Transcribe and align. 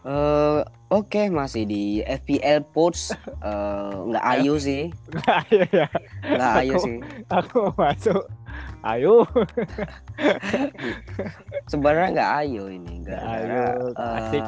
Eh, 0.00 0.60
Oke 0.90 1.30
masih 1.30 1.68
di 1.70 2.02
FPL 2.02 2.66
Pods 2.74 3.14
Eh, 3.46 3.94
nggak 4.10 4.24
ayu 4.26 4.58
sih 4.58 4.90
Ayo 5.28 5.62
ya, 5.70 5.86
nggak 6.24 6.52
ayu 6.64 6.74
sih 6.82 6.96
aku 7.30 7.70
masuk. 7.78 8.24
Ayo. 8.80 9.28
sebenarnya 11.70 12.08
nggak 12.16 12.30
ayu 12.42 12.62
ini 12.72 12.92
nggak 13.04 13.20
Nggak 13.22 13.38
ayu, 13.44 13.88
asik. 13.94 14.44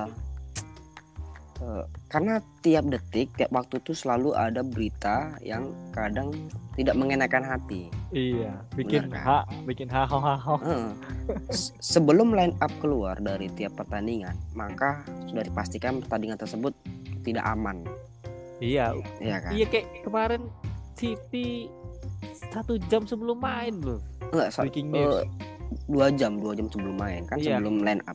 Karena 2.12 2.44
tiap 2.60 2.84
detik 2.92 3.32
tiap 3.34 3.48
waktu 3.50 3.80
tuh 3.80 3.96
selalu 3.96 4.36
ada 4.36 4.60
berita 4.60 5.32
yang 5.40 5.72
kadang 5.90 6.28
tidak 6.76 6.92
mengenakan 6.92 7.40
hati 7.40 7.88
Iya, 8.12 8.60
bikin 8.76 9.08
Benar, 9.08 9.24
ha, 9.24 9.38
bikin 9.64 9.88
ha 9.88 10.04
ho 10.04 10.20
ha 10.20 10.36
ho. 10.36 10.60
Sebelum 11.80 12.36
line 12.36 12.52
up 12.60 12.68
keluar 12.76 13.16
dari 13.16 13.48
tiap 13.56 13.72
pertandingan 13.74 14.36
maka 14.52 15.00
sudah 15.24 15.40
dipastikan 15.40 16.04
pertandingan 16.04 16.36
tersebut 16.36 16.76
tidak 17.24 17.48
aman 17.48 17.80
Iya, 18.60 18.92
ya 19.18 19.40
kan 19.40 19.56
iya 19.56 19.64
kayak 19.66 20.04
kemarin 20.04 20.52
City 20.92 21.72
satu 22.52 22.76
jam 22.86 23.08
sebelum 23.08 23.40
main 23.40 23.74
loh. 23.80 23.98
Enggak, 24.28 24.52
Breaking 24.54 24.92
eh, 24.92 25.00
news. 25.00 25.24
dua 25.88 26.12
jam 26.12 26.36
dua 26.36 26.52
jam 26.52 26.68
sebelum 26.68 26.94
main 26.94 27.24
kan 27.24 27.40
Iya. 27.40 27.56
sebelum 27.58 27.80
line 27.80 28.04
up 28.04 28.14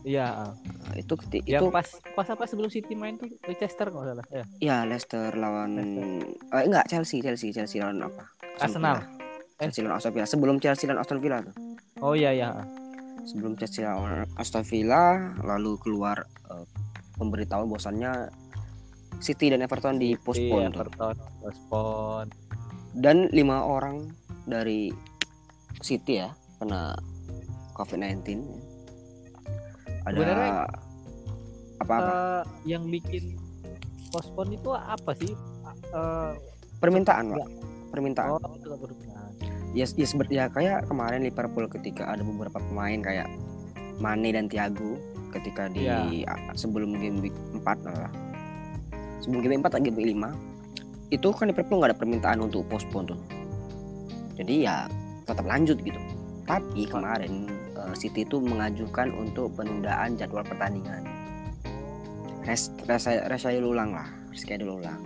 Iya, 0.00 0.26
ah. 0.26 0.52
Nah, 0.56 0.94
itu 0.96 1.12
yang 1.44 1.60
itu 1.60 1.66
pas 1.68 1.84
pas 2.16 2.24
apa 2.24 2.44
sebelum 2.44 2.68
City 2.68 2.96
main 2.96 3.14
tuh 3.14 3.28
Leicester 3.44 3.86
nggak 3.86 4.04
salah. 4.06 4.26
Ya. 4.32 4.44
ya 4.58 4.76
Leicester 4.82 5.28
lawan 5.34 5.76
Leicester. 5.76 6.56
eh, 6.56 6.62
enggak 6.64 6.84
Chelsea 6.88 7.20
Chelsea 7.20 7.52
Chelsea 7.52 7.78
lawan 7.78 8.00
apa 8.00 8.24
Arsenal. 8.58 8.96
Villa. 8.96 9.08
Chelsea 9.60 9.80
lawan 9.84 9.96
Aston 9.96 10.12
Villa 10.12 10.26
sebelum 10.26 10.56
Chelsea 10.56 10.88
lawan 10.88 11.00
Aston 11.00 11.20
Villa 11.20 11.38
tuh 11.40 11.54
Oh 12.00 12.14
iya 12.14 12.32
ya. 12.32 12.50
sebelum 13.22 13.52
Chelsea 13.54 13.84
lawan 13.84 14.24
Aston 14.34 14.64
Villa 14.64 15.36
lalu 15.44 15.76
keluar 15.76 16.24
eh, 16.48 16.64
pemberitahuan 17.14 17.68
bahwasannya 17.68 18.32
City 19.20 19.52
dan 19.52 19.60
Everton 19.60 20.00
di 20.00 20.16
postpone 20.16 20.64
Iya. 20.64 20.72
Everton 20.72 21.16
postpone. 21.38 22.30
dan 22.96 23.28
lima 23.30 23.60
orang 23.60 24.08
dari 24.42 24.88
City 25.78 26.18
ya 26.18 26.32
kena 26.56 26.96
COVID-19 27.76 28.48
ada 30.10 30.16
Sebenarnya, 30.16 30.52
apa-apa 31.80 32.10
Eh, 32.10 32.42
yang 32.66 32.84
bikin 32.86 33.38
postpone 34.10 34.52
itu 34.52 34.70
apa 34.70 35.10
sih? 35.14 35.32
Eh, 35.90 36.32
permintaan 36.78 37.24
pak 37.30 37.48
permintaan 37.90 38.28
oh, 38.32 38.54
itu 38.54 38.70
ya, 39.70 39.86
ya, 39.86 40.06
sebe- 40.06 40.30
ya 40.30 40.46
kayak 40.46 40.86
kemarin 40.86 41.22
Liverpool 41.22 41.66
ketika 41.66 42.06
ada 42.06 42.22
beberapa 42.22 42.58
pemain 42.58 42.98
kayak 42.98 43.26
Mane 43.98 44.30
dan 44.30 44.46
Thiago 44.46 44.96
ketika 45.30 45.68
di 45.68 45.86
Iya. 45.86 46.26
a- 46.26 46.54
sebelum 46.54 46.96
game 46.96 47.20
week 47.20 47.36
4 47.54 47.78
lah. 47.84 48.10
Sebelum 49.20 49.40
game 49.40 49.52
week 49.54 49.62
4 49.62 49.70
atau 49.70 49.80
game 49.80 49.94
week 49.94 50.08
5 50.10 50.34
itu 51.10 51.28
kan 51.30 51.50
Liverpool 51.50 51.78
nggak 51.78 51.90
ada 51.92 51.98
permintaan 51.98 52.38
untuk 52.40 52.66
postpone 52.66 53.14
tuh. 53.14 53.20
Jadi 54.34 54.64
ya 54.64 54.86
tetap 55.22 55.44
lanjut 55.44 55.76
gitu. 55.78 56.00
Tapi 56.46 56.86
kemarin 56.86 57.46
eh, 57.46 57.59
City 57.96 58.24
itu 58.24 58.40
mengajukan 58.40 59.12
untuk 59.14 59.54
penundaan 59.56 60.16
jadwal 60.16 60.44
pertandingan. 60.44 61.04
Res, 62.44 62.72
resa, 62.88 63.28
reschedule 63.28 63.76
ulang 63.76 63.92
lah, 63.92 64.08
reschedule 64.32 64.80
ulang. 64.80 65.00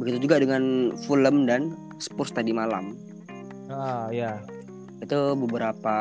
Begitu 0.00 0.26
juga 0.28 0.40
dengan 0.40 0.94
Fulham 1.04 1.44
dan 1.44 1.76
Spurs 2.00 2.32
tadi 2.32 2.56
malam 2.56 2.96
Ah, 3.70 4.08
ya. 4.10 4.40
itu 5.00 5.36
beberapa 5.38 5.96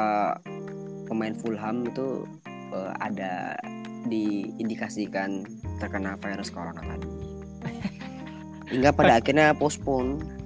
pemain 1.05 1.35
Fulham 1.37 1.85
itu 1.85 2.25
eh, 2.73 2.91
ada 2.99 3.53
diindikasikan 4.09 5.43
terkena 5.77 6.15
virus 6.19 6.49
corona 6.49 6.79
tadi 6.81 7.07
hingga 8.73 8.89
pada 8.95 9.19
akhirnya 9.19 9.51
postpone 9.55 10.38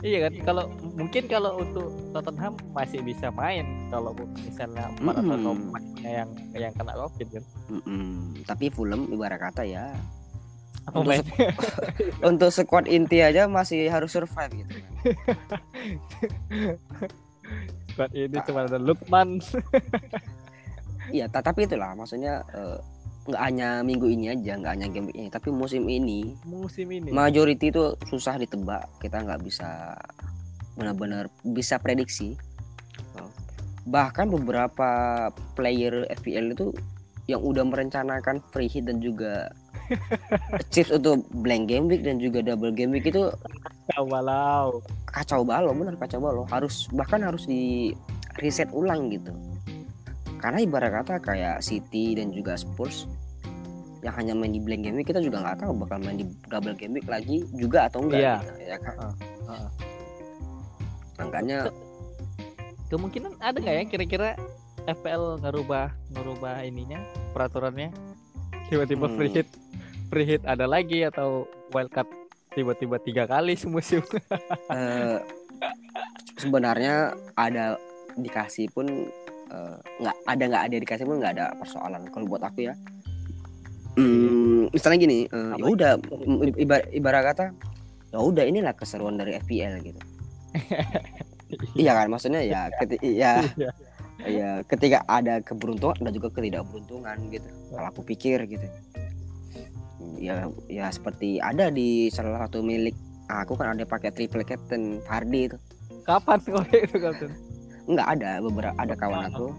Iya 0.00 0.18
kan 0.24 0.32
kalau 0.42 0.64
mungkin 0.96 1.22
kalau 1.26 1.60
untuk 1.60 1.92
Tottenham 2.10 2.56
masih 2.72 3.00
bisa 3.00 3.28
main 3.30 3.62
kalau 3.88 4.16
misalnya 4.34 4.88
atau 4.96 5.20
Mm-mm. 5.20 5.68
pemainnya 5.68 6.10
yang 6.24 6.30
yang 6.56 6.72
kena 6.72 6.92
covid 6.94 7.28
kan. 7.30 7.44
Mm-mm. 7.68 8.08
tapi 8.42 8.66
Fulham 8.68 9.04
ibarat 9.08 9.36
kata 9.38 9.62
ya 9.62 9.92
Apa 10.82 10.96
Untuk 10.96 11.10
main? 11.12 11.24
untuk 12.32 12.48
squad 12.48 12.88
inti 12.88 13.20
aja 13.20 13.44
masih 13.44 13.86
harus 13.86 14.08
survive 14.08 14.64
gitu 14.64 14.72
kan 14.80 14.90
Squad 17.90 18.10
ini 18.14 18.38
cuma 18.40 18.64
ada 18.64 18.78
Lukman. 18.78 19.42
iya 21.10 21.26
ta- 21.26 21.42
tapi 21.42 21.66
itulah 21.66 21.92
maksudnya 21.92 22.40
eh, 22.48 22.78
nggak 23.30 23.42
hanya 23.42 23.68
minggu 23.86 24.06
ini 24.10 24.34
aja 24.34 24.58
nggak 24.58 24.72
hanya 24.76 24.88
game 24.90 25.08
ini 25.14 25.30
tapi 25.30 25.48
musim 25.54 25.86
ini 25.86 26.34
musim 26.44 26.90
ini. 26.90 27.08
majority 27.14 27.70
itu 27.70 27.94
susah 28.10 28.36
ditebak. 28.36 28.86
Kita 28.98 29.22
nggak 29.22 29.40
bisa 29.46 29.94
benar-benar 30.74 31.28
bisa 31.42 31.78
prediksi. 31.78 32.34
Bahkan 33.86 34.28
beberapa 34.30 34.90
player 35.56 36.06
FPL 36.10 36.52
itu 36.54 36.74
yang 37.30 37.40
udah 37.46 37.62
merencanakan 37.62 38.42
free 38.50 38.66
hit 38.66 38.90
dan 38.90 38.98
juga 38.98 39.50
chips 40.72 40.90
untuk 40.90 41.26
blank 41.42 41.70
game 41.70 41.86
week 41.86 42.02
dan 42.02 42.18
juga 42.18 42.42
double 42.42 42.74
game 42.74 42.94
week 42.94 43.06
itu 43.06 43.30
Walau. 43.98 44.78
kacau 45.10 45.42
balau 45.42 45.74
benar 45.74 45.98
kacau 45.98 46.22
balau. 46.22 46.44
Harus 46.46 46.86
bahkan 46.94 47.26
harus 47.26 47.46
di 47.46 47.90
reset 48.38 48.70
ulang 48.70 49.10
gitu. 49.10 49.34
Karena 50.38 50.62
ibarat 50.62 51.02
kata 51.02 51.20
kayak 51.20 51.60
City 51.60 52.16
dan 52.16 52.32
juga 52.32 52.56
Spurs 52.56 53.04
yang 54.00 54.14
hanya 54.16 54.32
main 54.32 54.48
di 54.48 54.60
blank 54.60 54.80
game 54.80 54.96
week 54.96 55.08
kita 55.08 55.20
juga 55.20 55.40
nggak 55.40 55.60
tahu 55.60 55.72
bakal 55.78 56.00
main 56.00 56.16
di 56.16 56.26
double 56.46 56.72
game 56.72 56.96
week 56.96 57.04
lagi 57.04 57.44
juga 57.52 57.84
atau 57.84 58.00
enggak 58.00 58.20
Iya. 58.20 58.34
gitu, 58.38 58.52
ya 58.64 58.76
kan 58.78 58.94
Heeh, 58.96 59.14
heeh. 59.46 59.70
makanya 61.18 61.58
Kemungkinan 62.88 63.32
ada 63.38 63.54
nggak 63.54 63.76
ya 63.76 63.84
kira-kira 63.86 64.28
FPL 64.82 65.38
ngerubah 65.38 65.94
ngerubah 66.10 66.64
ininya 66.64 66.98
peraturannya 67.30 67.94
tiba-tiba 68.66 69.06
Hmm. 69.06 69.14
free 69.14 69.30
hit 69.30 69.48
free 70.08 70.26
hit 70.26 70.42
ada 70.42 70.66
lagi 70.66 71.04
atau 71.04 71.44
wildcard 71.70 72.08
tiba-tiba 72.50 72.98
tiga 72.98 73.24
kali 73.24 73.54
semusim 73.60 74.02
eh, 74.70 75.22
sebenarnya 76.34 77.14
ada 77.36 77.78
dikasih 78.16 78.66
pun 78.70 78.90
eh, 79.46 79.76
nggak 80.00 80.16
ada 80.26 80.44
nggak 80.48 80.64
ada 80.66 80.76
dikasih 80.80 81.04
pun 81.04 81.16
nggak 81.20 81.34
ada 81.36 81.46
persoalan 81.54 82.02
kalau 82.08 82.26
buat 82.26 82.42
aku 82.42 82.66
ya 82.66 82.74
Hmm, 84.00 84.72
misalnya 84.72 84.98
gini 84.98 85.18
eh, 85.26 85.52
ya 85.54 85.64
udah 85.66 85.92
ibar- 86.56 86.88
ibarat 86.90 87.22
kata 87.26 87.44
ya 88.10 88.18
udah 88.18 88.42
inilah 88.42 88.72
keseruan 88.72 89.14
dari 89.14 89.36
FPL 89.36 89.84
gitu. 89.84 90.00
Iya 91.74 91.92
kan 91.92 92.06
maksudnya 92.06 92.40
ya 92.40 92.70
keti- 92.72 93.02
ya 93.02 93.42
Iya. 93.58 93.70
ya 94.22 94.50
ketika 94.62 95.02
ada 95.04 95.42
keberuntungan 95.42 95.98
ada 95.98 96.10
juga 96.10 96.30
ketidakberuntungan 96.30 97.16
gitu. 97.28 97.48
Kalau 97.68 97.86
aku 97.86 98.00
pikir 98.06 98.46
gitu. 98.46 98.66
Ya 100.16 100.46
ya 100.66 100.86
seperti 100.88 101.42
ada 101.42 101.68
di 101.68 102.06
salah 102.08 102.38
satu 102.40 102.62
milik 102.62 102.94
aku 103.26 103.58
kan 103.58 103.74
ada 103.74 103.82
pakai 103.82 104.14
triple 104.14 104.46
captain 104.46 105.02
Fardi 105.02 105.50
itu. 105.50 105.58
Kapan 106.06 106.38
kau 106.40 106.62
itu 106.70 106.96
kapten 106.96 107.30
nggak 107.90 108.06
ada 108.06 108.38
beberapa 108.38 108.76
ada 108.78 108.94
kawan 108.94 109.26
aku 109.26 109.50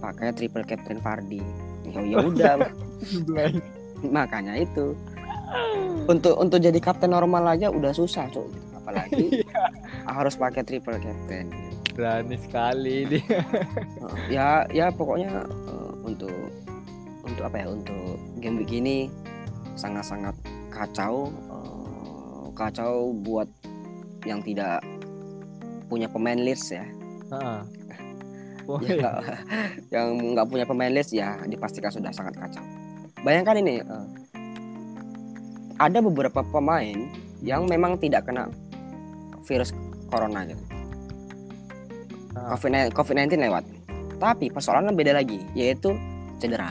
pakai 0.00 0.34
triple 0.34 0.66
captain 0.66 0.98
Fardi. 0.98 1.38
Ya 1.86 2.02
ya 2.02 2.18
udah 2.34 2.52
makanya 4.06 4.58
itu. 4.58 4.96
Untuk 6.08 6.34
untuk 6.40 6.58
jadi 6.58 6.78
kapten 6.82 7.12
normal 7.12 7.54
aja 7.54 7.68
udah 7.68 7.92
susah 7.94 8.26
cok 8.32 8.72
apalagi 8.82 9.46
harus 10.18 10.34
pakai 10.34 10.66
triple 10.66 10.98
captain. 10.98 11.46
Berani 11.94 12.36
sekali 12.36 13.06
dia 13.06 13.22
Uh, 14.02 14.18
ya 14.26 14.66
ya 14.74 14.90
pokoknya 14.90 15.46
uh, 15.46 15.94
untuk 16.02 16.34
untuk 17.22 17.42
apa 17.46 17.62
ya 17.62 17.66
untuk 17.70 18.18
game 18.42 18.58
week 18.58 18.74
ini 18.74 19.06
sangat-sangat 19.78 20.34
kacau 20.74 21.30
uh, 21.46 22.50
kacau 22.58 23.14
buat 23.22 23.46
yang 24.26 24.42
tidak 24.42 24.82
punya 25.86 26.10
pemain 26.10 26.42
list 26.42 26.74
ya. 26.74 26.84
Heeh. 27.30 27.62
Oh, 28.70 28.78
Ya, 28.78 29.18
yang 29.90 30.38
nggak 30.38 30.46
punya 30.46 30.62
pemain 30.62 30.94
list 30.94 31.10
ya 31.10 31.34
dipastikan 31.50 31.90
sudah 31.90 32.14
sangat 32.14 32.38
kacau 32.38 32.62
bayangkan 33.22 33.58
ini 33.62 33.82
uh, 33.82 34.06
ada 35.78 35.98
beberapa 35.98 36.42
pemain 36.46 37.10
yang 37.42 37.66
memang 37.66 37.98
tidak 37.98 38.26
kena 38.26 38.46
virus 39.46 39.74
corona 40.06 40.46
gitu. 40.46 40.62
Ah. 42.38 42.54
COVID-19 42.54 42.94
COVID-19 42.94 43.50
lewat. 43.50 43.64
Tapi 44.22 44.46
persoalannya 44.54 44.94
beda 44.94 45.18
lagi 45.18 45.42
yaitu 45.58 45.98
cedera. 46.38 46.70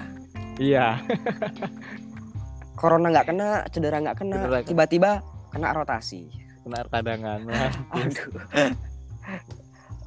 Iya. 0.55 0.99
Corona 2.79 3.11
nggak 3.11 3.27
kena 3.27 3.47
cedera 3.69 3.99
nggak 3.99 4.17
kena 4.23 4.39
tiba-tiba 4.63 5.19
kena 5.51 5.75
rotasi. 5.75 6.31
Kena 6.63 6.87
cadangan 6.87 7.39
aduh. 7.95 8.31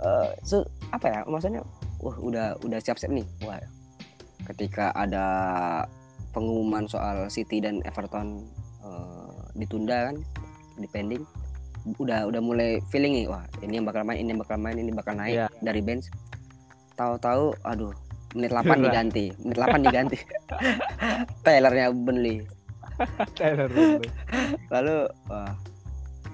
Eh, 0.05 0.31
so, 0.45 0.61
apa 0.93 1.07
ya 1.09 1.21
maksudnya? 1.25 1.65
Wah 2.03 2.13
udah 2.21 2.61
udah 2.61 2.77
siap-siap 2.77 3.09
nih. 3.09 3.25
Wah 3.47 3.57
ketika 4.53 4.93
ada 4.93 5.25
pengumuman 6.35 6.85
soal 6.85 7.27
City 7.31 7.59
dan 7.59 7.81
Everton 7.83 8.43
eh, 8.83 9.35
ditunda 9.55 10.11
kan 10.11 10.17
depending 10.77 11.23
udah 11.97 12.27
udah 12.27 12.41
mulai 12.41 12.81
feeling 12.89 13.13
nih 13.15 13.27
wah 13.29 13.45
ini 13.61 13.77
yang 13.77 13.85
bakal 13.85 14.03
main 14.03 14.19
ini 14.19 14.33
yang 14.33 14.41
bakal 14.41 14.57
main 14.57 14.75
ini 14.75 14.91
bakal 14.91 15.13
naik 15.15 15.37
Iya. 15.37 15.47
dari 15.61 15.79
bench 15.79 16.09
tahu-tahu 16.95 17.55
aduh 17.63 17.93
menit 18.35 18.51
8 18.51 18.65
Curah. 18.65 18.81
diganti 18.83 19.25
menit 19.39 19.57
8 19.57 19.85
diganti 19.85 20.17
Taylornya 21.47 21.93
Burnley 21.93 22.43
Taylor 23.33 23.69
Burnley. 23.69 24.09
lalu 24.69 24.97
wah 25.29 25.53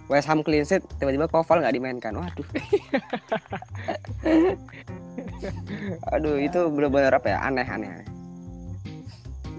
West 0.07 0.27
Ham 0.27 0.41
clean 0.41 0.63
sheet 0.63 0.81
tiba-tiba 0.97 1.27
Koval 1.27 1.61
nggak 1.61 1.75
dimainkan 1.75 2.15
waduh 2.15 2.43
aduh 6.15 6.37
itu 6.37 6.59
benar-benar 6.69 7.13
apa 7.15 7.27
ya 7.29 7.39
aneh 7.43 7.65
aneh 7.65 7.89
aneh. 7.91 8.07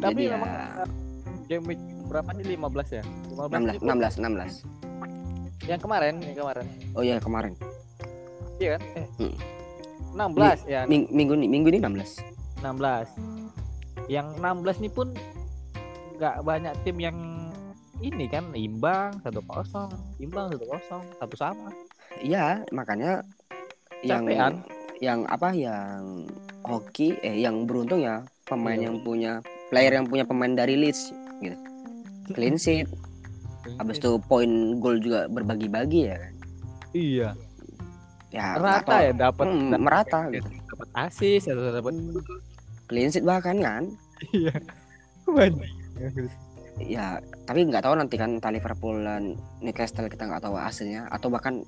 Tapi 0.01 0.25
Jadi 0.25 0.33
memang 0.33 0.49
ya, 0.49 0.65
game 1.47 1.65
week 1.67 1.81
berapa 2.07 2.29
nih 2.33 2.57
15 2.57 2.89
ya? 2.91 3.03
15 3.29 3.53
16 3.53 3.61
nih, 3.61 3.77
16 3.79 4.17
16 4.17 4.65
Yang 5.63 5.79
kemarin, 5.79 6.13
yang 6.19 6.35
kemarin. 6.35 6.65
oh 6.91 7.01
iya 7.01 7.15
kemarin 7.17 7.53
Iya 8.57 8.69
kan? 8.71 8.81
Eh. 8.95 9.07
Hmm. 9.17 9.35
16 10.35 10.59
ya. 10.67 10.81
Ming- 10.85 11.09
minggu 11.09 11.33
ini 11.33 11.47
minggu 11.47 11.67
ini 11.69 11.79
16 11.79 12.19
16. 12.59 13.07
Yang 14.07 14.27
16 14.37 14.77
nih 14.79 14.91
pun 14.91 15.07
nggak 16.15 16.35
banyak 16.41 16.73
tim 16.83 16.97
yang 16.97 17.17
ini 17.99 18.25
kan 18.25 18.49
imbang 18.51 19.13
1-0, 19.21 19.89
imbang 20.17 20.49
1-0, 20.49 20.81
satu 21.15 21.35
sama. 21.35 21.69
iya 22.19 22.61
makanya 22.69 23.21
yang 24.01 24.25
Capean. 24.25 24.53
yang 24.99 25.19
apa 25.25 25.49
yang 25.51 26.25
hoki 26.61 27.17
eh 27.19 27.39
yang 27.39 27.63
beruntung 27.63 27.97
ya 27.99 28.19
pemain 28.43 28.75
Iya. 28.75 28.85
yang 28.85 28.97
punya 28.99 29.33
player 29.71 29.93
yang 29.95 30.05
punya 30.05 30.27
pemain 30.27 30.51
dari 30.51 30.75
Leeds 30.75 31.15
gitu. 31.39 31.57
Clean 32.35 32.55
sheet. 32.55 32.91
Habis 33.79 33.97
itu 33.97 34.19
poin 34.25 34.49
gol 34.77 34.99
juga 34.99 35.25
berbagi-bagi 35.25 36.11
ya 36.11 36.17
kan? 36.19 36.33
Iya. 36.91 37.29
ya 38.31 38.55
Rata 38.55 38.95
ya 39.03 39.11
dapat 39.11 39.43
Hmm, 39.43 39.75
merata 39.75 40.27
gitu. 40.31 40.47
dapat 40.47 40.87
asis 40.95 41.47
atau 41.47 41.67
dapat 41.71 41.91
clean 42.87 43.11
sheet 43.11 43.23
bahkan 43.23 43.57
kan? 43.59 43.83
Iya. 44.31 44.55
Ya 46.81 47.19
tapi 47.45 47.67
nggak 47.67 47.83
tahu 47.83 47.95
nanti 47.95 48.15
kan 48.15 48.39
entah 48.39 48.49
Liverpool 48.49 49.03
dan 49.03 49.35
Newcastle 49.59 50.07
kita 50.07 50.25
nggak 50.25 50.43
tahu 50.43 50.55
hasilnya. 50.57 51.05
Atau 51.11 51.27
bahkan 51.29 51.61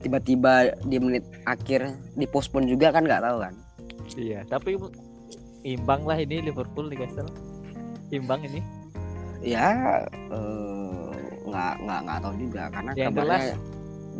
tiba-tiba 0.00 0.72
di 0.88 0.96
menit 0.96 1.24
akhir 1.44 1.92
dipospon 2.16 2.64
juga 2.64 2.90
kan 2.90 3.04
nggak 3.04 3.20
tahu 3.22 3.36
kan? 3.44 3.54
Iya, 4.16 4.42
tapi 4.48 4.74
imbang 5.62 6.02
lah 6.04 6.16
ini 6.16 6.40
Liverpool 6.42 6.88
Newcastle. 6.88 7.28
Imbang 8.10 8.42
ini. 8.42 8.60
ya 9.40 9.72
eh, 10.28 11.10
nggak 11.48 11.72
nggak 11.80 12.00
nggak 12.04 12.18
tahu 12.20 12.34
juga 12.36 12.62
karena 12.68 12.90
Yang 12.92 13.12
jelas, 13.16 13.44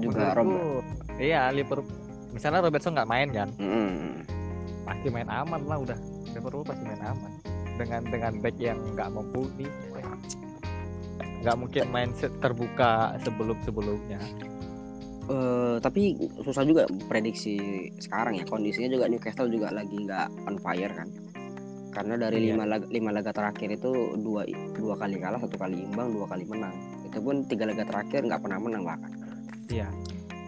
juga 0.00 0.24
Robert 0.32 0.84
Iya, 1.20 1.42
Liverpool. 1.52 1.92
Misalnya 2.30 2.60
Robertson 2.64 2.96
nggak 2.96 3.10
main 3.10 3.28
kan, 3.28 3.48
Mm, 3.58 4.24
pasti 4.82 5.08
main 5.10 5.28
aman 5.28 5.60
lah 5.66 5.76
udah. 5.76 5.98
Liverpool 6.30 6.64
pasti 6.64 6.82
main 6.82 7.02
aman. 7.02 7.32
Dengan 7.76 8.00
dengan 8.06 8.32
back 8.40 8.56
yang 8.56 8.78
nggak 8.94 9.08
mumpuni. 9.10 9.68
Nggak 11.40 11.56
mungkin 11.56 11.84
main 11.88 12.10
terbuka 12.38 13.16
sebelum 13.20 13.56
sebelumnya. 13.60 14.20
eh, 15.26 15.76
tapi 15.78 16.16
susah 16.42 16.66
juga 16.66 16.82
prediksi 17.06 17.54
sekarang 17.96 18.34
ya 18.34 18.44
kondisinya 18.44 18.90
juga 18.90 19.06
Newcastle 19.06 19.46
juga 19.46 19.70
lagi 19.70 20.02
nggak 20.02 20.26
on 20.42 20.58
fire 20.58 20.90
kan 20.90 21.06
karena 21.90 22.14
dari 22.14 22.38
Iya. 22.40 22.54
lima 22.54 22.64
laga, 22.66 22.86
lima 22.86 23.10
laga 23.10 23.30
terakhir 23.30 23.74
itu 23.74 23.90
dua 24.16 24.46
dua 24.72 24.94
kali 24.94 25.18
kalah 25.18 25.38
satu 25.38 25.56
kali 25.56 25.82
imbang 25.82 26.14
dua 26.14 26.26
kali 26.26 26.46
menang 26.46 26.70
itu 27.02 27.18
pun 27.18 27.42
tiga 27.44 27.66
laga 27.66 27.82
terakhir 27.82 28.22
nggak 28.22 28.40
pernah 28.40 28.58
menang 28.58 28.82
bahkan 28.84 29.10
Iya. 29.66 29.86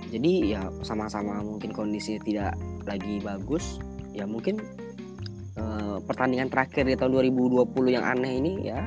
jadi 0.09 0.33
ya 0.49 0.63
sama-sama 0.81 1.41
mungkin 1.41 1.71
kondisi 1.71 2.19
tidak 2.19 2.55
lagi 2.85 3.19
bagus 3.19 3.79
ya 4.11 4.23
mungkin 4.23 4.63
eh, 5.55 5.97
pertandingan 6.01 6.47
terakhir 6.47 6.85
di 6.85 6.95
tahun 6.95 7.13
2020 7.27 7.67
yang 7.91 8.05
aneh 8.05 8.39
ini 8.39 8.53
ya 8.65 8.81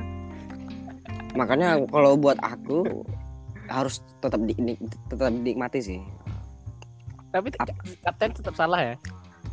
makanya 1.34 1.76
kalau 1.86 2.16
buat 2.16 2.40
aku 2.40 3.04
harus 3.68 4.00
tetap 4.18 4.40
di, 4.42 4.54
tetap 5.06 5.28
dinikmati 5.30 5.80
sih 5.80 6.00
Tapi 7.28 7.52
kapten 8.00 8.32
tetap 8.32 8.56
salah 8.56 8.80
ya. 8.80 8.94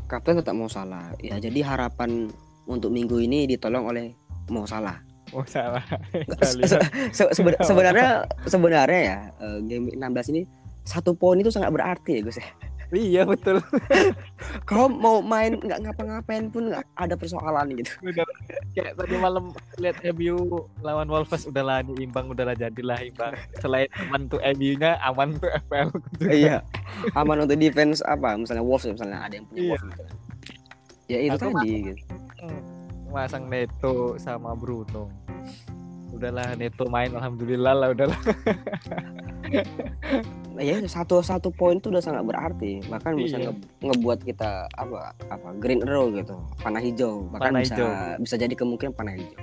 kapten 0.07 0.39
tetap 0.39 0.55
mau 0.55 0.71
salah 0.71 1.11
ya 1.19 1.35
jadi 1.35 1.59
harapan 1.65 2.31
untuk 2.65 2.89
minggu 2.89 3.19
ini 3.19 3.45
ditolong 3.45 3.85
oleh 3.85 4.11
mau 4.47 4.63
salah 4.63 4.99
Oh 5.31 5.41
salah. 5.43 5.81
Se- 6.45 6.61
se- 6.61 6.83
se- 7.09 7.31
seben- 7.33 7.57
sebenarnya 7.57 8.21
sebenarnya 8.45 9.01
ya 9.01 9.17
eh, 9.41 9.59
game 9.65 9.89
16 9.89 10.29
ini 10.29 10.41
satu 10.83 11.17
poin 11.17 11.41
itu 11.41 11.49
sangat 11.49 11.73
berarti 11.73 12.19
ya 12.19 12.21
Gus 12.21 12.37
ya. 12.37 12.45
iya 12.93 13.21
betul. 13.25 13.57
Kalau 14.69 14.85
mau 14.85 15.25
main 15.25 15.57
nggak 15.57 15.81
ngapa-ngapain 15.81 16.53
pun 16.53 16.69
nggak 16.69 16.85
ada 16.93 17.17
persoalan 17.17 17.73
gitu. 17.73 17.89
Udah 18.05 18.21
kayak 18.77 18.93
tadi 18.93 19.15
malam 19.17 19.49
lihat 19.81 19.97
MU 20.13 20.37
lawan 20.79 21.09
Wolves 21.09 21.49
udahlah 21.49 21.81
imbang 21.97 22.29
udahlah 22.29 22.53
jadilah 22.53 23.01
imbang. 23.01 23.33
Selain 23.57 23.89
aman 23.97 24.29
tuh 24.29 24.37
MU-nya 24.53 25.01
aman 25.01 25.33
tuh 25.33 25.49
FPL. 25.65 25.89
iya. 26.29 26.61
Aman 27.17 27.41
untuk 27.41 27.57
defense 27.57 28.05
apa? 28.05 28.37
Misalnya 28.37 28.61
Wolves 28.61 28.85
misalnya 28.85 29.17
ada 29.17 29.33
yang 29.33 29.49
punya 29.49 29.57
Iya. 29.57 29.69
Wolves 29.73 29.85
gitu. 29.89 30.03
Ya 31.09 31.17
itu 31.19 31.33
Atau 31.33 31.49
tadi 31.49 31.71
gitu. 31.89 32.01
Masang 33.07 33.45
Neto 33.45 34.17
sama 34.17 34.53
Bruno. 34.53 35.09
Udahlah 36.09 36.53
Neto 36.53 36.85
main 36.87 37.09
alhamdulillah 37.09 37.73
lah 37.73 37.87
udahlah. 37.91 38.19
Ya 40.53 40.77
satu 40.85 41.17
satu 41.19 41.49
poin 41.49 41.81
itu 41.81 41.89
udah 41.89 41.97
sangat 41.97 42.21
berarti. 42.23 42.77
Bahkan 42.85 43.17
bisa 43.17 43.41
Iya. 43.41 43.49
nge- 43.49 43.65
ngebuat 43.81 44.19
kita 44.21 44.69
apa 44.71 45.09
apa 45.25 45.49
green 45.57 45.81
arrow 45.81 46.13
gitu, 46.13 46.37
panah 46.61 46.77
hijau. 46.77 47.25
Bahkan 47.33 47.41
Panah 47.49 47.61
bisa 47.61 47.73
hijau. 47.73 47.89
bisa 48.21 48.35
jadi 48.37 48.53
kemungkinan 48.53 48.93
panah 48.93 49.17
hijau. 49.17 49.41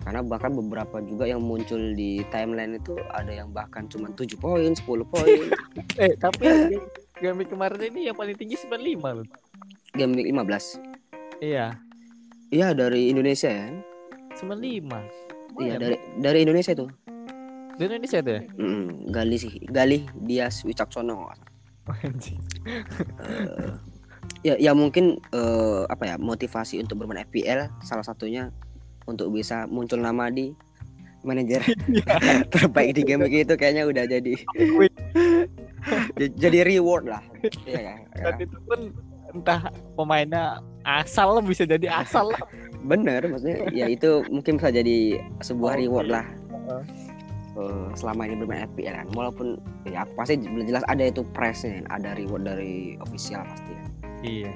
Karena 0.00 0.24
bahkan 0.24 0.54
beberapa 0.54 1.02
juga 1.04 1.28
yang 1.28 1.44
muncul 1.44 1.92
di 1.92 2.24
timeline 2.30 2.78
itu 2.78 2.96
ada 3.10 3.28
yang 3.28 3.52
bahkan 3.52 3.84
cuma 3.84 4.08
7 4.08 4.38
poin, 4.38 4.72
10 4.72 4.80
poin. 5.04 5.40
Eh 6.00 6.16
tapi 6.16 6.72
game- 7.20 7.44
kemarin 7.44 7.80
ini 7.92 8.08
yang 8.08 8.16
paling 8.16 8.32
tinggi 8.32 8.56
95 8.56 9.12
loh. 9.12 9.26
Game 9.92 10.16
week 10.16 10.30
15. 10.30 10.80
Iya, 11.40 11.76
Iya 12.48 12.72
dari 12.72 13.10
Indonesia 13.10 13.50
ya. 13.50 13.68
95. 14.38 14.46
Iya 15.56 15.76
Lumayan, 15.76 15.78
dari 15.80 15.96
dari 16.20 16.38
Indonesia 16.46 16.72
itu. 16.76 16.86
Di 17.76 17.82
Indonesia 17.84 18.18
tuh 18.22 18.32
ya? 18.38 18.42
Mm, 18.56 18.88
Gali 19.12 19.36
sih, 19.36 19.52
Gali 19.68 20.06
Dias 20.24 20.62
Wicaksono. 20.64 21.28
Anjing. 22.06 22.40
Eh, 22.66 23.72
ya 24.42 24.54
ya 24.58 24.72
mungkin 24.72 25.18
eh, 25.32 25.82
apa 25.88 26.04
ya 26.06 26.16
motivasi 26.16 26.82
untuk 26.82 27.02
bermain 27.02 27.24
FPL 27.26 27.70
salah 27.82 28.04
satunya 28.06 28.50
untuk 29.06 29.30
bisa 29.30 29.70
muncul 29.70 30.02
nama 30.02 30.28
di 30.30 30.50
manajer 31.26 31.62
terbaik 32.54 32.94
di 32.94 33.02
game 33.02 33.26
week 33.26 33.46
itu 33.46 33.54
kayaknya 33.58 33.86
udah 33.86 34.04
jadi 34.06 34.34
jadi 36.42 36.58
reward 36.62 37.10
lah. 37.10 37.22
Iya 37.66 37.80
ya, 37.80 37.94
ya. 38.14 38.22
Dan 38.30 38.34
itu 38.46 38.58
pun 38.66 38.80
entah 39.36 39.68
pemainnya 39.94 40.64
asal 40.82 41.38
bisa 41.44 41.68
jadi 41.68 42.02
asal 42.02 42.32
lah. 42.32 42.40
Bener 42.90 43.20
maksudnya 43.26 43.66
ya 43.74 43.86
itu 43.90 44.22
mungkin 44.32 44.56
bisa 44.56 44.70
jadi 44.72 45.20
sebuah 45.42 45.74
Oh, 45.76 45.80
reward 45.80 46.06
iya. 46.08 46.14
lah. 46.22 46.26
Eh, 47.56 47.88
selama 47.96 48.28
ini 48.28 48.36
bermain 48.36 48.68
FPL 48.68 48.94
kan 49.00 49.08
walaupun 49.16 49.56
ya 49.88 50.04
pasti 50.12 50.36
jelas 50.44 50.84
ada 50.92 51.08
itu 51.08 51.24
price-nya 51.32 51.80
ada 51.88 52.12
reward 52.12 52.44
dari 52.44 53.00
official 53.00 53.40
pasti 53.48 53.72
kan. 53.72 53.88
Iya. 54.20 54.52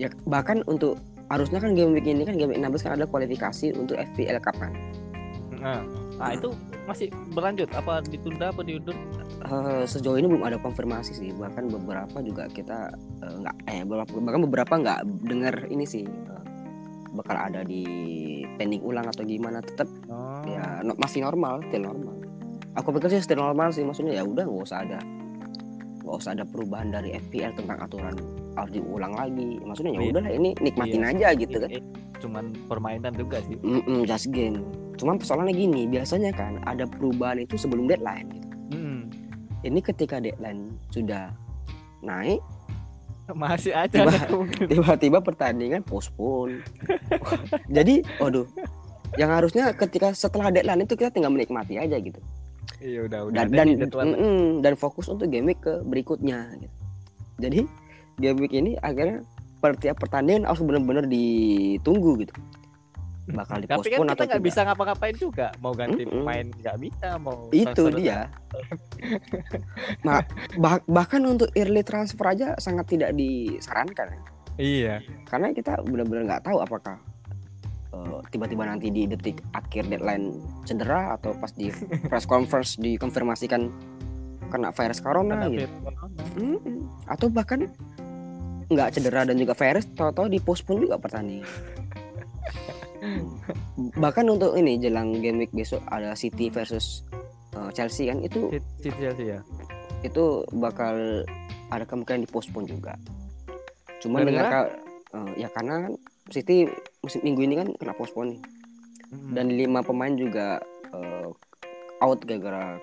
ya 0.00 0.08
bahkan 0.26 0.64
untuk 0.64 0.96
harusnya 1.28 1.60
kan 1.62 1.76
game 1.78 1.92
week 1.94 2.08
ini 2.08 2.26
kan 2.26 2.34
game 2.34 2.50
week 2.50 2.58
16 2.58 2.82
kan 2.82 2.92
ada 2.98 3.06
kualifikasi 3.06 3.70
untuk 3.76 3.94
FPL 4.00 4.40
Cup 4.42 4.56
kan 4.58 4.72
Nah, 5.60 5.84
nah 6.20 6.30
itu 6.30 6.52
masih 6.84 7.08
berlanjut 7.30 7.72
apa 7.72 8.04
ditunda 8.04 8.52
apa 8.52 8.60
diundur? 8.60 8.92
Eh, 9.40 9.84
sejauh 9.84 10.14
ini 10.14 10.28
belum 10.28 10.44
ada 10.44 10.58
konfirmasi 10.58 11.12
sih 11.12 11.32
bahkan 11.32 11.64
beberapa 11.66 12.20
juga 12.20 12.44
kita 12.46 12.92
eh, 13.18 13.34
nggak 13.36 13.56
eh 13.66 13.80
beberapa 13.82 14.12
bahkan 14.20 14.40
beberapa 14.42 14.74
nggak 14.76 14.98
dengar 15.24 15.54
ini 15.66 15.82
sih 15.82 16.04
eh, 16.04 16.42
bakal 17.10 17.34
ada 17.34 17.64
di 17.64 17.82
pending 18.54 18.84
ulang 18.84 19.08
atau 19.08 19.24
gimana 19.24 19.58
tetap 19.60 19.88
Oh. 20.06 20.44
ya 20.44 20.80
no- 20.80 20.96
masih 20.96 21.20
normal 21.20 21.64
still 21.64 21.82
normal 21.82 22.14
aku 22.72 22.92
pikir 22.92 23.08
sih 23.10 23.22
still 23.22 23.40
normal 23.40 23.70
sih 23.70 23.80
maksudnya 23.80 24.14
ya 24.14 24.22
udah 24.22 24.44
nggak 24.44 24.62
usah 24.62 24.84
ada 24.84 25.00
nggak 26.00 26.16
usah 26.16 26.32
ada 26.32 26.44
perubahan 26.44 26.88
dari 26.90 27.12
FPL 27.14 27.52
tentang 27.54 27.78
aturan 27.78 28.14
harus 28.52 28.70
diulang 28.70 29.12
lagi 29.12 29.56
maksudnya 29.60 29.92
ya 29.92 30.00
Iya. 30.00 30.10
udahlah 30.12 30.32
ini 30.32 30.50
nikmatin 30.58 31.00
Iya. 31.00 31.10
aja 31.10 31.28
gitu 31.34 31.56
kan 31.58 31.70
Eh, 31.72 31.82
Cuman 32.20 32.52
permainan 32.68 33.16
juga 33.16 33.40
sih. 33.40 33.56
Mm-mm, 33.58 34.04
just 34.04 34.28
game 34.28 34.60
cuma 35.00 35.16
persoalannya 35.16 35.56
gini 35.56 35.88
biasanya 35.88 36.30
kan 36.36 36.60
ada 36.68 36.84
perubahan 36.84 37.40
itu 37.40 37.56
sebelum 37.56 37.88
deadline 37.88 38.28
gitu. 38.28 38.48
Hmm. 38.76 39.00
ini 39.64 39.80
ketika 39.80 40.20
deadline 40.20 40.76
sudah 40.92 41.32
naik 42.04 42.40
Masih 43.30 43.70
aja 43.70 44.10
tiba-tiba 44.66 45.22
pertandingan 45.22 45.86
postpone 45.86 46.60
jadi 47.76 48.02
waduh 48.18 48.44
yang 49.18 49.30
harusnya 49.30 49.70
ketika 49.74 50.10
setelah 50.14 50.50
deadline 50.50 50.82
itu 50.82 50.98
kita 50.98 51.14
tinggal 51.14 51.32
menikmati 51.32 51.78
aja 51.78 51.96
gitu 51.98 52.20
Iya 52.80 53.12
udah 53.12 53.20
udah 53.28 53.44
dan 53.44 53.76
dan 53.76 53.92
mm-mm, 53.92 54.64
dan 54.64 54.72
fokus 54.72 55.04
untuk 55.12 55.28
game 55.28 55.52
week 55.52 55.60
ke 55.60 55.84
berikutnya 55.84 56.48
gitu. 56.56 56.76
jadi 57.36 57.60
game 58.16 58.38
week 58.40 58.56
ini 58.56 58.80
akhirnya 58.80 59.20
per 59.60 59.76
tiap 59.76 60.00
pertandingan 60.00 60.48
harus 60.48 60.64
benar-benar 60.64 61.04
ditunggu 61.04 62.24
gitu 62.24 62.32
bakal 63.28 63.56
Tapi 63.58 63.66
kan 63.66 63.76
dipospon 63.76 63.90
kita 63.90 64.00
atau 64.00 64.24
nggak 64.24 64.26
tidak 64.26 64.42
bisa 64.42 64.60
ngapa-ngapain 64.64 65.16
juga. 65.16 65.46
Mau 65.60 65.72
ganti 65.72 66.02
Mm-mm. 66.02 66.24
pemain 66.24 66.46
nggak 66.50 66.76
bisa, 66.80 67.08
mau 67.16 67.36
itu 67.52 67.84
dia 67.94 68.26
Ma- 70.02 70.24
bah- 70.56 70.84
bahkan 70.84 71.22
untuk 71.22 71.52
early 71.54 71.84
transfer 71.84 72.26
aja 72.26 72.56
sangat 72.56 72.86
tidak 72.90 73.10
disarankan 73.14 74.08
ya. 74.10 74.20
Iya. 74.60 74.94
karena 75.24 75.56
kita 75.56 75.80
benar-benar 75.80 76.22
nggak 76.26 76.44
tahu 76.44 76.60
apakah 76.60 77.00
eh, 77.96 78.18
tiba-tiba 78.28 78.68
nanti 78.68 78.92
di 78.92 79.08
detik 79.08 79.40
akhir 79.56 79.88
deadline 79.88 80.36
cedera 80.68 81.16
atau 81.16 81.32
pas 81.32 81.48
di 81.50 81.72
press 82.04 82.28
conference 82.28 82.76
dikonfirmasikan 82.76 83.72
kena 84.52 84.68
virus 84.68 85.00
corona 85.00 85.38
Karena 85.38 85.54
gitu 85.54 85.64
virus 85.64 85.96
corona. 85.96 86.22
Mm-mm. 86.36 86.78
atau 87.08 87.26
bahkan 87.32 87.60
nggak 88.68 88.88
cedera 88.92 89.24
dan 89.24 89.40
juga 89.40 89.54
virus 89.56 89.88
tahu-tahu 89.96 90.28
dipospon 90.28 90.76
juga 90.84 91.00
pertandingan 91.00 91.48
bahkan 93.96 94.26
untuk 94.26 94.54
ini 94.54 94.76
jelang 94.76 95.12
game 95.14 95.40
week 95.40 95.52
besok 95.52 95.80
ada 95.88 96.12
City 96.12 96.48
versus 96.48 97.02
eh, 97.52 97.70
Chelsea 97.72 98.06
kan 98.06 98.20
itu 98.20 98.52
City 98.78 98.98
Chelsea 99.00 99.26
ya. 99.34 99.40
itu 100.00 100.24
bakal 100.54 101.24
ada 101.70 101.84
kemungkinan 101.84 102.24
dipospon 102.24 102.64
juga. 102.64 102.96
Cuman 104.00 104.24
dengan 104.24 104.48
Gara-gara? 104.48 104.66
ka- 104.66 104.74
eh, 105.16 105.30
ya 105.38 105.48
karena 105.50 105.74
kan 105.84 105.92
City 106.28 106.66
musim 107.00 107.20
minggu 107.22 107.42
ini 107.42 107.54
kan 107.56 107.68
kena 107.74 107.92
pospon 107.92 108.32
nih. 108.32 108.40
Mm-mm. 109.10 109.32
Dan 109.34 109.46
lima 109.50 109.80
pemain 109.80 110.14
juga 110.14 110.58
eh, 110.90 111.28
out 112.00 112.20
gara-gara 112.22 112.78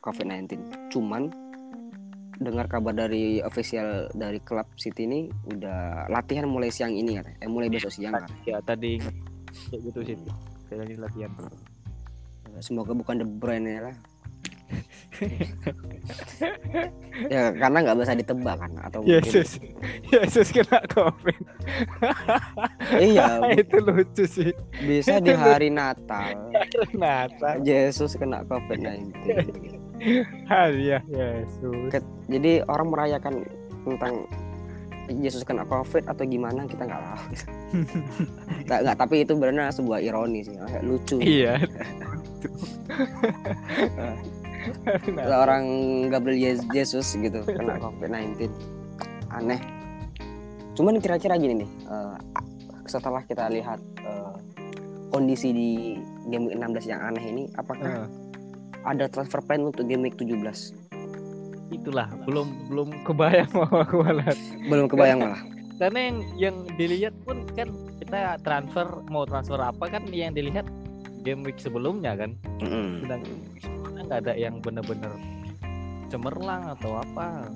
COVID-19. 0.00 0.58
Cuman 0.88 1.28
dengar 2.34 2.66
kabar 2.66 2.90
dari 2.96 3.38
official 3.38 4.10
dari 4.12 4.40
klub 4.40 4.66
City 4.74 5.06
ini 5.06 5.20
udah 5.46 6.08
latihan 6.08 6.46
mulai 6.46 6.70
siang 6.70 6.90
ini 6.90 7.14
kan. 7.14 7.26
Eh 7.38 7.46
mulai 7.46 7.68
besok 7.68 7.90
siang 7.90 8.16
kan. 8.16 8.26
ya 8.42 8.58
tadi 8.60 8.98
kayak 9.68 9.80
gitu 9.84 10.00
sih. 10.04 10.16
Saya 10.66 10.84
lagi 10.84 10.94
latihan. 10.96 11.32
Semoga 12.58 12.92
bukan 12.92 13.16
De 13.16 13.26
Bruyne 13.26 13.80
lah. 13.80 13.96
ya 17.28 17.52
karena 17.52 17.78
nggak 17.84 17.98
bisa 18.00 18.16
ditebak 18.16 18.56
kan 18.56 18.72
atau 18.82 19.04
mungkin 19.04 19.20
Yesus. 19.20 19.60
Yesus 20.08 20.48
kena 20.50 20.80
covid. 20.88 21.36
iya 22.96 23.36
itu 23.60 23.76
lucu 23.78 24.24
sih. 24.24 24.50
bisa 24.80 25.20
di 25.20 25.30
hari 25.30 25.68
Natal 25.68 26.32
Ternyata. 26.74 27.60
Yesus 27.62 28.16
kena 28.16 28.42
COVID-19. 28.48 29.12
Hadiah 30.48 31.02
Yesus. 31.06 31.92
Ke- 31.92 32.16
Jadi 32.26 32.64
orang 32.64 32.88
merayakan 32.90 33.34
tentang 33.84 34.24
Yesus 35.10 35.42
kena 35.42 35.66
COVID 35.66 36.06
atau 36.06 36.22
gimana 36.22 36.62
kita 36.66 36.86
nggak 36.86 37.02
tahu. 37.02 37.22
nggak, 38.68 38.78
nggak, 38.86 38.96
tapi 38.96 39.26
itu 39.26 39.32
benar 39.34 39.74
sebuah 39.74 39.98
ironi 39.98 40.46
sih, 40.46 40.54
lucu. 40.82 41.18
Iya. 41.18 41.58
Seorang 45.18 45.64
Gabriel 46.08 46.38
Ye- 46.38 46.66
Jesus 46.70 47.14
gitu 47.18 47.42
kena 47.42 47.82
COVID-19. 47.82 48.46
Aneh. 49.32 49.60
Cuman 50.78 51.02
kira-kira 51.02 51.36
gini 51.36 51.66
nih, 51.66 51.70
eh, 51.90 52.16
setelah 52.86 53.22
kita 53.26 53.50
lihat 53.50 53.80
eh, 54.02 54.34
kondisi 55.12 55.52
di 55.52 55.70
game 56.30 56.48
week 56.48 56.56
16 56.56 56.88
yang 56.88 57.00
aneh 57.02 57.24
ini, 57.26 57.42
apakah 57.58 58.06
Nah, 58.06 58.08
ada 58.82 59.06
transfer 59.06 59.38
plan 59.44 59.62
untuk 59.62 59.86
game 59.86 60.08
week 60.08 60.16
17? 60.18 60.81
Itulah 61.72 62.08
belum 62.28 62.48
belum 62.68 62.88
kebayang 63.08 63.50
mau 63.56 63.68
aku 63.68 64.04
malah. 64.04 64.36
Belum 64.68 64.86
kebayang 64.86 65.18
malah. 65.20 65.40
Karena 65.80 66.00
yang 66.12 66.18
yang 66.38 66.56
dilihat 66.78 67.14
pun 67.26 67.42
kan 67.58 67.68
kita 67.98 68.38
transfer 68.44 68.86
mau 69.08 69.24
transfer 69.24 69.58
apa 69.58 69.88
kan 69.88 70.04
yang 70.12 70.36
dilihat 70.36 70.68
game 71.26 71.42
week 71.42 71.58
sebelumnya 71.58 72.14
kan. 72.14 72.36
Mm-mm. 72.62 73.02
Sedang 73.02 73.22
nggak 74.02 74.18
ada 74.28 74.32
yang 74.36 74.60
bener-bener 74.60 75.10
cemerlang 76.12 76.76
atau 76.76 77.00
apa. 77.00 77.48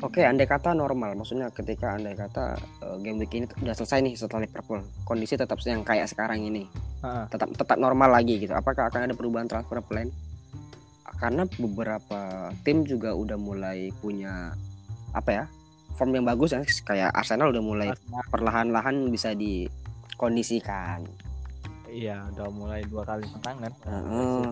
Oke, 0.00 0.24
andai 0.24 0.48
kata 0.48 0.72
normal, 0.72 1.12
maksudnya 1.12 1.52
ketika 1.52 1.92
andai 1.92 2.16
kata 2.16 2.56
eh, 2.56 2.96
game 3.04 3.20
week 3.20 3.36
ini 3.36 3.44
udah 3.60 3.76
selesai 3.76 4.00
nih 4.00 4.16
setelah 4.16 4.48
Liverpool, 4.48 4.80
kondisi 5.04 5.36
tetap 5.36 5.60
yang 5.68 5.84
kayak 5.84 6.08
sekarang 6.08 6.40
ini, 6.40 6.64
Heeh. 7.04 7.24
tetap 7.28 7.52
tetap 7.52 7.76
normal 7.76 8.08
lagi 8.08 8.40
gitu. 8.40 8.56
Apakah 8.56 8.88
akan 8.88 9.06
ada 9.06 9.14
perubahan 9.14 9.44
transfer 9.44 9.76
plan? 9.84 10.08
Karena 11.20 11.44
beberapa 11.44 12.48
tim 12.64 12.88
juga 12.88 13.12
udah 13.12 13.36
mulai 13.36 13.92
punya 14.00 14.56
apa 15.12 15.30
ya 15.30 15.44
form 16.00 16.16
yang 16.16 16.24
bagus 16.24 16.56
ya, 16.56 16.64
kayak 16.64 17.12
Arsenal 17.12 17.52
udah 17.52 17.60
mulai 17.60 17.88
perlahan-lahan 18.32 19.12
bisa 19.12 19.36
dikondisikan. 19.36 21.04
Iya, 21.92 22.24
udah 22.32 22.48
mulai 22.56 22.80
dua 22.88 23.04
kali 23.04 23.28
menang 23.28 23.68
kan. 23.68 23.72
Heeh. 23.84 24.46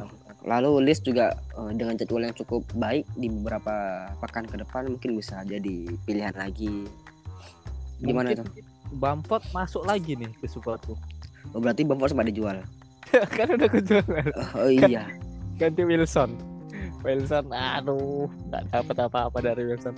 Lalu 0.45 0.85
List 0.85 1.09
juga 1.09 1.33
eh, 1.57 1.73
dengan 1.73 1.97
jadwal 1.97 2.29
yang 2.29 2.37
cukup 2.37 2.69
baik 2.77 3.09
di 3.17 3.33
beberapa 3.33 4.07
pekan 4.21 4.45
ke 4.45 4.61
depan 4.61 4.93
mungkin 4.93 5.17
bisa 5.17 5.41
jadi 5.49 5.89
pilihan 6.05 6.37
lagi. 6.37 6.85
Gimana 8.05 8.37
itu? 8.37 8.45
Bamford 9.01 9.49
masuk 9.57 9.89
lagi 9.89 10.21
nih 10.21 10.29
ke 10.37 10.45
Superku. 10.45 11.01
Oh, 11.57 11.61
berarti 11.65 11.87
Bamford 11.89 12.13
sempat 12.13 12.29
dijual. 12.29 12.61
kan 13.41 13.49
udah 13.57 13.69
kejualan. 13.73 14.29
Oh 14.53 14.69
iya. 14.69 15.09
Ganti 15.57 15.81
Wilson. 15.81 16.58
Wilson, 17.01 17.45
aduh, 17.49 18.27
nggak 18.45 18.63
dapat 18.69 18.97
apa-apa 19.01 19.39
dari 19.41 19.63
Wilson. 19.65 19.95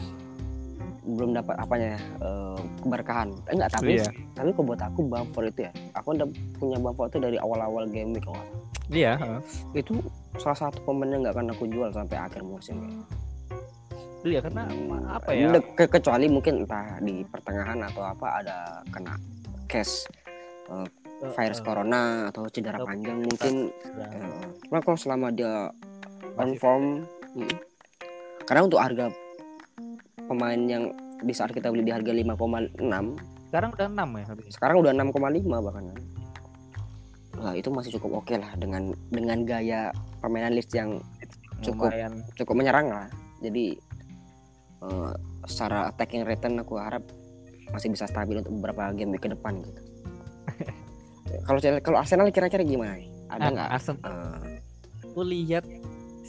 belum 1.01 1.33
dapat 1.33 1.57
apanya 1.57 1.97
ya 1.97 2.01
eh, 2.21 2.61
keberkahan 2.79 3.33
eh, 3.49 3.57
enggak 3.57 3.73
tapi 3.73 3.97
Iya. 3.97 4.05
tapi 4.31 4.53
kok 4.53 4.63
buat 4.63 4.79
aku 4.79 5.01
Bamford 5.03 5.49
itu 5.49 5.61
ya 5.65 5.73
aku 5.91 6.13
udah 6.13 6.29
punya 6.55 6.77
Bamford 6.79 7.09
itu 7.09 7.19
dari 7.21 7.37
awal-awal 7.37 7.89
game 7.89 8.13
week 8.13 8.23
kalau. 8.23 8.45
Iya. 8.87 9.17
heeh. 9.17 9.41
itu 9.77 9.97
salah 10.37 10.61
satu 10.61 10.79
pemain 10.85 11.09
yang 11.09 11.25
nggak 11.25 11.35
akan 11.35 11.51
aku 11.51 11.65
jual 11.67 11.89
sampai 11.89 12.17
akhir 12.17 12.43
musim 12.43 13.01
Iya 14.21 14.45
karena 14.45 14.69
apa 15.09 15.29
ya? 15.33 15.49
Ke- 15.51 15.73
ke- 15.75 15.91
kecuali 15.91 16.29
mungkin 16.29 16.63
entah 16.63 17.01
di 17.01 17.25
pertengahan 17.25 17.81
atau 17.83 18.03
apa 18.05 18.27
ada 18.37 18.57
kena 18.87 19.17
case 19.67 20.05
eh, 20.69 20.87
virus 21.27 21.59
Eh, 21.59 21.65
corona 21.65 22.29
atau 22.29 22.45
cedera 22.47 22.77
Atau- 22.77 22.87
panjang 22.87 23.19
mungkin 23.19 23.73
ya. 23.91 24.05
eh, 24.07 24.47
cuma 24.63 24.79
kalau 24.79 24.99
selama 24.99 25.33
dia 25.33 25.73
Masih- 26.37 26.59
form 26.59 26.85
mm. 27.35 27.55
karena 28.45 28.63
untuk 28.63 28.79
harga 28.79 29.07
pemain 30.23 30.61
yang 30.61 30.85
di 31.21 31.31
saat 31.31 31.51
kita 31.51 31.69
beli 31.69 31.83
di 31.83 31.91
harga 31.91 32.11
5,6 32.11 32.81
Sekarang 33.51 33.71
udah 33.73 33.87
6 33.89 33.99
ya 34.15 34.25
sekarang 34.49 34.77
udah 34.79 34.93
6,5 34.93 35.11
bahkan 35.61 35.85
Nah, 37.33 37.57
itu 37.57 37.69
masih 37.69 37.97
cukup 37.97 38.21
oke 38.21 38.37
lah 38.37 38.53
dengan 38.55 38.93
dengan 39.09 39.41
gaya 39.43 39.89
permainan 40.21 40.53
list 40.53 40.71
yang 40.71 41.01
Cukup. 41.61 41.89
Lumayan. 41.89 42.25
cukup 42.35 42.55
menyerang 42.55 42.89
lah 42.89 43.09
jadi 43.39 43.77
eh, 44.81 45.13
secara 45.45 45.89
attacking 45.89 46.23
return 46.23 46.57
aku 46.57 46.77
harap 46.77 47.05
masih 47.71 47.89
bisa 47.89 48.05
stabil 48.05 48.37
untuk 48.37 48.53
beberapa 48.55 48.93
game 48.93 49.15
ke 49.15 49.29
depan 49.29 49.57
gitu 49.59 49.81
kalau 51.47 51.57
kalau 51.81 51.97
Arsenal 51.97 52.29
kira-kira 52.29 52.61
gimana 52.61 52.97
ada 53.29 53.41
Ah, 53.41 53.51
nggak 53.51 53.69
Arsenal. 53.71 54.01
eh, 54.01 54.61
Aku 55.07 55.21
lihat 55.23 55.65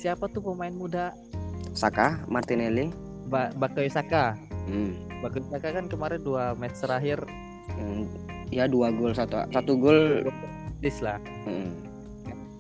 siapa 0.02 0.26
tuh 0.34 0.42
pemain 0.42 0.74
muda 0.74 1.14
Saka 1.78 2.18
Martinelli 2.26 2.90
ba 3.30 3.54
Bakayo 3.54 3.86
Saka. 3.94 4.34
hmm. 4.66 5.22
Bakayo 5.22 5.46
Saka 5.54 5.68
kan 5.78 5.86
kemarin 5.86 6.26
dua 6.26 6.58
match 6.58 6.82
terakhir 6.82 7.22
hmm, 7.78 8.10
ya 8.50 8.66
dua 8.66 8.90
gol 8.90 9.14
satu 9.14 9.46
satu 9.54 9.78
gol 9.78 10.26
dis 10.82 10.98
lah 11.06 11.22
hmm. 11.46 11.70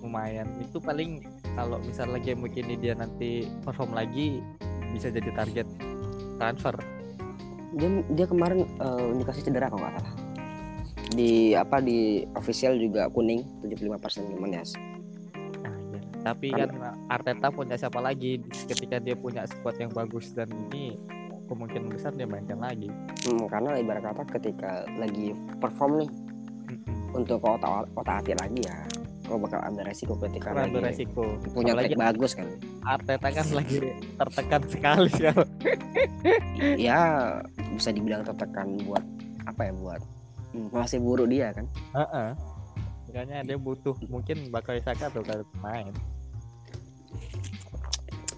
lumayan. 0.05 0.45
Itu 0.61 0.77
paling 0.77 1.25
kalau 1.57 1.81
misalnya 1.81 2.21
game 2.21 2.45
week 2.45 2.61
ini 2.61 2.77
dia 2.77 2.93
nanti 2.93 3.49
perform 3.65 3.97
lagi 3.97 4.39
bisa 4.93 5.09
jadi 5.09 5.33
target 5.33 5.65
transfer. 6.37 6.77
dia 7.71 7.87
dia 8.11 8.27
kemarin 8.27 8.67
eh, 8.67 9.09
dikasih 9.23 9.47
cedera 9.47 9.71
kalau 9.71 9.87
nggak 9.87 9.95
salah 10.03 10.13
di 11.15 11.55
apa 11.55 11.79
di 11.79 12.27
official 12.35 12.75
juga 12.75 13.07
kuning 13.07 13.47
75% 13.63 14.27
cuman 14.35 14.59
ya 14.59 14.63
Nah, 14.63 14.67
iya. 14.67 14.90
Tapi 16.21 16.53
kan 16.53 16.69
Arteta 17.09 17.49
punya 17.49 17.75
siapa 17.75 17.97
lagi 17.97 18.37
ketika 18.69 19.01
dia 19.01 19.17
punya 19.17 19.45
squad 19.49 19.77
yang 19.81 19.89
bagus 19.89 20.33
dan 20.37 20.49
ini 20.69 20.93
kemungkinan 21.49 21.91
besar 21.91 22.13
dia 22.13 22.29
mainkan 22.29 22.61
lagi. 22.61 22.87
Hmm, 23.27 23.49
karena 23.49 23.75
ibarat 23.81 24.05
kata 24.05 24.23
ketika 24.39 24.85
lagi 24.95 25.33
perform 25.57 26.05
nih 26.05 26.09
untuk 27.11 27.43
otak 27.43 27.87
otak 27.95 28.23
hati 28.23 28.33
lagi 28.39 28.61
ya 28.63 28.77
kau 29.31 29.39
bakal 29.39 29.63
ambil 29.63 29.87
resiko 29.87 30.13
ketika 30.27 30.51
lagi 30.51 30.75
beresiko. 30.75 31.23
punya 31.55 31.71
track 31.71 31.95
bagus 31.95 32.31
kan 32.35 32.47
Arteta 32.83 33.29
kan 33.31 33.47
lagi 33.55 33.77
tertekan 34.19 34.61
sekali 34.67 35.09
sekarang. 35.15 35.49
ya 36.75 36.99
bisa 37.71 37.89
dibilang 37.95 38.27
tertekan 38.27 38.75
buat 38.83 39.03
apa 39.47 39.71
ya 39.71 39.73
buat 39.79 40.01
masih 40.75 40.99
buruk 40.99 41.31
dia 41.31 41.55
kan 41.55 41.63
Heeh. 41.95 42.29
makanya 43.07 43.37
dia 43.47 43.55
butuh 43.55 43.95
mungkin 44.11 44.51
bakal 44.51 44.75
Saka 44.83 45.07
tuh 45.07 45.23
kalau 45.23 45.47
main 45.63 45.95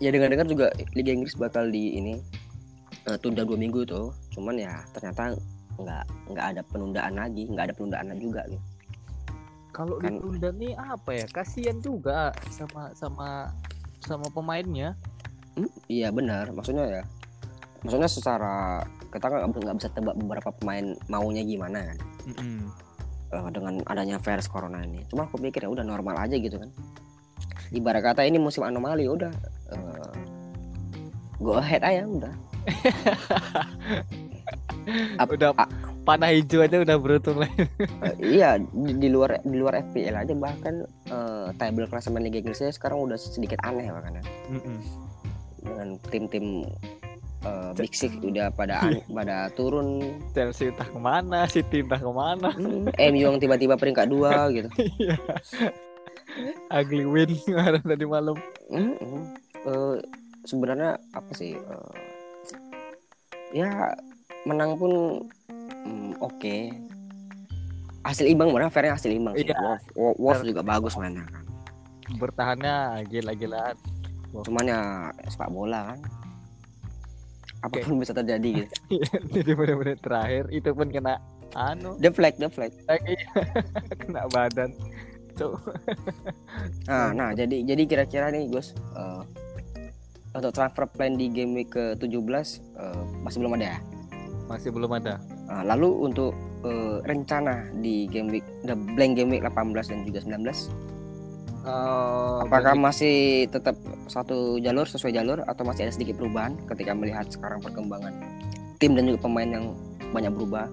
ya 0.04 0.12
dengar-dengar 0.12 0.48
juga 0.52 0.68
Liga 0.92 1.16
Inggris 1.16 1.40
bakal 1.40 1.72
di 1.72 1.96
ini 1.96 2.20
eh, 3.08 3.18
tunda 3.24 3.48
dua 3.48 3.56
minggu 3.56 3.88
tuh 3.88 4.12
cuman 4.36 4.60
ya 4.60 4.84
ternyata 4.92 5.32
nggak 5.80 6.04
nggak 6.36 6.46
ada 6.54 6.62
penundaan 6.68 7.16
lagi 7.16 7.48
nggak 7.48 7.72
ada 7.72 7.74
penundaan 7.74 8.12
juga 8.20 8.44
gitu. 8.52 8.64
kalau 9.74 9.98
Kan- 9.98 10.20
ditunda 10.22 10.50
nih 10.54 10.74
apa 10.78 11.10
ya? 11.18 11.26
Kasihan 11.34 11.80
juga 11.82 12.30
sama 12.54 12.94
sama 12.94 13.50
sama 14.06 14.28
pemainnya. 14.30 14.94
Hmm, 15.58 15.72
iya 15.90 16.14
benar. 16.14 16.54
Maksudnya 16.54 16.86
ya 16.86 17.04
maksudnya 17.82 18.06
secara 18.06 18.86
kita 19.10 19.26
nggak 19.34 19.50
nggak 19.50 19.78
bisa 19.82 19.90
tebak 19.90 20.14
beberapa 20.14 20.54
pemain 20.62 20.94
maunya 21.10 21.42
gimana 21.42 21.90
kan. 21.90 21.98
Eh, 23.34 23.48
dengan 23.50 23.82
adanya 23.90 24.22
virus 24.22 24.46
corona 24.46 24.86
ini. 24.86 25.02
Cuma 25.10 25.26
aku 25.26 25.42
pikir 25.42 25.66
ya 25.66 25.74
udah 25.74 25.82
normal 25.82 26.22
aja 26.22 26.38
gitu 26.38 26.62
kan. 26.62 26.70
Ibarat 27.74 28.14
kata 28.14 28.30
ini 28.30 28.38
musim 28.38 28.62
anomali 28.62 29.10
udah 29.10 29.34
eh, 29.72 30.12
go 31.40 31.56
ahead 31.56 31.80
aja 31.82 32.04
udah. 32.04 32.34
Ap- 35.20 35.32
udah 35.36 35.52
a- 35.56 35.72
panah 36.04 36.32
hijau 36.32 36.60
aja 36.60 36.84
udah 36.84 36.98
beruntung 37.00 37.40
lah. 37.40 37.48
Eh, 38.04 38.16
iya 38.36 38.60
di, 38.60 38.92
di 39.00 39.08
luar 39.08 39.40
di 39.40 39.56
luar 39.56 39.80
FPL 39.92 40.16
aja. 40.20 40.34
Bahkan 40.36 40.74
eh, 41.08 41.48
table 41.56 41.88
klasemen 41.88 42.24
Liga 42.24 42.40
Inggrisnya 42.40 42.72
sekarang 42.72 43.04
udah 43.04 43.16
sedikit 43.16 43.60
aneh 43.64 43.88
bahkan 43.88 44.20
ya. 44.20 44.24
dengan 45.64 45.88
tim-tim 46.12 46.68
eh, 47.44 47.72
Big 47.76 47.96
Six 47.96 48.20
udah 48.20 48.52
pada 48.52 48.84
an- 48.84 49.04
pada 49.18 49.48
turun. 49.56 50.20
Chelsea 50.32 50.72
entah 50.72 50.88
ke 50.88 51.00
mana 51.00 51.48
City 51.48 51.84
entah 51.84 52.00
ke 52.00 52.12
mana. 52.12 52.52
Hmm, 52.52 52.88
MU 52.92 53.24
yang 53.24 53.40
tiba-tiba 53.40 53.76
peringkat 53.76 54.08
dua 54.08 54.52
gitu. 54.52 54.68
Iya. 55.04 55.16
ugly 56.74 57.06
win 57.06 57.30
kemarin 57.46 57.84
tadi 57.86 58.06
malam. 58.10 58.34
Hmm, 58.66 59.38
Eh, 59.64 59.98
sebenarnya 60.44 61.00
apa 61.16 61.32
sih 61.32 61.56
eh, 61.56 61.92
ya 63.56 63.96
menang 64.44 64.76
pun 64.76 65.24
hmm, 65.88 66.20
oke. 66.20 66.56
Hasil 68.04 68.28
imbang 68.28 68.52
benar 68.52 68.68
fairnya 68.68 69.00
hasil 69.00 69.16
imbang 69.16 69.40
sih. 69.40 69.48
Iya. 69.48 69.56
Wolf, 69.64 69.84
Wolf- 69.96 70.20
Wolf 70.20 70.40
juga 70.44 70.62
bagus 70.62 70.94
mainnya 71.00 71.24
kan. 71.32 71.44
Bertahannya 72.20 73.08
gila-gilaan 73.08 73.78
cuman 74.34 74.66
ya 74.66 74.82
sepak 75.30 75.54
bola 75.54 75.94
kan. 75.94 76.00
Apa 77.64 77.80
pun 77.88 78.02
bisa 78.02 78.12
terjadi 78.12 78.66
gitu. 78.66 78.74
Jadi 79.40 79.52
benar-benar 79.56 79.96
terakhir 80.04 80.44
itu 80.52 80.70
pun 80.76 80.92
kena 80.92 81.22
anu. 81.56 81.96
The 82.02 82.12
flag 82.12 82.36
the 82.36 82.50
flag. 82.52 82.74
Kena 84.04 84.28
badan. 84.28 84.76
Cuk. 85.34 85.58
nah 86.86 87.10
nah 87.18 87.30
jadi 87.34 87.66
jadi 87.66 87.84
kira-kira 87.90 88.30
nih 88.30 88.54
Gus 88.54 88.78
eh, 88.94 89.22
untuk 90.34 90.52
transfer 90.54 90.86
plan 90.90 91.14
di 91.14 91.30
game 91.30 91.54
week 91.54 91.74
ke 91.74 91.94
17 91.98 92.10
eh, 92.10 93.02
masih 93.22 93.38
belum 93.42 93.54
ada 93.58 93.78
ya? 93.78 93.80
Masih 94.50 94.70
belum 94.74 94.92
ada. 94.98 95.22
Nah, 95.50 95.64
lalu 95.74 95.90
untuk 96.10 96.34
eh, 96.66 96.98
rencana 97.06 97.70
di 97.80 98.10
game 98.10 98.30
week 98.34 98.46
the 98.66 98.74
blank 98.98 99.18
game 99.18 99.30
week 99.30 99.46
18 99.46 99.92
dan 99.94 100.00
juga 100.06 100.20
19 100.26 100.94
Eh, 101.64 102.38
apakah 102.44 102.76
basic- 102.76 102.84
masih 102.84 103.18
tetap 103.48 103.80
satu 104.12 104.60
jalur 104.60 104.84
sesuai 104.84 105.16
jalur 105.16 105.40
atau 105.48 105.64
masih 105.64 105.88
ada 105.88 105.96
sedikit 105.96 106.20
perubahan 106.20 106.60
ketika 106.68 106.92
melihat 106.92 107.24
sekarang 107.32 107.64
perkembangan 107.64 108.12
tim 108.84 109.00
dan 109.00 109.08
juga 109.08 109.24
pemain 109.24 109.48
yang 109.48 109.66
banyak 110.12 110.32
berubah? 110.36 110.68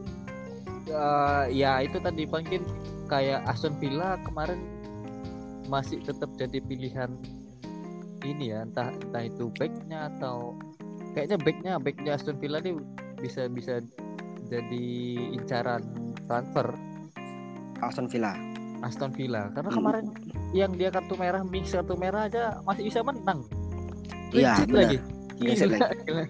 Eh, 0.90 1.44
ya 1.54 1.78
itu 1.86 2.02
tadi 2.02 2.26
mungkin 2.26 2.66
kayak 3.06 3.46
Aston 3.46 3.78
Villa 3.78 4.18
kemarin 4.26 4.58
masih 5.70 6.02
tetap 6.02 6.26
jadi 6.34 6.58
pilihan 6.58 7.14
ini 8.22 8.52
ya 8.52 8.62
entah 8.62 8.88
entah 8.90 9.22
itu 9.22 9.48
backnya 9.54 10.12
atau 10.16 10.56
kayaknya 11.12 11.36
backnya 11.40 11.72
backnya 11.76 12.12
Aston 12.14 12.36
Villa 12.36 12.58
nih 12.60 12.76
bisa 13.18 13.48
bisa 13.48 13.80
jadi 14.46 14.86
incaran 15.32 15.82
transfer. 16.26 16.74
Aston 17.80 18.10
Villa. 18.10 18.36
Aston 18.80 19.12
Villa. 19.12 19.48
Karena 19.52 19.70
Hmm. 19.72 19.78
kemarin 19.78 20.04
yang 20.52 20.72
dia 20.74 20.90
kartu 20.90 21.14
merah 21.14 21.40
mix 21.40 21.70
kartu 21.70 21.94
merah 21.94 22.26
aja 22.26 22.58
masih 22.64 22.84
bisa 22.84 23.00
menang. 23.00 23.44
Iya, 24.30 24.62
lagi. 24.68 24.98
Sheet 25.40 25.72
Gila, 25.72 25.88
gila. 26.04 26.24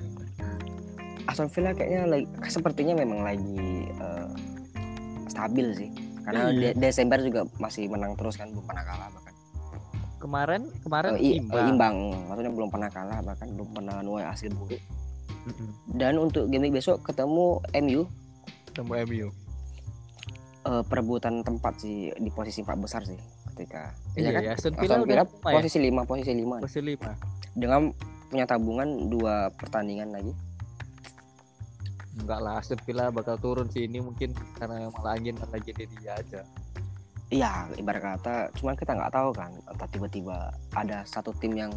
Aston 1.27 1.49
Villa 1.51 1.71
kayaknya 1.75 2.01
lagi 2.07 2.27
sepertinya 2.47 2.95
memang 2.97 3.21
lagi 3.23 3.87
eh, 3.91 4.29
stabil 5.27 5.67
sih. 5.75 5.91
Karena 6.23 6.51
Iya. 6.51 6.75
De- 6.75 6.77
Desember 6.79 7.19
juga 7.19 7.41
masih 7.59 7.89
menang 7.89 8.15
terus 8.15 8.37
kan 8.37 8.51
belum 8.51 8.65
pernah 8.65 8.85
kalah 8.85 9.09
kemarin 10.21 10.69
kemarin 10.85 11.17
i- 11.17 11.41
eh, 11.41 11.41
imbang, 11.41 11.67
imbang. 11.75 11.97
Maksudnya 12.29 12.53
belum 12.53 12.69
pernah 12.69 12.91
kalah 12.93 13.19
bahkan 13.25 13.49
belum 13.57 13.69
pernah 13.73 13.97
nuai 14.05 14.25
hasil 14.29 14.53
buruk. 14.53 14.79
Dan 15.89 16.21
untuk 16.21 16.53
game 16.53 16.69
besok 16.69 17.01
ketemu 17.01 17.59
MU 17.81 18.05
ketemu 18.71 18.93
MU 19.09 19.29
eh, 20.69 20.83
perebutan 20.85 21.41
tempat 21.41 21.81
sih 21.81 22.13
di 22.13 22.31
posisi 22.31 22.61
empat 22.61 22.79
besar 22.79 23.03
sih 23.09 23.17
ketika. 23.57 23.91
Iya 24.15 24.31
kan? 24.37 24.43
ya 24.45 24.51
Aston 24.55 24.75
Villa 24.77 24.95
Aston 24.95 25.03
udah 25.03 25.09
Villa 25.09 25.25
lima 25.25 25.49
ya? 25.51 25.55
posisi 25.57 25.79
lima 25.81 26.03
posisi 26.05 26.33
lima. 26.37 26.57
Posisi 26.61 26.81
lima. 26.85 27.11
Dengan 27.57 27.81
punya 28.31 28.45
tabungan 28.47 28.89
dua 29.11 29.49
pertandingan 29.57 30.13
lagi. 30.13 30.33
Enggak 32.21 32.41
lah 32.45 32.55
Aston 32.61 32.81
Villa 32.85 33.09
bakal 33.09 33.41
turun 33.41 33.73
sih. 33.73 33.89
Ini 33.89 34.05
mungkin 34.05 34.37
karena 34.61 34.87
memang 34.87 35.01
lagi 35.01 35.33
lagi 35.33 35.71
di 35.73 35.85
dia 35.99 36.21
aja 36.21 36.45
iya 37.31 37.71
ibarat 37.75 38.03
kata 38.03 38.35
cuman 38.59 38.75
kita 38.75 38.93
nggak 38.93 39.13
tahu 39.13 39.31
kan 39.31 39.55
entah 39.65 39.87
tiba-tiba 39.87 40.37
ada 40.75 41.03
satu 41.05 41.31
tim 41.33 41.55
yang 41.55 41.71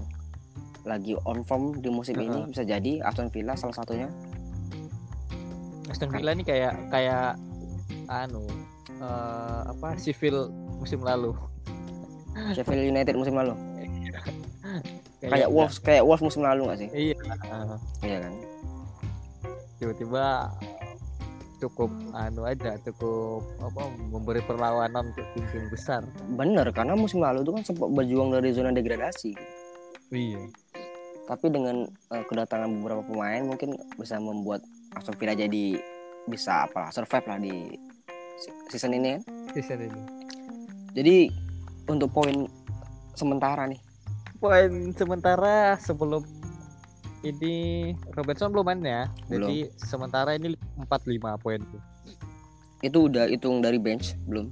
lagi 0.84 1.16
on 1.24 1.42
form 1.42 1.78
di 1.78 1.88
musim 1.88 2.18
ini 2.18 2.28
Heeh. 2.28 2.50
bisa 2.50 2.63
jadi 2.66 3.00
Aston 3.02 3.32
Villa 3.32 3.56
salah 3.56 3.72
satunya. 3.72 4.12
Aston 5.88 6.12
Kan. 6.12 6.20
Villa 6.20 6.36
ini 6.36 6.44
kayak 6.44 6.76
kayak 6.89 7.39
anu 8.10 8.44
eh, 8.92 9.62
apa 9.63 9.96
sivil 9.96 10.52
musim 10.76 11.00
lalu. 11.00 11.32
Sheffield 12.52 12.89
United 12.89 13.13
musim 13.13 13.38
lalu. 13.38 13.54
Kayak 15.24 15.48
enggak- 15.48 15.54
Wolves 15.56 15.78
kayak 15.80 16.04
Wolves 16.04 16.20
musim 16.20 16.44
lalu 16.44 16.62
nggak 16.68 16.80
sih? 16.82 16.89
Iya. 16.92 17.16
Eh, 17.16 17.78
iya 18.04 18.18
kan? 18.20 18.34
Tiba-tiba 19.80 20.52
cukup 21.63 21.88
anu 22.12 22.43
aja 22.43 22.76
cukup 22.84 23.47
apa 23.63 23.88
memberi 24.12 24.43
perlawanan 24.43 25.15
untuk 25.15 25.23
tim-tim 25.32 25.71
besar. 25.71 26.04
Bener 26.36 26.67
karena 26.76 26.99
musim 26.99 27.23
lalu 27.23 27.47
itu 27.47 27.52
kan 27.56 27.63
sempat 27.63 27.88
berjuang 27.95 28.36
dari 28.36 28.52
zona 28.52 28.76
degradasi. 28.76 29.32
Iya. 30.12 30.43
Tapi 31.23 31.45
dengan 31.47 31.88
eh, 31.88 32.23
kedatangan 32.28 32.67
beberapa 32.67 33.02
pemain 33.08 33.47
mungkin 33.47 33.80
bisa 33.95 34.19
membuat 34.19 34.60
Aston 34.99 35.15
Villa 35.15 35.34
jadi 35.34 35.80
bisa 36.28 36.67
apa 36.67 36.91
survive 36.91 37.28
lah 37.28 37.39
di 37.39 37.56
se- 38.39 38.56
season 38.76 38.99
ini 38.99 39.15
kan. 39.15 39.21
Season 39.56 39.80
ini. 39.80 40.02
Jadi 40.93 41.15
untuk 41.88 42.12
poin 42.12 42.45
sementara 43.15 43.65
nih. 43.71 43.80
Poin 44.43 44.91
sementara 44.99 45.80
sebelum 45.80 46.28
ini 47.23 47.55
Robertson 48.13 48.51
belum 48.51 48.67
main 48.67 48.83
ya? 48.83 49.07
Belum. 49.31 49.47
jadi 49.47 49.71
sementara 49.79 50.36
ini 50.36 50.59
45 50.75 51.43
poin 51.43 51.63
itu 52.83 53.07
udah 53.07 53.31
hitung 53.31 53.63
dari 53.63 53.79
bench 53.79 54.19
belum? 54.27 54.51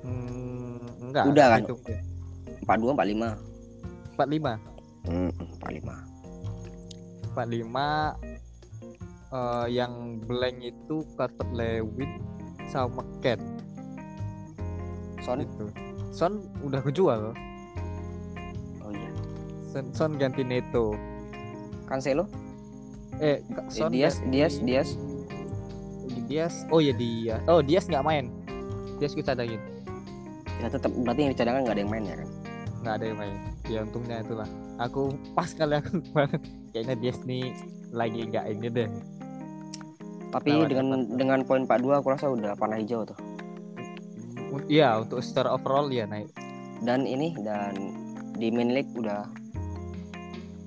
Hmm, 0.00 0.80
enggak. 1.04 1.28
Udah 1.28 1.46
kan? 1.52 1.68
itu 1.68 1.76
42 2.64 2.96
45 2.96 3.36
45 4.16 4.56
hmm, 5.04 5.30
45 5.60 7.36
45 7.36 7.36
eh, 9.36 9.66
yang 9.68 9.92
blank 10.24 10.56
itu 10.64 11.04
Carter 11.20 11.48
Lewin 11.52 12.24
sama 12.72 13.04
Ken 13.20 13.40
Son? 15.22 15.38
Itu 15.44 15.70
Son 16.12 16.44
udah 16.60 16.84
kejual. 16.84 17.32
Oh 18.84 18.92
iya. 18.92 19.10
Son, 19.70 19.88
Son 19.96 20.20
ganti 20.20 20.44
Neto 20.44 21.11
Cancelo 21.92 22.24
eh 23.20 23.38
Eh, 23.44 23.68
Son 23.68 23.92
Diaz 23.92 24.18
Diaz 24.32 24.56
Diaz 24.64 24.96
Diaz 26.24 26.64
oh 26.72 26.80
ya. 26.80 26.96
Diaz 26.96 27.44
oh 27.44 27.60
Diaz 27.60 27.84
nggak 27.84 28.00
main. 28.00 28.32
Diaz 28.96 29.12
kita 29.12 29.36
cadangin. 29.36 29.60
Ya 30.64 30.72
tetap 30.72 30.88
berarti 30.94 31.28
yang 31.28 31.32
di 31.34 31.38
cadangan 31.38 31.60
nggak 31.66 31.74
ada 31.76 31.82
yang 31.84 31.92
main 31.92 32.04
ya 32.08 32.16
kan? 32.16 32.28
Nggak 32.80 32.94
ada 32.96 33.04
yang 33.04 33.18
main. 33.20 33.36
Ya 33.68 33.78
untungnya 33.84 34.16
itulah. 34.24 34.48
Aku 34.80 35.12
pas 35.36 35.50
kali 35.52 35.76
aku 35.76 36.00
kemarin 36.08 36.40
kayaknya 36.72 36.96
Diaz 36.96 37.18
nih 37.28 37.52
lagi 37.92 38.20
nggak 38.32 38.44
ini 38.48 38.68
deh. 38.72 38.88
Tapi 40.32 40.48
Lawan 40.48 40.68
dengan 40.72 40.86
Everton. 41.04 41.18
dengan 41.20 41.38
poin 41.44 41.62
42 41.68 42.00
aku 42.00 42.08
rasa 42.08 42.26
udah 42.32 42.56
panah 42.56 42.80
hijau 42.80 43.04
tuh. 43.04 43.18
Iya 44.68 45.04
untuk 45.04 45.20
secara 45.20 45.52
overall 45.52 45.92
ya 45.92 46.08
naik. 46.08 46.32
Dan 46.80 47.04
ini 47.04 47.36
dan 47.44 47.76
di 48.40 48.48
main 48.48 48.72
league 48.72 48.88
udah 48.96 49.28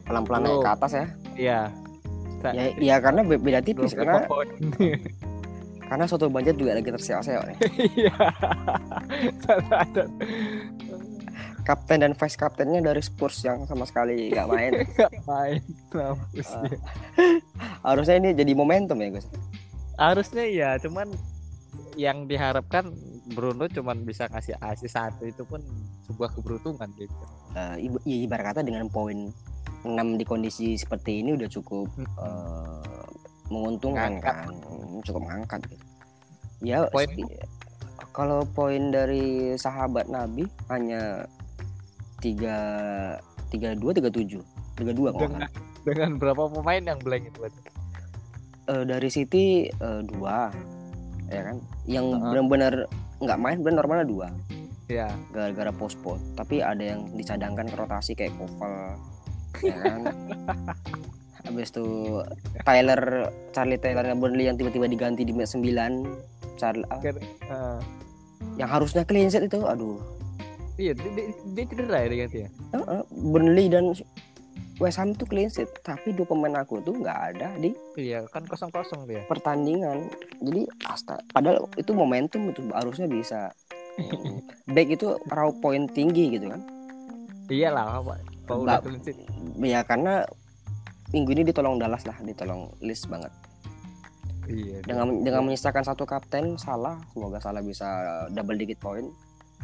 pelan-pelan 0.06 0.40
naik 0.42 0.54
Belum. 0.54 0.62
ke 0.62 0.72
atas 0.72 0.92
ya 0.94 1.06
Iya 1.36 1.60
Ya, 2.46 2.64
ya 2.78 2.96
karena 3.00 3.22
be- 3.22 3.38
beda 3.38 3.60
tipis 3.60 3.92
25 3.92 3.98
karena 3.98 4.18
karena 5.86 6.04
soto 6.06 6.28
banjar 6.28 6.54
juga 6.54 6.74
lagi 6.74 6.88
terseok-seok 6.88 7.44
nih. 7.44 7.58
Iya. 7.96 8.14
Kapten 11.64 11.98
dan 12.00 12.12
vice 12.14 12.36
kaptennya 12.36 12.80
dari 12.80 13.02
Spurs 13.02 13.42
yang 13.42 13.66
sama 13.66 13.84
sekali 13.84 14.30
nggak 14.30 14.46
main. 14.46 14.72
Nggak 14.94 15.12
main. 15.26 15.60
Mampus 15.90 16.48
Ah. 16.48 16.62
dia. 16.64 16.78
Harusnya 17.82 18.16
ini 18.16 18.28
jadi 18.32 18.52
momentum 18.54 18.96
ya 18.96 19.08
Gus. 19.12 19.26
Harusnya 19.96 20.44
iya, 20.46 20.70
cuman 20.78 21.10
yang 21.96 22.26
diharapkan 22.26 22.90
Bruno 23.28 23.66
cuman 23.66 24.02
bisa 24.02 24.28
ngasih 24.28 24.54
asis 24.60 24.92
satu 24.92 25.26
itu 25.26 25.42
pun 25.44 25.60
sebuah 26.06 26.30
keberuntungan 26.32 26.88
gitu. 26.94 27.14
Eh, 27.54 27.76
ibu- 27.84 28.02
ya, 28.04 28.16
ibarat 28.22 28.54
kata 28.54 28.60
dengan 28.62 28.86
poin 28.86 29.30
6 29.86 30.18
di 30.18 30.24
kondisi 30.24 30.74
seperti 30.74 31.22
ini 31.22 31.34
udah 31.34 31.48
cukup 31.48 31.88
Hmm. 31.94 32.06
eh, 32.18 33.06
menguntungkan 33.46 34.18
Ngangkat. 34.18 34.36
kan, 34.42 34.54
Hmm, 34.66 35.00
cukup 35.02 35.22
mengangkat 35.22 35.60
gitu. 35.68 35.86
Ya 36.64 36.90
Poin- 36.90 37.30
kalau 38.10 38.42
poin 38.48 38.90
dari 38.90 39.54
sahabat 39.56 40.08
Nabi 40.08 40.44
hanya 40.68 41.30
tiga 42.18 42.58
tiga 43.48 43.76
dua 43.76 43.92
tiga 43.92 44.10
tujuh 44.10 44.42
tiga 44.74 44.92
dua 44.92 45.14
Dengan 45.14 45.46
dengan 45.84 46.10
berapa 46.18 46.50
pemain 46.50 46.82
yang 46.82 46.98
blank 46.98 47.30
itu? 47.30 47.40
Eh, 48.66 48.84
dari 48.84 49.10
City 49.10 49.46
eh, 49.70 50.02
dua 50.04 50.50
ya 51.28 51.42
kan 51.44 51.58
yang 51.86 52.06
Heeh. 52.08 52.22
benar-benar 52.34 52.74
nggak 53.20 53.40
main 53.40 53.60
benar 53.62 53.84
normalnya 53.84 54.08
dua 54.08 54.28
Ya, 54.86 55.10
gara-gara 55.30 55.70
postpone 55.72 56.22
tapi 56.34 56.62
ada 56.62 56.82
yang 56.82 57.10
dicadangkan 57.12 57.66
ke 57.66 57.76
rotasi 57.76 58.14
kayak 58.14 58.38
Koval 58.38 58.94
ya 59.62 59.78
kan? 59.80 60.02
Habis 61.46 61.70
itu 61.72 61.88
Tyler 62.66 63.02
Charlie 63.54 63.80
Taylor 63.80 64.06
Burnley 64.18 64.50
yang 64.50 64.58
tiba-tiba 64.58 64.90
diganti 64.90 65.22
di 65.22 65.32
menit 65.32 65.54
9 65.54 65.62
Charlie 66.58 66.88
ah, 66.90 67.00
eh, 67.04 67.80
yang 68.56 68.70
harusnya 68.72 69.04
clean 69.04 69.28
sheet 69.30 69.48
itu 69.48 69.62
aduh. 69.64 70.00
Iya 70.76 70.92
dia, 70.92 71.32
dia, 71.56 71.64
cedera 71.72 72.04
ya 72.04 72.08
diganti 72.12 72.38
ya. 72.44 72.50
eh, 72.76 72.84
eh, 73.00 73.04
Burnley 73.12 73.72
dan 73.72 73.96
West 74.76 75.00
Ham 75.00 75.16
tuh 75.16 75.24
clean 75.28 75.48
sheet 75.48 75.72
tapi 75.88 76.12
dua 76.12 76.28
pemain 76.28 76.60
aku 76.60 76.84
tuh 76.84 76.96
nggak 77.00 77.20
ada 77.36 77.56
di. 77.60 77.72
Iya, 77.96 78.28
kan 78.28 78.44
kosong 78.44 78.72
kosong 78.76 79.08
dia. 79.08 79.24
pertandingan. 79.28 80.12
Jadi 80.44 80.68
asta 80.88 81.20
padahal 81.32 81.72
itu 81.80 81.92
momentum 81.96 82.52
itu 82.52 82.68
harusnya 82.76 83.08
bisa 83.08 83.56
back 84.76 84.88
itu 84.92 85.16
raw 85.32 85.48
point 85.64 85.88
tinggi 85.96 86.36
gitu 86.36 86.52
kan? 86.52 86.60
Iyalah, 87.48 88.04
apa? 88.46 88.54
Udah 88.86 89.02
sheet. 89.02 89.18
ya 89.60 89.82
karena 89.82 90.24
minggu 91.10 91.30
ini 91.34 91.44
ditolong 91.46 91.78
Dallas 91.78 92.06
lah 92.06 92.18
ditolong 92.22 92.70
list 92.80 93.10
banget 93.10 93.34
Iya. 94.46 94.86
dengan 94.86 95.26
dengan 95.26 95.42
menyisakan 95.42 95.82
satu 95.82 96.06
kapten 96.06 96.54
salah 96.62 97.02
semoga 97.10 97.42
salah 97.42 97.66
bisa 97.66 97.88
double 98.30 98.54
digit 98.54 98.78
point 98.78 99.10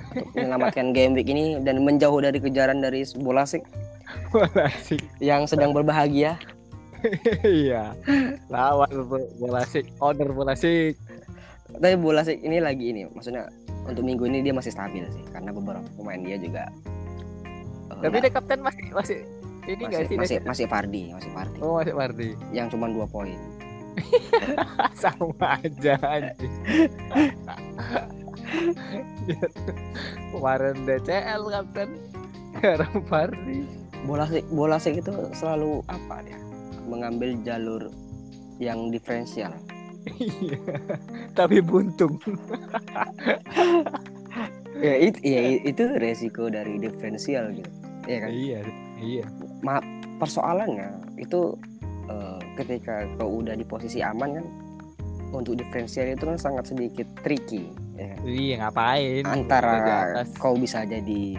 untuk 0.09 0.25
menyelamatkan 0.33 0.89
game 0.89 1.13
week 1.13 1.29
ini 1.29 1.61
dan 1.61 1.85
menjauh 1.85 2.17
dari 2.17 2.41
kejaran 2.41 2.81
dari 2.81 3.05
bola 3.21 3.45
sik 3.45 3.61
bola 4.33 4.65
sik. 4.81 5.05
yang 5.21 5.45
sedang 5.45 5.69
berbahagia 5.69 6.33
Iya. 7.41 7.97
Lawan 8.49 8.89
bola 9.37 9.65
sik, 9.65 9.89
owner 9.97 10.29
bola 10.33 10.53
sik. 10.53 10.97
tapi 11.71 11.95
bola 11.97 12.21
sik 12.21 12.41
ini 12.41 12.57
lagi 12.57 12.89
ini 12.89 13.05
maksudnya 13.09 13.49
untuk 13.85 14.01
minggu 14.01 14.25
ini 14.27 14.41
dia 14.41 14.53
masih 14.53 14.73
stabil 14.73 15.05
sih 15.09 15.23
karena 15.29 15.49
beberapa 15.49 15.85
pemain 15.93 16.19
dia 16.19 16.37
juga 16.37 16.67
Tapi 17.93 18.09
nggak- 18.09 18.21
dia 18.21 18.31
kapten 18.31 18.59
masih 18.59 18.83
masih 18.91 19.17
ini 19.63 19.81
enggak 19.83 20.03
sih? 20.03 20.15
masih 20.15 20.37
masih 20.41 20.65
Fardi 20.65 21.11
masih 21.11 21.29
Fardi 21.29 21.57
Oh, 21.59 21.75
masih 21.75 21.93
Mardi. 21.93 22.27
yang 22.51 22.67
cuma 22.67 22.87
dua 22.87 23.05
poin 23.05 23.35
Sama 24.95 25.57
aja 25.57 25.97
anjing. 26.01 26.53
Kemarin 30.31 30.75
DCL 30.81 31.41
kapten. 31.45 31.89
Sekarang 32.51 32.93
Mardi. 33.05 33.59
bola 34.01 34.25
bola 34.49 34.75
sik 34.75 34.97
itu 34.97 35.11
selalu 35.31 35.79
apa 35.85 36.19
dia 36.23 36.35
mengambil 36.83 37.31
jalur 37.41 37.87
yang 38.57 38.89
diferensial 38.89 39.53
Iya. 40.17 40.57
Tapi 41.31 41.61
buntung. 41.61 42.17
ya 44.81 44.93
itu 44.97 45.19
ya 45.21 45.41
itu 45.61 45.83
resiko 45.93 46.47
dari 46.47 46.75
diferensial 46.75 47.53
gitu 47.53 47.69
ya 48.05 48.17
kan 48.21 48.29
Iya, 48.31 48.59
iya. 49.01 49.25
persoalannya 50.17 50.89
itu 51.17 51.57
eh, 52.09 52.39
ketika 52.57 53.05
kau 53.17 53.41
udah 53.41 53.57
di 53.57 53.65
posisi 53.65 54.01
aman 54.05 54.41
kan 54.41 54.45
untuk 55.31 55.55
diferensial 55.55 56.11
itu 56.11 56.27
kan 56.27 56.37
sangat 56.37 56.75
sedikit 56.75 57.07
tricky 57.23 57.71
ya 57.95 58.05
kan? 58.11 58.17
Iya, 58.27 58.55
ngapain? 58.65 59.23
Antara 59.23 59.73
kau 60.37 60.53
bisa 60.57 60.83
jadi 60.85 61.37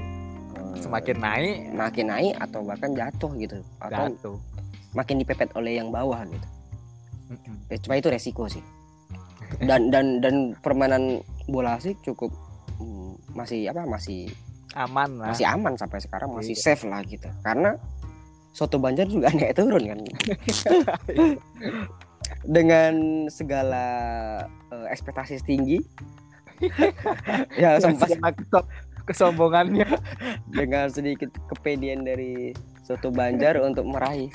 eh, 0.56 0.74
semakin 0.80 1.16
naik 1.18 1.58
makin 1.74 2.06
naik 2.10 2.34
atau 2.40 2.60
bahkan 2.64 2.90
jatuh 2.96 3.30
gitu 3.38 3.58
atau 3.78 4.10
jatuh. 4.10 4.36
makin 4.92 5.20
dipepet 5.20 5.50
oleh 5.56 5.78
yang 5.78 5.88
bawah 5.92 6.20
gitu 6.26 6.48
ya, 7.72 7.76
cuma 7.80 7.96
itu 7.96 8.08
resiko 8.12 8.44
sih 8.48 8.60
dan 9.64 9.88
dan 9.92 10.20
dan 10.20 10.56
permainan 10.60 11.20
bola 11.48 11.76
sih 11.80 11.96
cukup 12.04 12.32
mm, 12.80 13.36
masih 13.36 13.68
apa 13.68 13.84
masih 13.88 14.28
Aman 14.72 15.20
lah. 15.20 15.32
masih 15.32 15.44
aman 15.44 15.76
sampai 15.76 16.00
sekarang 16.00 16.32
masih 16.32 16.56
Iya. 16.56 16.64
safe 16.72 16.84
lah 16.88 17.04
gitu 17.04 17.28
karena 17.44 17.76
soto 18.52 18.76
banjar 18.76 19.08
juga 19.08 19.32
naik 19.36 19.56
turun 19.56 19.84
kan 19.84 19.98
dengan 22.56 22.94
segala 23.28 23.84
eh, 24.72 24.86
ekspektasi 24.92 25.40
tinggi 25.44 25.80
ya 27.62 27.76
sempat 27.82 28.12
kesombongannya. 29.02 29.98
dengan 30.54 30.86
sedikit 30.86 31.34
kepedean 31.50 32.06
dari 32.06 32.54
soto 32.86 33.10
banjar 33.10 33.58
untuk 33.58 33.86
meraih 33.86 34.30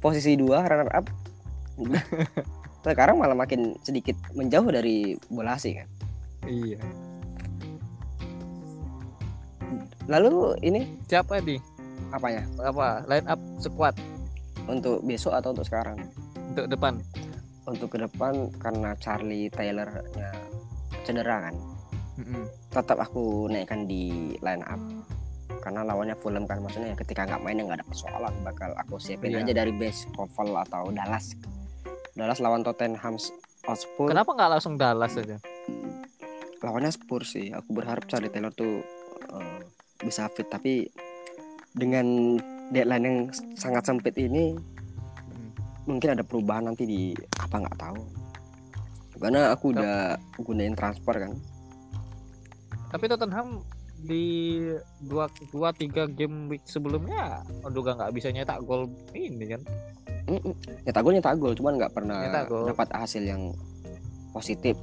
posisi 0.00 0.36
dua 0.36 0.64
runner 0.64 0.88
up 0.96 1.06
sekarang 2.86 3.18
malah 3.18 3.36
makin 3.36 3.74
sedikit 3.82 4.14
menjauh 4.32 4.70
dari 4.70 5.18
bola 5.28 5.58
asing 5.58 5.82
kan 5.82 5.88
iya. 6.46 6.78
Lalu 10.06 10.30
ini 10.60 10.86
Siapa 11.04 11.38
nih? 11.38 11.58
apanya 12.08 12.42
Apa? 12.60 13.02
Line 13.04 13.26
up 13.26 13.40
squad 13.58 13.94
untuk 14.64 15.02
besok 15.02 15.32
atau 15.32 15.50
untuk 15.50 15.64
sekarang 15.64 15.98
untuk 16.48 16.66
depan. 16.66 16.98
untuk 17.64 17.88
ke 17.88 17.98
depan 17.98 18.34
karena 18.56 18.94
Charlie 18.96 19.46
Taylor-nya 19.48 20.30
cedera 21.02 21.42
kan 21.42 21.54
Mm-mm. 22.16 22.46
tetap 22.70 22.96
aku 22.96 23.46
naikkan 23.46 23.84
di 23.84 24.06
line 24.36 24.62
up 24.62 24.78
karena 25.58 25.82
lawannya 25.82 26.14
Fulham 26.14 26.44
kan 26.44 26.58
maksudnya 26.58 26.94
ya 26.94 26.96
ketika 26.96 27.26
nggak 27.26 27.42
main 27.42 27.58
ya 27.58 27.64
nggak 27.64 27.78
ada 27.82 27.86
persoalan 27.86 28.34
bakal 28.40 28.70
aku 28.76 28.96
siapin 28.96 29.34
Iya. 29.34 29.42
aja 29.42 29.52
dari 29.56 29.72
base 29.72 30.06
Koval 30.12 30.54
atau 30.60 30.88
Dallas 30.88 31.34
Dallas 32.12 32.38
lawan 32.38 32.62
Tottenham 32.62 33.18
Hotspur 33.62 34.08
Kenapa 34.08 34.30
nggak 34.30 34.50
langsung 34.52 34.74
Dallas 34.74 35.12
aja? 35.12 35.42
lawannya 36.56 36.88
Spurs 36.88 37.30
sih 37.32 37.50
aku 37.50 37.70
berharap 37.72 38.06
Charlie 38.06 38.26
Taylor 38.28 38.50
tuh 38.50 38.80
bisa 40.02 40.28
fit 40.32 40.48
tapi 40.48 40.88
dengan 41.76 42.36
deadline 42.72 43.04
yang 43.04 43.18
sangat 43.54 43.86
sempit 43.86 44.16
ini 44.16 44.56
mungkin 45.86 46.18
ada 46.18 46.24
perubahan 46.26 46.66
nanti 46.66 46.84
di 46.84 47.00
apa 47.38 47.62
nggak 47.62 47.78
tahu. 47.78 48.00
Karena 49.16 49.54
aku 49.54 49.72
udah 49.72 50.18
gunain 50.44 50.76
transfer 50.76 51.16
kan. 51.16 51.32
Tapi 52.92 53.04
Tottenham 53.08 53.64
di 53.96 54.60
dua 55.00 55.26
dua 55.50 55.72
tiga 55.72 56.04
game 56.04 56.52
week 56.52 56.62
sebelumnya 56.68 57.40
juga 57.72 57.96
nggak 57.96 58.12
bisa 58.12 58.28
nyetak 58.28 58.60
gol 58.66 58.90
ini 59.16 59.56
kan? 59.56 59.62
Nyetak 60.84 61.00
gol 61.00 61.14
nyetak 61.16 61.34
gol 61.40 61.54
cuman 61.56 61.80
nggak 61.80 61.94
pernah 61.96 62.44
dapat 62.44 62.88
hasil 62.92 63.24
yang 63.24 63.56
positif 64.36 64.76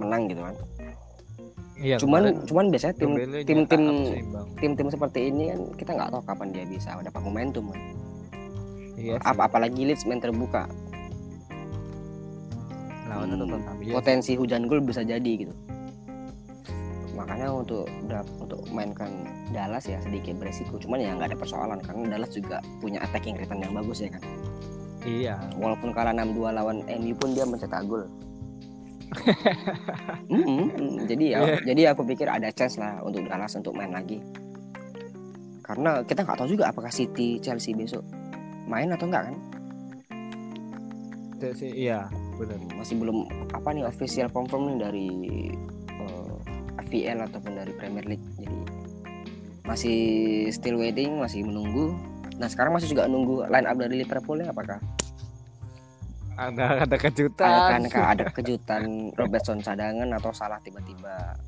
menang 0.00 0.32
gitu 0.32 0.40
kan 0.40 0.56
Iya. 1.82 1.98
cuman 1.98 2.22
kemarin 2.22 2.34
cuman 2.46 2.64
biasanya 2.70 2.94
tim 2.94 3.10
tim 3.42 3.58
tim 3.66 3.82
seimbang. 4.06 4.46
tim-tim 4.56 4.86
seperti 4.88 5.20
ini 5.28 5.44
kan 5.50 5.60
kita 5.74 5.90
nggak 5.92 6.08
tahu 6.14 6.22
kapan 6.22 6.48
dia 6.54 6.64
bisa 6.64 6.88
dapat 6.94 7.20
momentum 7.20 7.64
kan. 7.68 7.80
Iya. 8.94 9.18
apa 9.18 9.50
apalagi 9.50 9.82
Leeds 9.82 10.06
main 10.06 10.22
terbuka 10.22 10.70
Lawannya 13.02 13.34
Hmm, 13.34 13.44
Tottenham. 13.44 13.76
Iya. 13.82 13.92
potensi 13.92 14.32
hujan 14.32 14.62
gol 14.64 14.80
bisa 14.80 15.02
jadi 15.02 15.32
gitu 15.36 15.50
makanya 17.12 17.52
untuk 17.52 17.84
untuk 18.40 18.62
mainkan 18.70 19.10
Dallas 19.52 19.84
ya 19.84 20.00
sedikit 20.00 20.38
beresiko 20.38 20.78
cuman 20.78 20.96
ya 20.96 21.12
nggak 21.12 21.34
ada 21.34 21.38
persoalan 21.38 21.78
karena 21.78 22.16
Dallas 22.16 22.30
juga 22.30 22.62
punya 22.78 23.02
attacking 23.02 23.36
return 23.36 23.60
yang 23.60 23.74
bagus 23.74 24.00
ya 24.00 24.08
kan 24.08 24.22
Iya. 25.02 25.34
walaupun 25.58 25.90
kalah 25.90 26.14
6-2 26.14 26.54
lawan 26.54 26.78
MU 26.86 27.12
pun 27.12 27.34
dia 27.34 27.42
mencetak 27.42 27.84
gol 27.84 28.06
Mm. 30.32 31.04
jadi 31.04 31.24
ya 31.36 31.38
Iya. 31.44 31.56
jadi 31.68 31.82
aku 31.92 32.08
pikir 32.08 32.24
ada 32.24 32.48
chance 32.54 32.80
lah 32.80 33.04
untuk 33.04 33.28
Dallas 33.28 33.52
untuk 33.52 33.76
main 33.76 33.92
lagi 33.92 34.16
karena 35.62 36.00
kita 36.02 36.24
nggak 36.24 36.38
tahu 36.40 36.48
juga 36.56 36.72
apakah 36.72 36.88
City 36.88 37.36
Chelsea 37.38 37.76
besok 37.76 38.02
main 38.66 38.88
atau 38.88 39.06
enggak 39.08 39.28
kan 39.28 39.36
sih, 41.58 41.74
iya, 41.74 42.06
benar. 42.38 42.54
masih 42.78 43.02
belum 43.02 43.26
apa 43.50 43.74
nih 43.74 43.82
official 43.82 44.30
confirm 44.30 44.70
nih 44.70 44.78
dari 44.78 45.08
eh, 45.90 46.36
FPL 46.86 47.18
ataupun 47.26 47.58
dari 47.58 47.74
Premier 47.74 48.06
League 48.06 48.22
jadi 48.38 48.58
masih 49.66 49.98
still 50.54 50.78
waiting 50.78 51.18
masih 51.18 51.42
menunggu 51.42 51.98
nah 52.38 52.46
sekarang 52.46 52.70
masih 52.74 52.94
juga 52.94 53.10
nunggu 53.10 53.46
line 53.50 53.66
up 53.66 53.74
dari 53.74 54.06
Liverpool 54.06 54.38
ya 54.38 54.54
apakah 54.54 54.78
Ada 56.42 56.64
ada 56.64 56.84
ada 56.88 56.96
kejutan 56.98 57.50
kan 57.70 57.82
kah 57.86 58.06
ada 58.16 58.24
kejutan 58.34 59.14
Robertson 59.14 59.62
cadangan 59.62 60.10
atau 60.18 60.34
salah 60.34 60.58
tiba-tiba. 60.64 61.38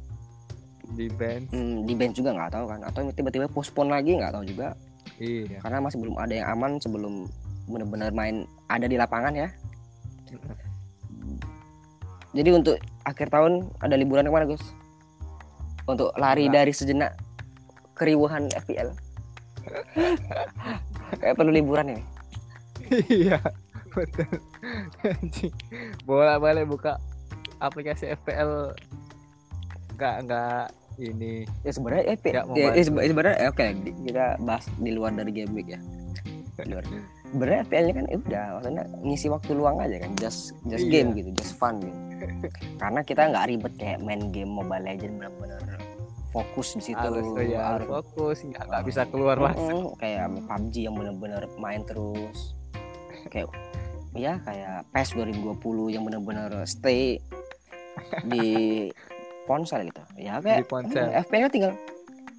Di 0.94 1.10
bench. 1.10 1.50
hmm, 1.50 1.88
di 1.88 1.94
bench 1.98 2.14
juga 2.20 2.30
nggak 2.36 2.52
tahu 2.54 2.64
kan 2.70 2.80
atau 2.86 3.00
tiba-tiba 3.10 3.50
postpone 3.50 3.90
lagi 3.90 4.14
nggak 4.14 4.32
tahu 4.34 4.46
juga. 4.46 4.76
Iya. 5.14 5.62
karena 5.62 5.78
masih 5.78 6.02
belum 6.02 6.18
ada 6.18 6.34
yang 6.34 6.48
aman 6.58 6.82
sebelum 6.82 7.30
benar-benar 7.70 8.10
main 8.10 8.50
ada 8.66 8.90
di 8.90 8.98
lapangan 8.98 9.30
ya. 9.30 9.48
Jadi 12.34 12.50
untuk 12.50 12.82
akhir 13.06 13.30
tahun 13.30 13.70
ada 13.78 13.94
liburan 13.94 14.26
ke 14.26 14.32
mana 14.34 14.50
Gus? 14.50 14.62
Untuk 15.86 16.10
lari 16.18 16.50
Enggak. 16.50 16.66
dari 16.66 16.72
sejenak 16.74 17.12
keriuhan 17.94 18.50
FPL 18.50 18.90
kayak 21.22 21.36
perlu 21.38 21.52
liburan 21.54 21.94
ya? 21.94 22.00
Iya, 23.08 23.38
betul. 23.94 24.28
Anjing. 25.08 25.54
Bolak-balik 26.02 26.66
buka 26.66 26.98
aplikasi 27.58 28.12
FPL 28.12 28.74
nggak 29.94 30.16
nggak 30.26 30.64
ini 30.96 31.42
ya 31.62 31.70
sebenarnya 31.70 32.04
Nggak 32.14 32.46
ya, 32.50 32.70
ya, 32.72 32.82
sebe- 32.82 33.02
sebenarnya 33.04 33.36
ya, 33.36 33.48
oke 33.48 33.66
di- 33.80 33.96
kita 34.04 34.24
bahas 34.40 34.64
di 34.76 34.90
luar 34.90 35.10
dari 35.10 35.30
game 35.32 35.52
week 35.52 35.68
ya 35.68 35.80
Di 36.56 36.66
luar. 36.66 36.82
sebenarnya 37.24 37.58
FPL 37.64 37.86
kan 37.88 38.04
ya 38.04 38.16
udah 38.20 38.44
maksudnya 38.52 38.84
ngisi 39.00 39.26
waktu 39.26 39.50
luang 39.52 39.76
aja 39.78 39.96
kan 39.96 40.10
just 40.14 40.40
just 40.64 40.84
Iya. 40.84 40.92
game 40.92 41.08
gitu 41.14 41.30
just 41.32 41.54
fun 41.54 41.78
gitu 41.78 41.94
karena 42.76 43.00
kita 43.00 43.22
nggak 43.24 43.44
ribet 43.48 43.74
kayak 43.74 43.98
main 44.00 44.22
game 44.30 44.50
Mobile 44.50 44.82
Legend 44.82 45.14
benar-benar 45.16 45.62
fokus 46.30 46.74
di 46.74 46.82
situ 46.84 46.98
harus 46.98 47.26
ya, 47.40 47.62
harus 47.72 47.86
fokus 47.88 48.36
nggak 48.44 48.64
nggak 48.64 48.82
bisa 48.84 49.02
keluar 49.08 49.36
masuk 49.36 49.94
kayak 49.96 50.26
PUBG 50.44 50.74
yang 50.80 50.94
benar-benar 50.94 51.42
main 51.56 51.82
terus 51.82 52.54
kayak 53.28 53.46
ya 54.14 54.38
kayak 54.40 54.86
PES 54.90 55.08
2020 55.18 55.58
yang 55.90 56.02
benar-benar 56.02 56.54
stay 56.64 57.18
di 58.22 58.46
ponsel 59.44 59.84
gitu 59.84 60.02
ya 60.16 60.38
kayak 60.38 60.62
Di 60.62 60.66
ponsel. 60.66 61.04
mm, 61.04 61.20
FPL 61.24 61.50
tinggal 61.50 61.72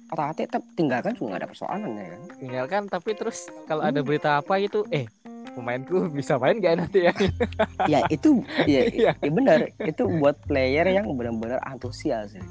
otak 0.06 0.38
tetap 0.38 0.62
tinggalkan 0.72 1.12
juga 1.12 1.26
nggak 1.28 1.40
ada 1.42 1.48
persoalan 1.48 1.90
ya 1.92 2.06
kan 2.08 2.20
tinggalkan 2.38 2.82
tapi 2.86 3.10
terus 3.12 3.38
kalau 3.64 3.82
ada 3.82 3.98
Hmm. 3.98 4.06
berita 4.06 4.38
apa 4.38 4.54
itu 4.56 4.86
eh 4.88 5.04
pemainku 5.52 6.08
bisa 6.08 6.36
main 6.36 6.56
gak 6.56 6.78
nanti 6.78 7.00
ya 7.02 7.12
ya 7.92 8.00
itu 8.06 8.40
ya, 8.64 8.82
Iya. 8.92 9.12
ya 9.16 9.30
benar 9.30 9.58
itu 9.78 10.02
buat 10.14 10.36
player 10.42 10.86
yang 10.86 11.10
benar-benar 11.10 11.58
antusias 11.60 12.32
ya. 12.32 12.44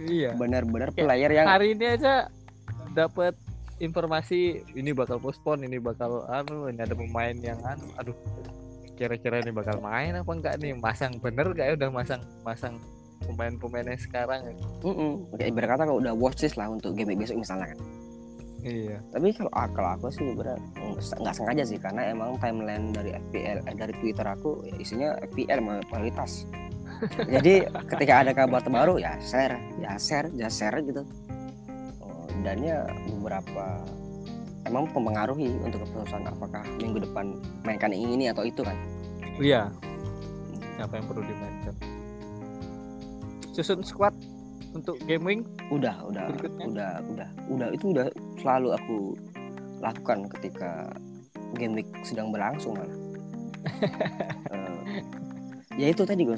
iya 0.00 0.30
benar-benar 0.32 0.88
player 0.90 1.30
yang 1.30 1.46
hari 1.46 1.72
ini 1.72 1.84
aja 1.90 2.28
dapat 2.92 3.34
informasi 3.82 4.62
ini 4.78 4.94
bakal 4.94 5.18
postpone 5.18 5.66
ini 5.66 5.82
bakal 5.82 6.22
anu 6.30 6.70
ini 6.70 6.78
ada 6.78 6.94
pemain 6.94 7.34
yang 7.34 7.58
anu 7.66 7.90
aduh 7.98 8.14
kira-kira 8.94 9.42
ini 9.42 9.50
bakal 9.50 9.82
main 9.82 10.14
apa 10.14 10.30
enggak 10.30 10.54
nih? 10.62 10.72
Masang 10.78 11.18
bener 11.18 11.50
gak 11.52 11.66
ya? 11.66 11.74
Udah 11.74 11.90
masang 11.90 12.22
masang 12.46 12.78
pemain-pemainnya 13.26 13.98
sekarang 13.98 14.40
ya? 14.46 14.54
Kayak 15.34 15.48
ibarat 15.50 15.68
kata 15.74 15.82
kalau 15.90 15.98
udah 15.98 16.14
watchlist 16.14 16.54
lah 16.54 16.70
untuk 16.70 16.94
game 16.94 17.18
besok 17.18 17.42
misalnya 17.42 17.74
kan. 17.74 17.78
Iya. 18.64 18.96
Tapi 19.12 19.28
kalau 19.36 19.52
kalau 19.76 19.90
aku 20.00 20.06
sih 20.08 20.24
berat 20.32 20.62
nggak 21.20 21.34
sengaja 21.36 21.64
sih 21.68 21.76
karena 21.76 22.16
emang 22.16 22.40
timeline 22.40 22.96
dari 22.96 23.12
FPL 23.12 23.60
eh, 23.60 23.76
dari 23.76 23.92
Twitter 24.00 24.24
aku 24.24 24.64
ya 24.64 24.74
isinya 24.80 25.08
FPL 25.20 25.60
mayoritas. 25.60 26.48
Jadi 27.34 27.66
ketika 27.90 28.24
ada 28.24 28.32
kabar 28.32 28.64
terbaru 28.64 28.96
ya 28.96 29.18
share 29.20 29.58
ya 29.82 29.98
share 30.00 30.32
ya 30.32 30.48
share 30.48 30.80
gitu 30.80 31.04
Oh, 32.24 32.32
dan 32.40 32.56
ya 32.64 32.88
beberapa 33.12 33.84
emang 34.64 34.88
mempengaruhi 34.92 35.52
untuk 35.60 35.84
keputusan 35.84 36.24
apakah 36.24 36.64
minggu 36.80 37.04
depan 37.04 37.36
mainkan 37.68 37.92
yang 37.92 38.16
ini 38.16 38.32
atau 38.32 38.48
itu 38.48 38.64
kan? 38.64 38.76
Iya. 39.36 39.68
Apa 40.80 40.98
yang 40.98 41.06
perlu 41.06 41.22
dimainkan? 41.22 41.74
Susun 43.52 43.84
squad 43.84 44.16
untuk 44.74 44.98
game 45.04 45.22
week 45.22 45.40
udah 45.70 45.94
udah. 46.08 46.32
Berikutnya? 46.32 46.64
udah 46.66 46.90
udah. 47.12 47.28
Udah 47.52 47.68
itu 47.70 47.92
udah 47.92 48.06
selalu 48.40 48.68
aku 48.74 48.96
lakukan 49.84 50.26
ketika 50.38 50.88
game 51.60 51.76
week 51.78 51.88
sedang 52.02 52.32
berlangsung 52.32 52.74
malah. 52.74 52.98
Eh, 54.54 55.00
ya 55.80 55.86
itu 55.90 56.06
tadi 56.06 56.22
gue 56.22 56.36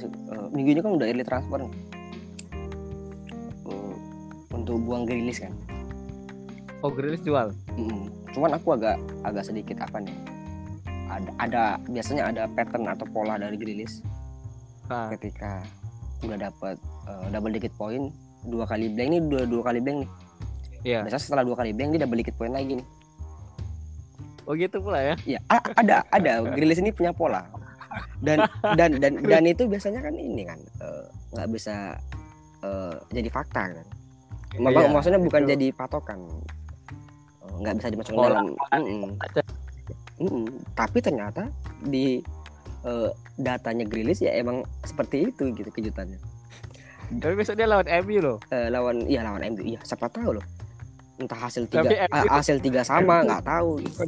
minggu 0.54 0.70
ini 0.72 0.80
kan 0.80 0.96
udah 0.96 1.06
early 1.10 1.26
transfer. 1.26 1.60
Eh, 1.60 1.68
untuk 4.54 4.80
buang 4.86 5.04
grilis 5.04 5.42
kan 5.42 5.52
oh 6.80 6.90
Grealish 6.90 7.22
jual? 7.22 7.52
Mm, 7.74 8.08
cuman 8.30 8.50
aku 8.54 8.74
agak 8.74 8.96
agak 9.22 9.44
sedikit 9.44 9.80
apa 9.80 10.00
nih? 10.00 10.16
Ada 11.06 11.30
ada 11.38 11.62
biasanya 11.86 12.28
ada 12.28 12.42
pattern 12.50 12.84
atau 12.86 13.06
pola 13.06 13.38
dari 13.38 13.54
grilis. 13.54 14.02
Nah, 14.86 15.10
ketika 15.14 15.62
udah 16.22 16.50
dapat 16.50 16.76
eh, 17.06 17.26
double 17.30 17.54
dikit 17.54 17.72
poin 17.74 18.10
dua 18.42 18.64
kali 18.64 18.88
blank 18.88 19.10
nih 19.10 19.22
dua 19.22 19.42
dua 19.44 19.62
kali 19.64 19.78
blank 19.78 19.98
nih. 20.02 20.10
Iya. 20.84 20.98
Biasanya 21.02 21.22
setelah 21.22 21.44
dua 21.44 21.56
kali 21.56 21.70
blank 21.72 21.90
dia 21.94 22.00
double 22.02 22.20
dikit 22.20 22.34
poin 22.34 22.50
lagi 22.50 22.78
nih. 22.78 22.86
Oh 24.46 24.54
gitu 24.54 24.78
pula 24.78 25.02
ya? 25.02 25.14
Ya 25.26 25.38
a- 25.46 25.74
ada 25.74 26.06
ada. 26.08 26.32
Grilis 26.54 26.78
ini 26.78 26.90
punya 26.90 27.10
pola. 27.10 27.42
Dan 28.20 28.44
dan 28.76 28.98
dan 29.00 29.12
dan 29.18 29.42
itu 29.42 29.64
biasanya 29.66 30.02
kan 30.02 30.14
ini 30.14 30.42
kan 30.42 30.58
eh, 30.82 31.04
nggak 31.32 31.48
bisa 31.50 31.96
eh, 32.62 32.94
jadi 33.10 33.28
fakta 33.30 33.62
kan. 33.74 33.86
Mak- 34.56 34.72
Iya, 34.72 34.88
maksudnya 34.88 35.20
bukan 35.20 35.42
itu. 35.44 35.50
jadi 35.52 35.66
patokan 35.70 36.18
nggak 37.58 37.74
bisa 37.78 37.88
dimasukin 37.90 38.16
Pola 38.16 38.28
dalam 38.30 38.46
Mm-mm. 38.76 39.10
Ada. 39.20 39.42
Mm-mm. 40.16 40.44
tapi 40.72 40.98
ternyata 41.00 41.42
di 41.82 42.20
eh, 42.82 43.10
datanya 43.36 43.84
grilis 43.84 44.20
ya 44.20 44.32
emang 44.32 44.64
seperti 44.82 45.28
itu 45.28 45.52
gitu 45.52 45.68
kejutannya 45.68 46.16
tapi 47.18 47.38
besok 47.38 47.54
dia 47.54 47.70
lawan 47.70 47.86
MU 48.02 48.18
loh 48.18 48.38
Eh, 48.50 48.66
lawan 48.66 49.06
iya 49.06 49.22
lawan 49.22 49.44
MU 49.52 49.62
iya 49.62 49.78
siapa 49.82 50.10
tahu 50.10 50.40
loh 50.40 50.44
entah 51.16 51.38
hasil 51.38 51.64
tiga 51.66 51.86
ah, 52.12 52.28
hasil 52.28 52.60
tiga 52.60 52.84
sama 52.84 53.24
nggak 53.24 53.44
tahu 53.46 53.80
gitu. 53.80 54.04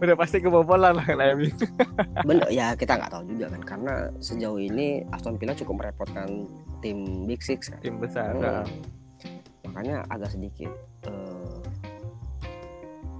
udah 0.00 0.16
pasti 0.16 0.40
kebobolan 0.40 0.96
lah 0.96 1.06
MU 1.36 1.46
bener 2.28 2.48
ya 2.48 2.72
kita 2.72 2.96
nggak 2.96 3.12
tahu 3.12 3.22
juga 3.28 3.52
kan 3.52 3.62
karena 3.62 3.94
sejauh 4.18 4.56
ini 4.56 5.04
Aston 5.12 5.36
Villa 5.36 5.52
cukup 5.52 5.84
merepotkan 5.84 6.48
tim 6.80 7.28
Big 7.28 7.44
Six 7.44 7.68
kan 7.68 7.78
tim 7.84 8.00
besar 8.00 8.32
Hmm. 8.32 8.42
nah. 8.42 8.64
makanya 9.68 10.02
agak 10.08 10.32
sedikit 10.32 10.72
eh 11.06 11.60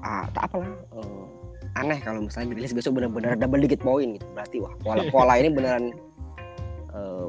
ah 0.00 0.24
tak 0.32 0.48
apalah 0.50 0.72
eh, 0.96 1.24
aneh 1.78 1.98
kalau 2.02 2.24
misalnya 2.24 2.56
Grilis 2.56 2.74
besok 2.74 2.98
benar-benar 2.98 3.36
double 3.38 3.62
dikit 3.62 3.80
poin 3.80 4.16
gitu 4.16 4.26
berarti 4.34 4.56
wah 4.58 4.72
pola 4.80 5.02
pola 5.14 5.34
ini 5.38 5.48
beneran 5.52 5.84
eh, 6.94 7.28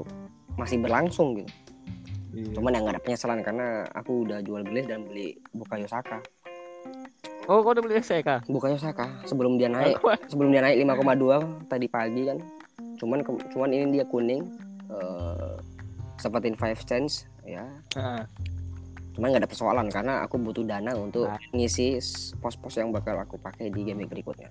masih 0.59 0.77
berlangsung 0.83 1.41
gitu. 1.41 1.51
Iya. 2.31 2.55
cuman 2.55 2.71
yang 2.71 2.83
nggak 2.87 2.95
ada 2.95 3.03
penyesalan 3.03 3.39
karena 3.43 3.83
aku 3.91 4.23
udah 4.23 4.39
jual 4.39 4.63
Grilis 4.63 4.87
dan 4.87 5.03
beli 5.03 5.35
Bukayo 5.51 5.83
Saka. 5.83 6.23
Oh 7.51 7.59
kau 7.59 7.75
udah 7.75 7.83
beli 7.83 7.99
SK 7.99 8.47
Bukayo 8.47 8.79
Saka 8.79 9.19
sebelum 9.27 9.59
dia 9.59 9.67
naik 9.67 9.99
sebelum 10.31 10.55
dia 10.55 10.63
naik 10.63 10.79
5,2 10.79 11.67
tadi 11.67 11.91
pagi 11.91 12.31
kan. 12.31 12.39
Cuman 12.95 13.19
cuman 13.51 13.69
ini 13.75 13.99
dia 13.99 14.07
kuning 14.07 14.47
eh 14.87 15.55
seperti 16.21 16.53
five 16.53 16.79
chance 16.85 17.25
ya. 17.43 17.65
Nah, 17.97 18.23
cuman 19.21 19.37
nggak 19.37 19.45
ada 19.45 19.51
persoalan 19.53 19.85
karena 19.93 20.25
aku 20.25 20.41
butuh 20.41 20.65
dana 20.65 20.97
untuk 20.97 21.29
Nah. 21.29 21.37
ngisi 21.53 22.01
pos-pos 22.41 22.73
yang 22.73 22.89
bakal 22.89 23.13
aku 23.21 23.37
pakai 23.37 23.69
di 23.69 23.85
game 23.85 24.09
berikutnya. 24.09 24.49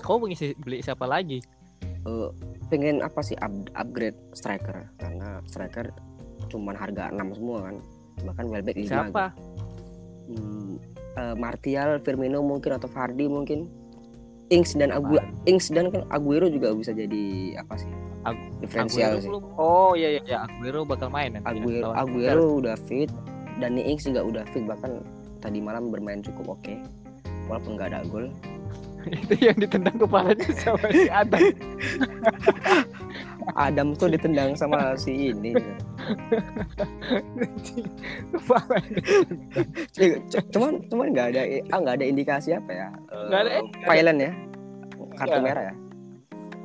Kau 0.00 0.16
mengisi 0.16 0.56
beli 0.56 0.80
siapa 0.80 1.04
lagi? 1.04 1.44
Eh, 1.84 2.28
pengen 2.72 3.04
apa 3.04 3.20
sih? 3.20 3.36
Up- 3.36 3.68
upgrade 3.76 4.16
striker. 4.32 4.88
Karena 4.96 5.44
striker 5.44 5.92
cuman 6.48 6.72
harga 6.72 7.12
6 7.12 7.36
semua 7.36 7.68
kan. 7.68 7.76
Bahkan 8.24 8.44
Welbeck 8.48 8.80
5 8.80 8.88
siapa? 8.88 9.24
Hmm, 10.32 10.80
eh, 11.12 11.36
Martial, 11.36 12.00
Firmino 12.00 12.40
mungkin 12.40 12.72
atau 12.72 12.88
Vardy 12.88 13.28
mungkin. 13.28 13.68
Ings 14.48 14.72
dan 14.72 14.88
Agu 14.88 15.20
Ings 15.44 15.68
dan 15.68 15.92
kan 15.92 16.08
Aguero 16.08 16.48
juga 16.48 16.72
bisa 16.72 16.92
jadi 16.92 17.56
apa 17.60 17.76
sih 17.76 17.92
Ag- 18.22 18.38
diferensial 18.58 19.10
Aguero 19.10 19.18
sih. 19.18 19.28
belum. 19.28 19.42
Oh 19.56 19.92
iya 19.92 20.08
iya 20.10 20.22
iya. 20.24 20.38
Aguero 20.42 20.80
bakal 20.82 21.08
main 21.08 21.30
nanti 21.32 21.46
ya, 21.48 21.52
Aguero, 21.56 21.82
lawan 21.84 21.96
Aguero 21.98 22.46
udah 22.58 22.76
fit 22.80 23.10
dan 23.56 23.74
Ings 23.74 24.02
juga 24.02 24.22
udah 24.22 24.44
fit 24.48 24.62
bahkan 24.62 25.02
tadi 25.38 25.58
malam 25.58 25.88
bermain 25.88 26.20
cukup 26.20 26.54
oke 26.54 26.74
walaupun 27.46 27.74
nggak 27.74 27.88
ada 27.90 28.00
gol. 28.06 28.30
Itu 29.18 29.34
yang 29.36 29.56
ditendang 29.56 29.98
kepalanya 29.98 30.46
sama 30.54 30.86
si 30.88 31.10
Adam. 31.10 31.42
Adam 33.58 33.88
tuh 33.92 34.06
ditendang 34.06 34.54
sama 34.54 34.94
si 34.94 35.34
ini. 35.34 35.50
C- 39.92 40.22
cuman 40.50 40.78
cuman 40.86 41.06
nggak 41.10 41.26
ada 41.34 41.40
ah 41.68 41.78
nggak 41.78 41.96
ada 41.98 42.06
indikasi 42.06 42.54
apa 42.54 42.70
ya? 42.70 42.88
Nggak 43.28 43.40
ada 43.40 43.50
Eh, 43.52 43.62
violent 43.84 44.20
ya? 44.20 44.32
Kartu 45.12 45.34
Iya. 45.34 45.42
merah 45.42 45.64
ya 45.64 45.74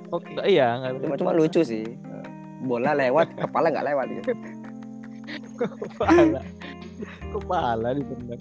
Oh, 0.07 0.19
enggak, 0.19 0.45
iya, 0.45 0.67
enggak. 0.73 0.91
cuma 1.01 1.15
cuma 1.17 1.31
lucu 1.33 1.61
sih 1.61 1.83
bola 2.59 2.91
lewat 2.91 3.27
kepala 3.37 3.67
nggak 3.69 3.85
lewat 3.85 4.05
gitu. 4.13 4.31
Kepala. 5.57 6.41
Kepala 7.29 7.87
di 7.91 8.03
bener. 8.03 8.39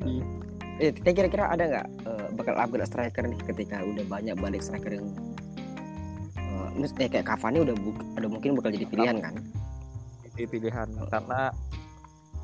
Di 0.00 0.14
Eh, 0.78 0.94
kira-kira 0.94 1.50
ada 1.50 1.64
nggak 1.66 1.86
eh, 2.06 2.26
bakal 2.38 2.54
upgrade 2.54 2.86
striker 2.86 3.26
nih 3.26 3.34
ketika 3.44 3.82
udah 3.82 4.04
banyak 4.06 4.38
balik 4.38 4.62
striker 4.62 4.94
yang 4.94 5.10
eh, 6.38 6.68
mis- 6.76 6.94
eh, 6.96 7.10
kayak 7.10 7.26
Cavani 7.26 7.66
udah 7.66 7.74
bu- 7.74 7.98
udah 8.14 8.30
mungkin 8.30 8.54
bakal 8.54 8.70
jadi 8.70 8.86
pilihan 8.86 9.18
kan? 9.18 9.34
di 10.32 10.46
pilihan 10.46 10.86
karena 11.10 11.50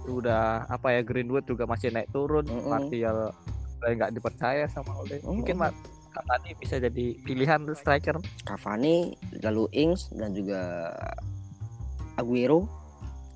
udah 0.04 0.66
apa 0.66 0.98
ya 0.98 1.00
Greenwood 1.00 1.46
juga 1.46 1.62
masih 1.62 1.94
naik 1.94 2.10
turun, 2.10 2.42
Mm-mm. 2.42 2.66
Martial 2.66 3.30
mulai 3.78 3.92
nggak 3.94 4.12
dipercaya 4.12 4.66
sama 4.66 4.90
Ole. 4.98 5.22
Mungkin 5.22 5.54
Mm-mm. 5.54 5.70
Mat 5.70 5.74
Cavani 6.14 6.50
bisa 6.56 6.78
jadi 6.78 7.06
pilihan 7.26 7.60
striker. 7.74 8.22
Cavani, 8.46 9.18
lalu 9.42 9.66
Ings 9.74 10.14
dan 10.14 10.30
juga 10.30 10.94
Aguero 12.14 12.70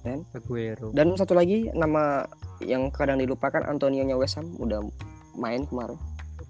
Aguero. 0.06 0.94
dan 0.94 1.12
satu 1.18 1.34
lagi 1.34 1.68
nama 1.74 2.24
yang 2.62 2.88
kadang 2.94 3.18
dilupakan 3.18 3.66
Antonio 3.66 4.06
nya 4.06 4.14
West 4.14 4.38
Ham 4.38 4.54
udah 4.56 4.80
main 5.34 5.66
kemarin. 5.66 5.98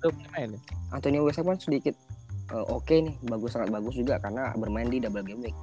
Udah 0.04 0.12
main 0.36 0.48
ya? 0.54 0.60
Antonio 0.92 1.24
West 1.24 1.40
Ham 1.40 1.48
kan 1.48 1.58
sedikit 1.58 1.96
eh, 2.52 2.64
oke 2.68 2.92
nih, 2.92 3.16
bagus 3.28 3.56
sangat 3.56 3.72
bagus 3.72 3.96
juga 3.96 4.20
karena 4.20 4.52
bermain 4.56 4.88
di 4.88 5.00
double 5.00 5.24
game 5.24 5.48
week. 5.48 5.58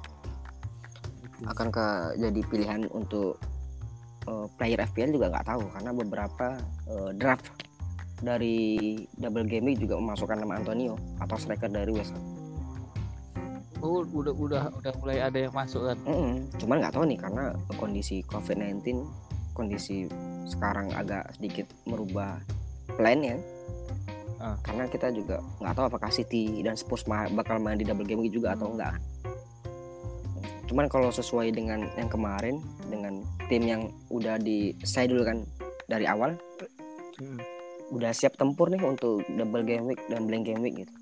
Akankah 1.46 2.18
jadi 2.18 2.40
pilihan 2.50 2.90
untuk 2.90 3.38
eh, 4.26 4.46
player 4.58 4.82
FPL 4.82 5.14
juga 5.14 5.26
nggak 5.30 5.46
tahu 5.46 5.64
karena 5.78 5.90
beberapa 5.94 6.46
eh, 6.90 7.10
draft 7.14 7.65
dari 8.20 8.96
double 9.20 9.44
game 9.44 9.72
week 9.72 9.84
juga 9.84 10.00
memasukkan 10.00 10.40
nama 10.40 10.56
Antonio 10.56 10.96
atau 11.20 11.36
striker 11.36 11.68
dari 11.68 11.92
West 11.92 12.16
Ham. 12.16 12.24
Oh, 13.84 14.00
udah 14.02 14.32
udah 14.32 14.62
udah 14.72 14.92
mulai 15.04 15.20
ada 15.20 15.36
yang 15.36 15.52
masuk 15.52 15.84
kan. 15.84 15.98
Mm-mm. 16.08 16.48
Cuman 16.56 16.80
nggak 16.80 16.96
tahu 16.96 17.04
nih 17.06 17.18
karena 17.20 17.44
kondisi 17.76 18.24
COVID-19, 18.24 19.04
kondisi 19.52 20.08
sekarang 20.48 20.90
agak 20.96 21.28
sedikit 21.36 21.68
merubah 21.84 22.40
plan 22.96 23.20
ya. 23.20 23.36
Ah. 24.40 24.56
Karena 24.64 24.88
kita 24.88 25.12
juga 25.12 25.44
nggak 25.60 25.74
tahu 25.76 25.86
apakah 25.92 26.10
City 26.10 26.64
dan 26.64 26.74
Spurs 26.74 27.04
bakal 27.06 27.60
main 27.60 27.76
di 27.76 27.84
double 27.84 28.08
game 28.08 28.24
week 28.24 28.32
juga 28.32 28.56
atau 28.56 28.72
enggak. 28.72 28.96
Cuman 30.66 30.90
kalau 30.90 31.12
sesuai 31.12 31.54
dengan 31.54 31.86
yang 31.94 32.10
kemarin 32.10 32.58
dengan 32.90 33.22
tim 33.46 33.62
yang 33.62 33.82
udah 34.10 34.40
di 34.40 34.74
dulu 34.82 35.22
kan 35.22 35.46
dari 35.86 36.08
awal, 36.10 36.34
Hmm. 37.16 37.40
Udah 37.88 38.10
siap 38.10 38.34
tempur 38.34 38.66
nih 38.66 38.80
untuk 38.80 39.22
double 39.28 39.62
game 39.62 39.86
week 39.86 40.00
dan 40.06 40.24
blank 40.24 40.44
game 40.44 40.60
week 40.60 40.76
gitu. 40.78 40.94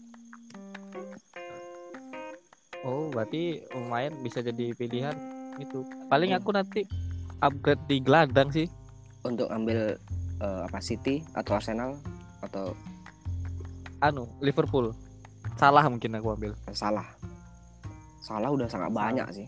Oh, 2.85 3.09
berarti 3.09 3.65
lumayan 3.73 4.13
bisa 4.21 4.39
jadi 4.39 4.73
pilihan 4.73 5.17
itu. 5.57 5.81
Paling 6.07 6.31
Hmm. 6.31 6.39
aku 6.39 6.51
nanti 6.53 6.81
upgrade 7.41 7.81
di 7.87 7.97
gelandang 7.99 8.49
sih. 8.51 8.69
Untuk 9.23 9.49
ambil 9.49 9.97
eh, 10.37 10.61
apa 10.63 10.79
City 10.79 11.25
atau 11.33 11.57
Arsenal 11.57 11.97
atau 12.43 12.77
Anu, 13.99 14.29
Liverpool. 14.39 14.93
Salah 15.55 15.87
mungkin 15.87 16.13
aku 16.13 16.29
ambil. 16.31 16.53
salah 16.71 17.07
salah 18.19 18.49
udah 18.49 18.65
sangat 18.65 18.89
banyak 18.91 19.29
sih 19.31 19.45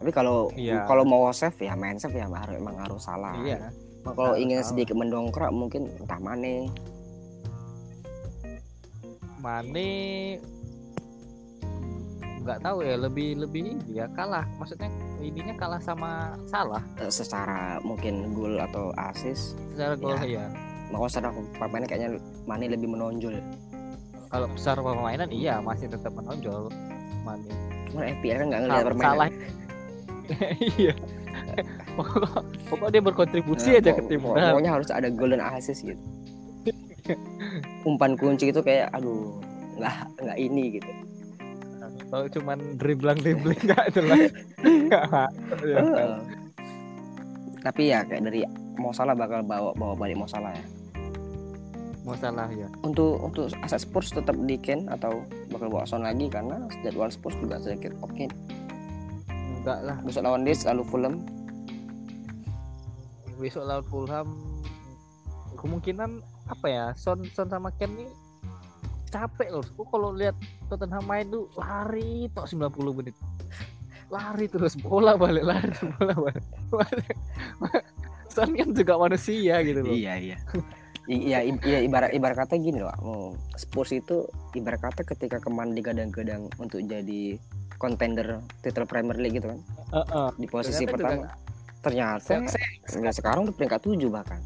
tapi 0.00 0.08
kalau 0.08 0.48
Iya. 0.56 0.88
kalau 0.88 1.04
mau 1.04 1.28
save 1.30 1.54
ya 1.62 1.76
main 1.76 1.94
save 1.94 2.16
ya 2.16 2.24
harus 2.26 2.56
emang 2.56 2.74
harus 2.74 2.96
salah 2.98 3.36
Iya. 3.38 3.68
Nah, 4.02 4.12
kalau 4.12 4.34
ingin 4.34 4.58
salah. 4.58 4.68
sedikit 4.68 4.94
mendongkrak 4.94 5.50
mungkin 5.50 5.86
entah 5.96 6.18
mana 6.18 6.66
Mane 9.38 9.90
nggak 12.42 12.58
tahu 12.58 12.82
ya 12.82 12.98
lebih 12.98 13.38
lebih 13.38 13.62
ini 13.68 13.94
ya 13.94 14.06
kalah. 14.10 14.42
Maksudnya 14.58 14.90
ininya 15.18 15.54
kalah 15.54 15.78
sama 15.78 16.34
salah. 16.46 16.82
Eh, 16.96 17.06
secara 17.06 17.78
mungkin 17.80 18.34
gol 18.34 18.58
atau 18.58 18.90
assist. 19.00 19.54
Secara 19.74 19.94
gol 19.94 20.18
Ya. 20.20 20.42
ya 20.42 20.44
mau 20.90 21.06
secara 21.06 21.30
pemainnya 21.56 21.86
kayaknya 21.86 22.10
Mane 22.44 22.66
lebih 22.66 22.86
menonjol. 22.86 23.38
Kalau 24.26 24.46
besar 24.48 24.78
permainan 24.78 25.30
iya 25.30 25.58
masih 25.58 25.86
tetap 25.86 26.10
menonjol 26.10 26.70
Mane. 27.22 27.50
Cuman 27.90 28.10
FPL 28.18 28.36
kan 28.36 28.46
nggak 28.48 28.60
ngeliat 28.60 28.78
Sal- 28.78 28.88
permainan. 28.90 29.10
Salah. 29.10 29.30
Iya 30.78 30.94
pokok 32.72 32.78
pokok 32.78 32.88
dia 32.88 33.02
berkontribusi 33.04 33.68
Nah, 33.68 33.78
aja 33.78 33.90
ke 33.92 34.02
tim 34.08 34.18
pokok- 34.18 34.40
pokoknya 34.40 34.72
harus 34.72 34.88
ada 34.88 35.08
gol 35.08 35.30
dan 35.30 35.44
assist 35.44 35.84
gitu. 35.84 36.00
Umpan 37.82 38.16
kunci 38.16 38.48
itu 38.48 38.60
kayak 38.60 38.88
aduh 38.90 39.36
nggak 39.76 39.94
nggak 40.18 40.38
ini 40.38 40.80
gitu. 40.80 40.90
Kalau 42.08 42.26
cuman 42.30 42.58
dribbling 42.76 43.20
dribbling 43.20 43.60
nggak 43.66 43.84
jelas. 43.92 44.30
Ya. 44.62 45.02
Heeh. 45.60 46.16
tapi 47.62 47.94
ya 47.94 48.02
kayak 48.02 48.26
dari 48.26 48.42
mau 48.74 48.90
salah 48.90 49.14
bakal 49.14 49.38
bawa 49.42 49.70
bawa 49.72 49.94
balik 49.94 50.16
mau 50.16 50.26
salah 50.26 50.50
ya. 50.50 50.64
Mau 52.02 52.16
salah 52.16 52.50
ya. 52.50 52.66
Untuk 52.82 53.22
untuk 53.22 53.46
aset 53.60 53.78
Spurs 53.80 54.10
tetap 54.10 54.34
di 54.34 54.58
Ken 54.58 54.90
atau 54.90 55.22
bakal 55.48 55.70
bawa 55.70 55.86
Son 55.86 56.02
lagi? 56.02 56.26
Karena 56.26 56.58
jadwal 56.82 57.06
Spurs 57.08 57.38
juga 57.38 57.58
sedikit 57.58 57.94
oke. 58.00 58.26
Enggak 59.30 59.78
lah. 59.82 59.96
Besok 60.02 60.22
lawan 60.22 60.42
Leeds 60.42 60.66
lalu 60.66 60.82
Fulham 60.82 61.22
besok 63.42 63.66
lawan 63.66 63.82
Fulham 63.84 64.28
kemungkinan 65.58 66.22
apa 66.46 66.66
ya 66.66 66.86
Son 66.94 67.22
Son 67.30 67.46
sama 67.46 67.74
Ken 67.74 67.90
nih 67.92 68.08
capek 69.10 69.52
loh. 69.52 69.66
Aku 69.66 69.84
kalau 69.86 70.10
lihat 70.10 70.32
Tottenham 70.66 71.04
main 71.04 71.28
tuh 71.28 71.44
lari 71.54 72.30
tok 72.32 72.48
90 72.48 72.96
menit. 72.96 73.16
Lari 74.08 74.48
terus 74.48 74.72
bola 74.74 75.16
balik 75.16 75.44
lari 75.44 75.68
bola 75.98 76.14
balik. 76.16 77.16
Son 78.32 78.48
kan 78.48 78.72
juga 78.72 78.96
manusia 78.96 79.60
gitu 79.60 79.84
loh. 79.84 79.92
Iya 79.92 80.14
iya. 80.16 80.38
Iya 81.04 81.38
iya 81.44 81.78
ibarat 81.82 82.14
ibarat 82.14 82.46
kata 82.46 82.56
gini 82.56 82.78
loh 82.78 83.34
Spurs 83.58 83.90
itu 83.90 84.22
ibarat 84.54 84.78
kata 84.80 85.02
ketika 85.02 85.42
kemarin 85.42 85.74
digadang-gadang 85.74 86.46
untuk 86.56 86.78
jadi 86.78 87.42
kontender 87.76 88.38
title 88.62 88.86
Premier 88.86 89.18
League 89.18 89.36
gitu 89.36 89.50
kan? 89.50 89.60
Heeh. 89.92 90.28
di 90.38 90.46
posisi 90.46 90.86
Ternyata 90.86 90.94
pertama. 90.94 91.12
juga- 91.26 91.41
ternyata 91.82 92.46
nggak 92.88 93.14
sekarang 93.14 93.50
udah 93.50 93.54
peringkat 93.54 93.80
7 93.82 94.08
bahkan. 94.08 94.40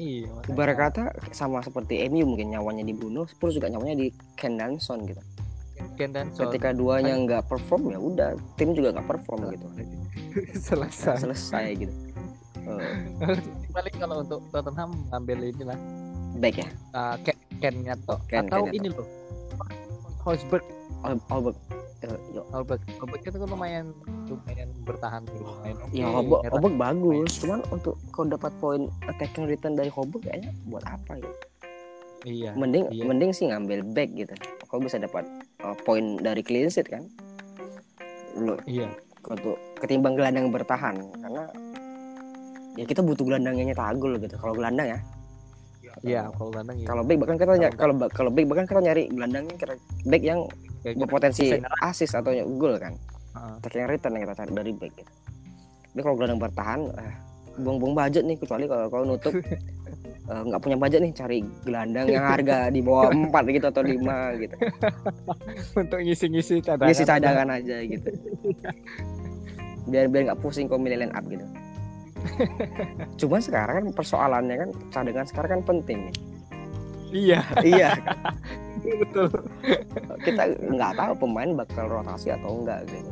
Iya 0.00 0.32
makanya. 0.32 0.48
ibarat 0.56 0.76
kata 0.80 1.02
sama 1.36 1.60
seperti 1.60 2.08
MU 2.08 2.24
mungkin 2.24 2.56
nyawanya 2.56 2.88
di 2.88 2.96
Bruno 2.96 3.28
Spurs 3.28 3.52
juga 3.52 3.68
nyawanya 3.68 4.00
di 4.00 4.08
Ken 4.32 4.56
dan 4.56 4.80
Son 4.80 5.04
gitu. 5.04 5.20
Ken 6.00 6.12
dan 6.16 6.32
Son 6.32 6.48
ketika 6.48 6.72
duanya 6.72 7.16
nggak 7.20 7.44
perform 7.48 7.92
ya 7.92 8.00
udah 8.00 8.30
tim 8.56 8.72
juga 8.72 8.96
nggak 8.96 9.08
perform 9.08 9.52
gitu. 9.52 9.66
Selesai. 10.72 11.20
Selesai 11.20 11.84
gitu. 11.84 11.94
Eh, 12.60 13.40
paling 13.72 13.94
kalau 14.00 14.24
untuk 14.24 14.40
Tottenham 14.48 14.90
ngambil 15.12 15.38
ini 15.52 15.64
lah 15.68 15.78
back 16.40 16.56
ya? 16.60 16.68
Uh, 16.96 17.16
Ken 17.20 17.36
Kennya 17.60 17.94
toh 18.08 18.16
Ken- 18.24 18.48
atau 18.48 18.64
Ken-nya 18.64 18.72
ini 18.72 18.88
loh. 18.88 19.04
Hosberg 20.24 20.64
Al- 21.04 21.20
Albert 22.10 22.22
yo- 22.34 22.48
Hosberg 22.50 22.82
Hosberg 22.98 23.22
itu 23.22 23.38
kan 23.38 23.48
lumayan 23.48 23.86
lumayan 24.26 24.68
bertahan 24.82 25.22
lumayan 25.30 25.76
oke. 25.78 25.94
Ya 25.94 26.06
Hobok 26.10 26.40
nyerang. 26.42 26.54
Hobok 26.58 26.74
bagus. 26.74 27.30
cuman 27.38 27.60
untuk 27.70 27.94
kau 28.10 28.26
dapat 28.26 28.52
poin 28.58 28.82
attacking 29.06 29.46
return 29.46 29.74
dari 29.78 29.90
Hobok 29.90 30.26
kayaknya 30.26 30.50
buat 30.66 30.82
apa 30.86 31.22
gitu 31.22 31.38
iya 32.28 32.52
mending 32.52 32.84
iya. 32.92 33.04
mending 33.08 33.32
sih 33.32 33.48
ngambil 33.48 33.80
back 33.96 34.12
gitu. 34.12 34.34
Kau 34.68 34.76
bisa 34.76 35.00
dapat 35.00 35.24
uh, 35.64 35.72
poin 35.88 36.20
dari 36.20 36.44
clean 36.44 36.68
sheet 36.68 36.84
kan? 36.84 37.08
Lo 38.36 38.60
iya. 38.68 38.92
untuk 39.24 39.56
ketimbang 39.80 40.20
gelandang 40.20 40.52
bertahan. 40.52 41.00
Karena 41.16 41.48
ya 42.76 42.84
kita 42.84 43.00
butuh 43.00 43.24
gelandang 43.24 43.56
yang 43.56 43.72
nyetak 43.72 43.96
gol 43.96 44.20
gitu. 44.20 44.36
Kalau 44.36 44.52
gelandang 44.52 44.92
ya. 44.92 45.00
Iya 46.04 46.22
kalau 46.36 46.52
gelandang 46.52 46.76
iya. 46.76 46.86
Kalau 46.86 47.02
back 47.08 47.18
bahkan 47.24 47.36
kita 47.40 47.52
nyari 47.56 47.74
kalau 47.74 47.94
kalau 48.12 48.30
back 48.30 48.46
bahkan 48.46 48.66
kita 48.68 48.80
nyari 48.84 49.02
gelandangnya 49.10 49.54
kira 49.56 49.74
back 50.06 50.22
yang 50.22 50.40
Gitu. 50.80 50.96
berpotensi 50.96 51.60
nyerang. 51.60 51.84
assist 51.84 52.16
atau 52.16 52.32
gol 52.56 52.80
kan 52.80 52.96
Heeh. 53.36 53.54
attacking 53.60 53.86
return 53.86 54.12
yang 54.16 54.22
kita 54.26 54.34
cari 54.42 54.50
dari 54.56 54.72
back 54.74 54.92
gitu. 54.96 55.12
Tapi 55.90 56.00
kalau 56.06 56.14
gelandang 56.16 56.40
bertahan, 56.40 56.80
eh, 56.98 57.14
buang-buang 57.60 57.94
budget 57.98 58.22
nih 58.24 58.36
kecuali 58.38 58.64
kalau 58.64 58.86
kau 58.88 59.04
nutup 59.04 59.34
eh, 60.30 60.42
nggak 60.48 60.60
punya 60.62 60.76
budget 60.80 61.00
nih 61.04 61.12
cari 61.12 61.38
gelandang 61.66 62.06
yang 62.08 62.24
harga 62.32 62.72
di 62.72 62.80
bawah 62.80 63.12
4 63.12 63.54
gitu 63.54 63.66
atau 63.68 63.82
5 63.84 64.42
gitu. 64.42 64.56
untuk 65.84 65.98
ngisi-ngisi 66.00 66.64
cadangan 66.64 66.88
Ngisi 66.90 67.04
cadangan 67.04 67.48
aja 67.60 67.76
gitu. 67.84 68.08
Biar 69.90 70.06
biar 70.08 70.22
nggak 70.32 70.40
pusing 70.40 70.64
kau 70.64 70.80
milih 70.80 71.06
line 71.06 71.14
up 71.14 71.24
gitu. 71.28 71.44
Cuman 73.20 73.40
sekarang 73.40 73.74
kan 73.80 73.86
persoalannya 73.92 74.56
kan 74.56 74.70
cadangan 74.88 75.26
sekarang 75.28 75.50
kan 75.58 75.62
penting 75.76 75.98
nih. 76.08 76.16
Iya 77.10 77.40
iya, 77.66 77.90
betul 78.82 79.28
kita 80.22 80.42
nggak 80.56 80.92
tahu 80.96 81.12
pemain 81.18 81.50
bakal 81.54 81.84
rotasi 81.90 82.32
atau 82.32 82.62
enggak 82.62 82.86
gitu. 82.88 83.10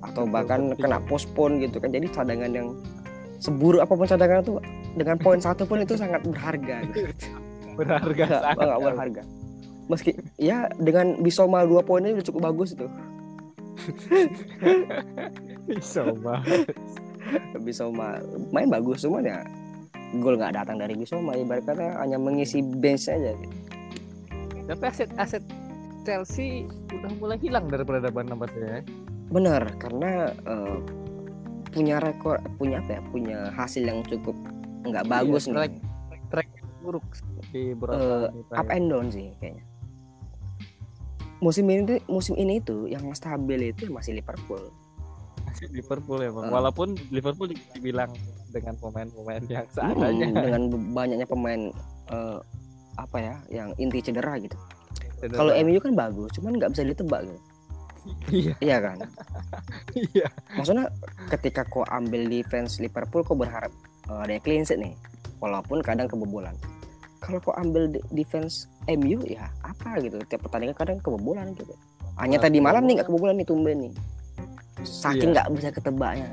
Atau 0.00 0.24
Betul, 0.24 0.32
bahkan 0.32 0.60
betul. 0.72 0.80
kena 0.80 0.98
postpone 1.04 1.60
gitu 1.60 1.76
kan. 1.76 1.92
Jadi 1.92 2.08
cadangan 2.08 2.50
yang 2.50 2.72
seburuk 3.36 3.84
apa 3.84 3.92
pun 3.92 4.08
cadangan 4.08 4.40
itu 4.40 4.52
dengan 4.96 5.16
poin 5.16 5.40
satu 5.40 5.68
pun 5.68 5.80
itu 5.80 5.92
sangat 5.96 6.24
berharga 6.24 6.80
gitu. 6.88 7.04
berharga 7.76 8.24
Nggak, 8.26 8.42
sangat 8.56 8.78
berharga. 8.80 9.22
meski 9.88 10.10
ya 10.36 10.68
dengan 10.76 11.20
Bisoma 11.20 11.64
dua 11.64 11.80
poinnya 11.84 12.16
udah 12.16 12.26
cukup 12.26 12.40
bagus 12.48 12.72
itu 12.72 12.88
Bisa 15.68 16.02
banget. 16.20 16.68
Bisoma 17.62 18.18
main 18.50 18.68
bagus 18.68 19.04
cuman 19.04 19.24
ya 19.24 19.38
gol 20.12 20.34
nggak 20.34 20.54
datang 20.54 20.76
dari 20.76 20.92
Bisoma 20.92 21.32
ibarat 21.32 21.62
kata 21.64 21.98
hanya 21.98 22.16
mengisi 22.16 22.58
bench 22.60 23.06
aja 23.06 23.30
gitu. 23.32 23.56
Tapi 24.66 24.82
aset-aset 24.84 25.44
Chelsea 26.00 26.66
udah 26.88 27.10
mulai 27.16 27.38
hilang 27.38 27.66
dari 27.66 27.82
peradaban 27.82 28.26
nampaknya. 28.26 28.66
ya. 28.72 28.82
bener 29.30 29.62
karena 29.78 30.10
eh, 30.34 30.78
punya 31.70 32.02
rekor 32.02 32.42
punya 32.56 32.82
apa 32.82 32.90
ya 32.90 33.02
punya 33.06 33.38
hasil 33.52 33.86
yang 33.86 34.02
cukup 34.02 34.34
nggak 34.82 35.06
bagus 35.06 35.46
Iya, 35.46 35.50
nih 35.50 35.54
track- 35.54 35.82
track 36.26 36.48
buruk 36.80 37.06
di 37.48 37.70
menit 37.70 38.50
up 38.50 38.66
and 38.68 38.90
down 38.90 39.06
sih 39.06 39.30
kayaknya 39.38 39.62
musim 41.38 41.62
ini 41.64 41.82
tuh- 41.86 42.04
musim 42.06 42.34
ini 42.34 42.58
tuh 42.58 42.84
yang 42.84 43.06
stabil 43.12 43.70
itu 43.70 43.86
masih 43.86 44.12
Liverpool 44.14 44.66
Masih 45.46 45.66
Liverpool 45.70 46.18
ya 46.18 46.30
bang. 46.30 46.44
Eh. 46.46 46.50
Walaupun 46.50 46.88
Liverpool 47.10 47.48
dibilang 47.74 48.10
dengan 48.50 48.74
pemain-pemain 48.76 49.42
yang 49.46 49.64
Mm, 49.64 49.72
seadanya. 49.72 50.26
dengan 50.44 50.62
banyaknya 50.90 51.26
pemain 51.26 51.60
eh, 52.08 52.38
apa 52.94 53.16
ya 53.16 53.34
yang 53.48 53.70
inti 53.76 54.00
cedera 54.00 54.36
gitu. 54.36 54.58
Kalau 55.22 55.52
MU 55.54 55.78
kan 55.78 55.92
bagus 55.94 56.32
cuman 56.32 56.56
nggak 56.56 56.70
bisa 56.70 56.82
ditebak 56.84 57.22
gitu. 57.24 57.40
Iya. 58.30 58.54
Iya 58.58 58.76
kan? 58.80 58.98
Iya. 59.92 60.28
Maksudnya 60.54 60.88
ketika 61.28 61.62
kau 61.64 61.84
ambil 61.86 62.24
defense 62.24 62.78
Liverpool 62.78 63.20
kau 63.20 63.34
berharap 63.34 63.70
eh, 64.06 64.20
ada 64.20 64.34
clean 64.38 64.62
sheet 64.62 64.78
nih 64.78 64.94
walaupun 65.38 65.80
kadang 65.80 66.06
kebobolan. 66.06 66.56
Kalau 67.20 67.36
kau 67.38 67.52
ambil 67.54 67.86
de- 67.86 68.04
defense 68.10 68.64
MU 68.86 69.20
ya 69.22 69.44
apa 69.60 70.00
gitu 70.00 70.16
tiap 70.24 70.40
pertandingan 70.42 70.72
kadang 70.74 70.98
kebobolan 70.98 71.52
gitu. 71.52 71.76
Hanya 72.16 72.36
Ah, 72.36 72.42
tadi 72.42 72.58
malam 72.58 72.84
nih 72.84 72.96
nggak 72.96 73.06
kebobolan. 73.06 73.36
nih 73.36 73.44
tumben 73.44 73.76
nih. 73.82 73.92
Saking 74.80 75.30
Iya. 75.30 75.34
nggak 75.36 75.48
bisa 75.52 75.68
ketebaknya 75.70 76.28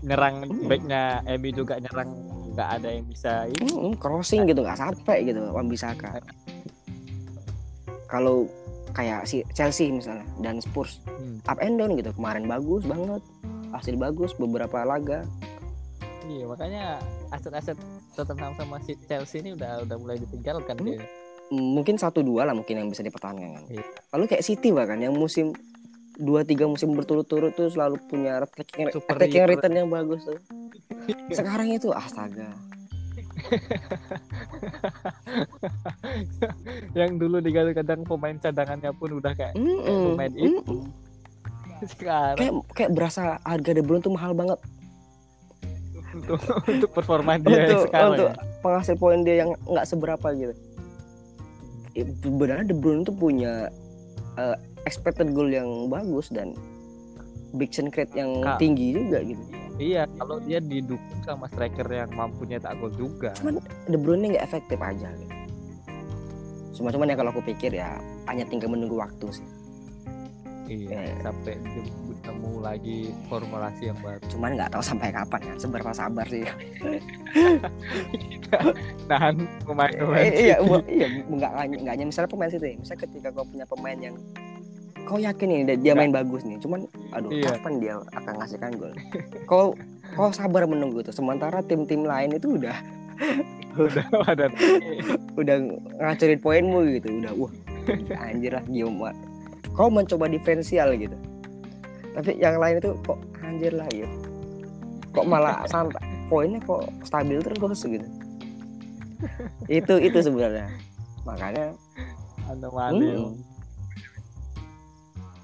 nyerang 0.00 0.34
Hmm. 0.42 0.66
backnya 0.66 1.02
MU 1.30 1.50
juga 1.52 1.74
nyerang 1.76 2.10
nggak 2.50 2.68
ada 2.74 2.88
yang 2.90 3.06
bisa 3.06 3.32
ini 3.46 3.66
Mm, 3.68 3.94
crossing 3.96 4.42
gitu 4.44 4.60
nggak 4.60 4.76
sampai 4.76 5.22
gitu 5.24 5.40
Wan 5.48 5.66
Bisaka 5.66 6.18
kalau 8.04 8.48
kayak 8.90 9.24
si 9.24 9.44
Chelsea 9.52 9.92
misalnya 9.92 10.24
dan 10.38 10.58
Spurs 10.58 10.98
Hmm. 11.06 11.38
up 11.44 11.58
and 11.58 11.76
down 11.76 11.94
gitu 11.94 12.10
kemarin 12.10 12.44
bagus 12.44 12.82
banget 12.82 13.22
hasil 13.70 13.94
bagus 13.94 14.32
beberapa 14.34 14.82
laga 14.82 15.28
iya 16.24 16.44
makanya 16.44 16.84
aset-aset 17.30 17.76
Tottenham 18.12 18.56
sama 18.56 18.80
si 18.80 18.96
Chelsea 19.04 19.38
ini 19.38 19.54
udah 19.54 19.84
udah 19.84 19.96
mulai 19.96 20.18
ditinggalkan 20.18 20.76
Hmm. 20.76 20.86
dia 20.88 21.00
Mm, 21.48 21.80
mungkin 21.80 21.96
satu 21.96 22.20
dua 22.20 22.44
lah 22.44 22.52
mungkin 22.52 22.76
yang 22.76 22.88
bisa 22.88 23.00
dipertahankan 23.00 23.64
Iya. 23.68 23.80
lalu 24.12 24.24
kayak 24.26 24.44
City 24.44 24.68
bahkan 24.68 24.98
yang 24.98 25.16
musim 25.16 25.56
dua 26.18 26.42
tiga 26.42 26.66
musim 26.66 26.98
berturut-turut 26.98 27.54
tuh 27.54 27.70
selalu 27.70 28.02
punya 28.10 28.42
attacking, 28.42 28.90
Super 28.90 29.14
attacking 29.14 29.46
return 29.46 29.74
yang 29.78 29.88
bagus 29.88 30.26
tuh 30.26 30.38
sekarang 31.30 31.70
itu 31.72 31.94
astaga 31.94 32.50
yang 36.98 37.22
dulu 37.22 37.38
digadang-gadang 37.38 38.02
pemain 38.02 38.34
cadangannya 38.34 38.90
pun 38.98 39.22
udah 39.22 39.30
kayak 39.30 39.54
Mm-mm, 39.54 40.12
pemain 40.12 40.34
itu. 40.34 40.58
mm-mm. 40.58 40.90
sekarang 41.94 42.34
kayak 42.34 42.54
kayak 42.74 42.90
berasa 42.98 43.38
harga 43.46 43.70
De 43.70 43.82
Bruyne 43.86 44.02
tuh 44.02 44.10
mahal 44.10 44.34
banget 44.34 44.58
untuk, 46.18 46.40
untuk 46.66 46.90
performa 46.90 47.38
dia 47.38 47.70
untuk 47.70 47.86
sekarang 47.86 48.10
untuk 48.16 48.30
ya. 48.34 48.42
penghasil 48.64 48.96
poin 48.98 49.22
dia 49.22 49.46
yang 49.46 49.50
nggak 49.68 49.86
seberapa 49.86 50.26
gitu. 50.34 50.54
Sebenarnya 51.98 52.70
De 52.70 52.74
Bruyne 52.74 53.06
tuh 53.06 53.14
punya 53.14 53.70
eh, 54.34 54.56
expected 54.88 55.28
goal 55.30 55.46
yang 55.46 55.68
bagus 55.86 56.28
dan 56.28 56.56
big 57.52 57.68
chance 57.68 57.92
rate 57.92 58.12
yang 58.12 58.40
Kak. 58.40 58.56
tinggi 58.56 58.92
juga 58.92 59.20
gitu. 59.20 59.42
Iya, 59.78 60.10
kalau 60.16 60.40
dia 60.40 60.58
didukung 60.58 61.20
sama 61.22 61.46
striker 61.46 61.86
yang 61.86 62.10
mampu 62.10 62.42
nyetak 62.42 62.74
gol 62.76 62.90
juga. 62.90 63.30
Cuman 63.36 63.60
De 63.84 63.94
Bruyne 63.94 64.32
nggak 64.32 64.42
efektif 64.42 64.78
aja 64.78 65.06
gitu. 65.14 65.34
Cuma 66.74 66.90
cuman 66.90 67.06
ya 67.06 67.14
kalau 67.14 67.30
aku 67.30 67.42
pikir 67.44 67.70
ya 67.72 67.94
hanya 68.26 68.42
tinggal 68.44 68.68
menunggu 68.68 68.96
waktu 68.96 69.28
sih. 69.30 69.46
Iya, 70.68 71.00
Eh. 71.00 71.16
sampai 71.22 71.56
dia 71.56 71.80
bertemu 72.04 72.50
lagi 72.60 72.98
formulasi 73.24 73.88
yang 73.88 73.98
baru. 73.98 74.20
Cuman 74.28 74.50
nggak 74.52 74.70
tahu 74.70 74.82
sampai 74.84 75.08
kapan 75.08 75.40
ya. 75.42 75.54
Seberapa 75.56 75.90
sabar 75.90 76.26
sih. 76.28 76.44
Nahan 79.08 79.34
pemain-pemain 79.62 80.22
Eh, 80.22 80.52
iya, 80.52 80.56
City. 80.58 80.68
bu- 80.68 80.86
iya, 80.86 81.06
nggak 81.24 81.52
hanya 81.54 81.76
nggak 81.78 81.92
hanya 81.94 82.04
misalnya 82.04 82.30
pemain 82.30 82.50
situ. 82.50 82.66
ya. 82.66 82.74
Misalnya 82.76 83.00
ketika 83.00 83.28
kau 83.30 83.44
punya 83.44 83.64
pemain 83.64 83.98
yang 83.98 84.16
kau 85.08 85.16
yakin 85.16 85.48
nih 85.48 85.80
dia- 85.80 85.96
main 85.96 86.12
bagus 86.12 86.44
nih, 86.44 86.60
cuman 86.60 86.84
aduh 87.10 87.32
Iya. 87.32 87.56
kapan 87.56 87.72
dia 87.80 87.94
akan 88.12 88.32
ngasihkan 88.36 88.72
gol? 88.76 88.92
Kau 89.48 89.72
kau 90.12 90.28
sabar 90.28 90.68
menunggu 90.68 91.00
itu. 91.00 91.08
Sementara 91.10 91.64
tim-tim 91.64 92.04
lain 92.04 92.36
itu 92.36 92.60
udah 92.60 92.76
udah 93.88 94.04
ada 94.28 94.52
udah 95.34 95.56
ngacurin 95.98 96.38
poinmu 96.38 96.84
gitu, 96.92 97.08
udah 97.24 97.32
wah 97.34 97.52
anjir 98.20 98.52
lah 98.52 98.64
Guillaume. 98.68 99.16
Kau 99.72 99.88
mencoba 99.88 100.28
diferensial 100.28 100.92
gitu. 100.92 101.16
Tapi 102.12 102.36
yang 102.36 102.60
lain 102.60 102.76
itu 102.76 102.92
kok 103.00 103.16
anjir 103.40 103.72
lah 103.72 103.88
gitu. 103.88 104.12
Kok 105.16 105.24
malah 105.24 105.64
santai 105.72 106.04
poinnya 106.28 106.60
kok 106.60 106.84
stabil 107.00 107.40
terus 107.40 107.80
gitu. 107.80 108.04
itu 109.72 109.94
itu 109.98 110.18
sebenarnya. 110.20 110.68
Makanya 111.24 111.72
anomali. 112.46 113.08
Hmm. 113.08 113.47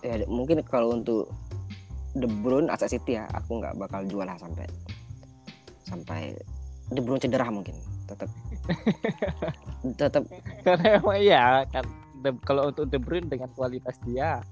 Ya 0.05 0.21
mungkin 0.29 0.61
kalau 0.69 0.93
untuk 0.93 1.33
De 2.15 2.29
Bruyne 2.31 2.71
aset 2.71 2.95
City 2.95 3.19
ya 3.19 3.27
aku 3.35 3.59
nggak 3.59 3.75
bakal 3.81 4.07
jual 4.07 4.29
lah 4.29 4.39
sampai 4.39 4.69
sampai 5.89 6.37
De 6.93 7.01
Bruyne 7.01 7.19
cedera 7.19 7.49
mungkin 7.51 7.75
tetap 8.05 8.29
tetap 10.01 10.25
Karena 10.63 11.01
emang 11.01 11.19
iya 11.19 11.65
kan 11.73 11.85
kalau 12.45 12.71
untuk 12.71 12.87
De 12.93 13.01
Bruyne 13.01 13.27
dengan 13.27 13.49
kualitas 13.57 13.97
dia 14.05 14.45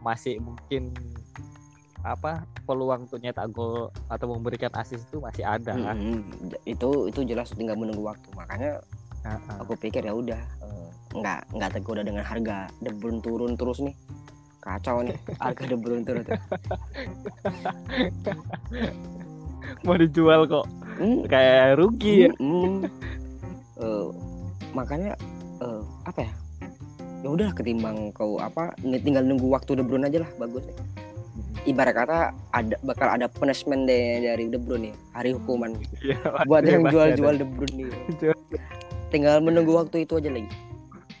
masih 0.00 0.40
mungkin 0.40 0.90
apa 2.00 2.48
peluang 2.64 3.04
untuk 3.04 3.20
nyetak 3.20 3.52
gol 3.52 3.92
atau 4.08 4.32
memberikan 4.32 4.72
assist 4.80 5.04
itu 5.12 5.20
masih 5.20 5.44
ada. 5.44 5.76
mm, 5.92 6.56
itu 6.64 7.12
itu 7.12 7.20
jelas 7.28 7.52
tinggal 7.52 7.76
menunggu 7.76 8.08
waktu. 8.08 8.24
Makanya 8.32 8.80
Ah, 9.20 9.36
ah. 9.36 9.60
aku 9.60 9.76
pikir 9.76 10.00
ya 10.00 10.16
udah 10.16 10.40
eh, 10.64 10.88
nggak 11.12 11.52
nggak 11.52 11.70
tergoda 11.76 12.00
dengan 12.00 12.24
harga 12.24 12.72
De 12.80 12.88
Bruyne 12.88 13.20
turun 13.20 13.52
terus 13.52 13.84
nih 13.84 13.92
kacau 14.60 15.00
nih 15.00 15.16
harga 15.40 15.64
De 15.64 15.76
Bruyne 15.76 16.04
turun 16.04 16.24
Mau 19.84 19.96
dijual 19.96 20.44
kok. 20.44 20.66
Mm, 21.00 21.24
kayak 21.24 21.80
rugi 21.80 22.28
ya. 22.28 22.30
Mm, 22.36 22.84
eh, 23.80 24.06
makanya 24.76 25.16
eh, 25.64 25.82
apa 26.04 26.28
ya? 26.28 26.32
Ya 27.20 27.28
udah 27.28 27.48
ketimbang 27.56 28.12
kau 28.12 28.36
apa 28.40 28.76
nih 28.84 29.00
tinggal 29.00 29.24
nunggu 29.24 29.48
waktu 29.48 29.80
De 29.80 29.84
Bruyne 29.84 30.08
aja 30.08 30.24
lah 30.24 30.30
bagus 30.36 30.64
ibarat 31.68 31.92
kata 31.92 32.32
ada 32.56 32.76
bakal 32.80 33.08
ada 33.12 33.28
punishment 33.28 33.84
deh 33.84 34.24
dari 34.24 34.48
De 34.48 34.56
Bruyne 34.60 34.92
nih 34.92 34.94
hari 35.16 35.30
hukuman. 35.36 35.76
Iya, 36.00 36.16
buat 36.48 36.64
yang 36.64 36.88
jual-jual. 36.88 37.34
De 37.40 37.46
Bruyne 37.48 37.88
nih. 37.88 37.92
Tinggal 39.12 39.42
menunggu 39.42 39.74
waktu 39.74 40.06
itu 40.06 40.22
aja 40.22 40.30
lagi 40.30 40.69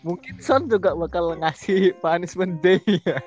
Mungkin 0.00 0.34
Son 0.38 0.64
juga 0.64 0.92
bakal 0.92 1.36
ngasih 1.36 1.92
punishment 1.96 2.58
day 2.58 2.80
ya 2.98 3.20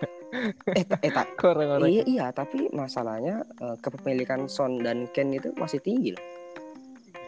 eh 0.68 0.82
ta- 0.82 0.98
eh 1.00 1.10
tak 1.10 1.38
ke 1.38 1.46
orang-orang. 1.54 1.86
iya 1.88 2.04
iya 2.04 2.26
tapi 2.30 2.66
masalahnya 2.70 3.42
eh, 3.56 3.78
kepemilikan 3.78 4.48
Son 4.48 4.80
dan 4.80 5.06
Ken 5.08 5.30
itu 5.30 5.54
masih 5.54 5.78
tinggi 5.80 6.10
loh 6.10 6.26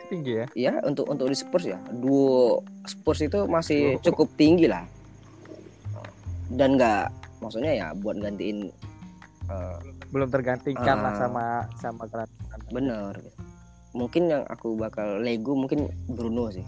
tinggi 0.05 0.33
ya. 0.35 0.45
ya 0.55 0.73
untuk 0.81 1.05
untuk 1.05 1.25
di 1.25 1.33
Spurs 1.33 1.65
ya 1.65 1.77
duo 1.91 2.61
Spurs 2.83 3.21
itu 3.21 3.45
masih 3.45 3.95
Duo. 3.95 4.03
cukup 4.03 4.33
tinggi 4.35 4.65
lah 4.65 4.81
dan 6.47 6.73
nggak 6.73 7.09
maksudnya 7.39 7.73
ya 7.75 7.87
buat 7.95 8.17
gantiin 8.17 8.69
eh, 9.45 9.77
Belum 10.07 10.29
tergantikan 10.29 10.97
lah 10.99 11.11
Ah. 11.11 11.17
sama 11.19 11.45
sama 11.75 12.03
gelandang. 12.05 12.61
bener 12.67 13.13
mungkin 13.91 14.23
yang 14.27 14.43
aku 14.45 14.73
bakal 14.73 15.19
Lego 15.19 15.53
mungkin 15.53 15.85
Bruno 16.07 16.49
sih 16.49 16.65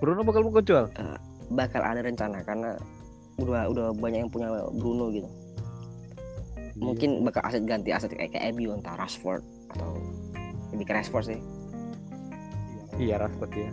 Bruno 0.00 0.24
bakal 0.24 0.40
mau 0.48 0.64
jual. 0.64 0.88
bakal 1.50 1.82
ada 1.84 2.00
rencana 2.00 2.40
karena 2.46 2.78
udah 3.36 3.68
udah 3.68 3.86
banyak 3.92 4.24
yang 4.24 4.32
punya 4.32 4.48
Bruno 4.72 5.12
gitu. 5.12 5.28
Mungkin 6.80 7.20
bakal 7.26 7.44
aset 7.44 7.68
ganti 7.68 7.92
aset 7.92 8.16
kayak 8.16 8.32
kayak 8.32 8.56
MU 8.56 8.72
entah 8.72 8.96
Rashford 8.96 9.44
atau 9.76 10.00
lebih 10.72 10.88
ke 10.88 10.92
Rashford 10.96 11.36
sih. 11.36 11.40
Iya 12.96 13.20
Rashford 13.20 13.52
ya. 13.52 13.70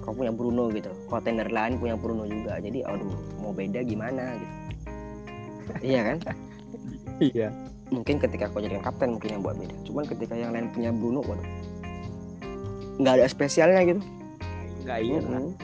kau 0.00 0.16
punya 0.16 0.32
Bruno 0.32 0.72
gitu. 0.72 0.88
Kontender 1.12 1.52
lain 1.52 1.76
punya 1.76 1.92
Bruno 1.92 2.24
juga. 2.24 2.56
Jadi 2.56 2.80
aduh 2.80 3.12
mau 3.36 3.52
beda 3.52 3.84
gimana 3.84 4.40
gitu. 4.40 4.54
Iya 5.86 6.00
kan? 6.02 6.18
Iya. 7.20 7.48
mungkin 7.90 8.22
ketika 8.22 8.46
kau 8.54 8.62
jadikan 8.62 8.86
kapten 8.86 9.18
mungkin 9.18 9.34
yang 9.34 9.42
buat 9.42 9.58
beda. 9.58 9.74
Cuman 9.82 10.06
ketika 10.06 10.38
yang 10.38 10.54
lain 10.54 10.70
punya 10.70 10.94
Bruno 10.94 11.20
waduh. 11.26 11.48
Nggak 13.02 13.14
ada 13.18 13.26
spesialnya 13.26 13.82
gitu 13.82 14.02
nggak 14.84 15.00
iya 15.04 15.18
lah. 15.22 15.40
Mm-mm. 15.40 15.54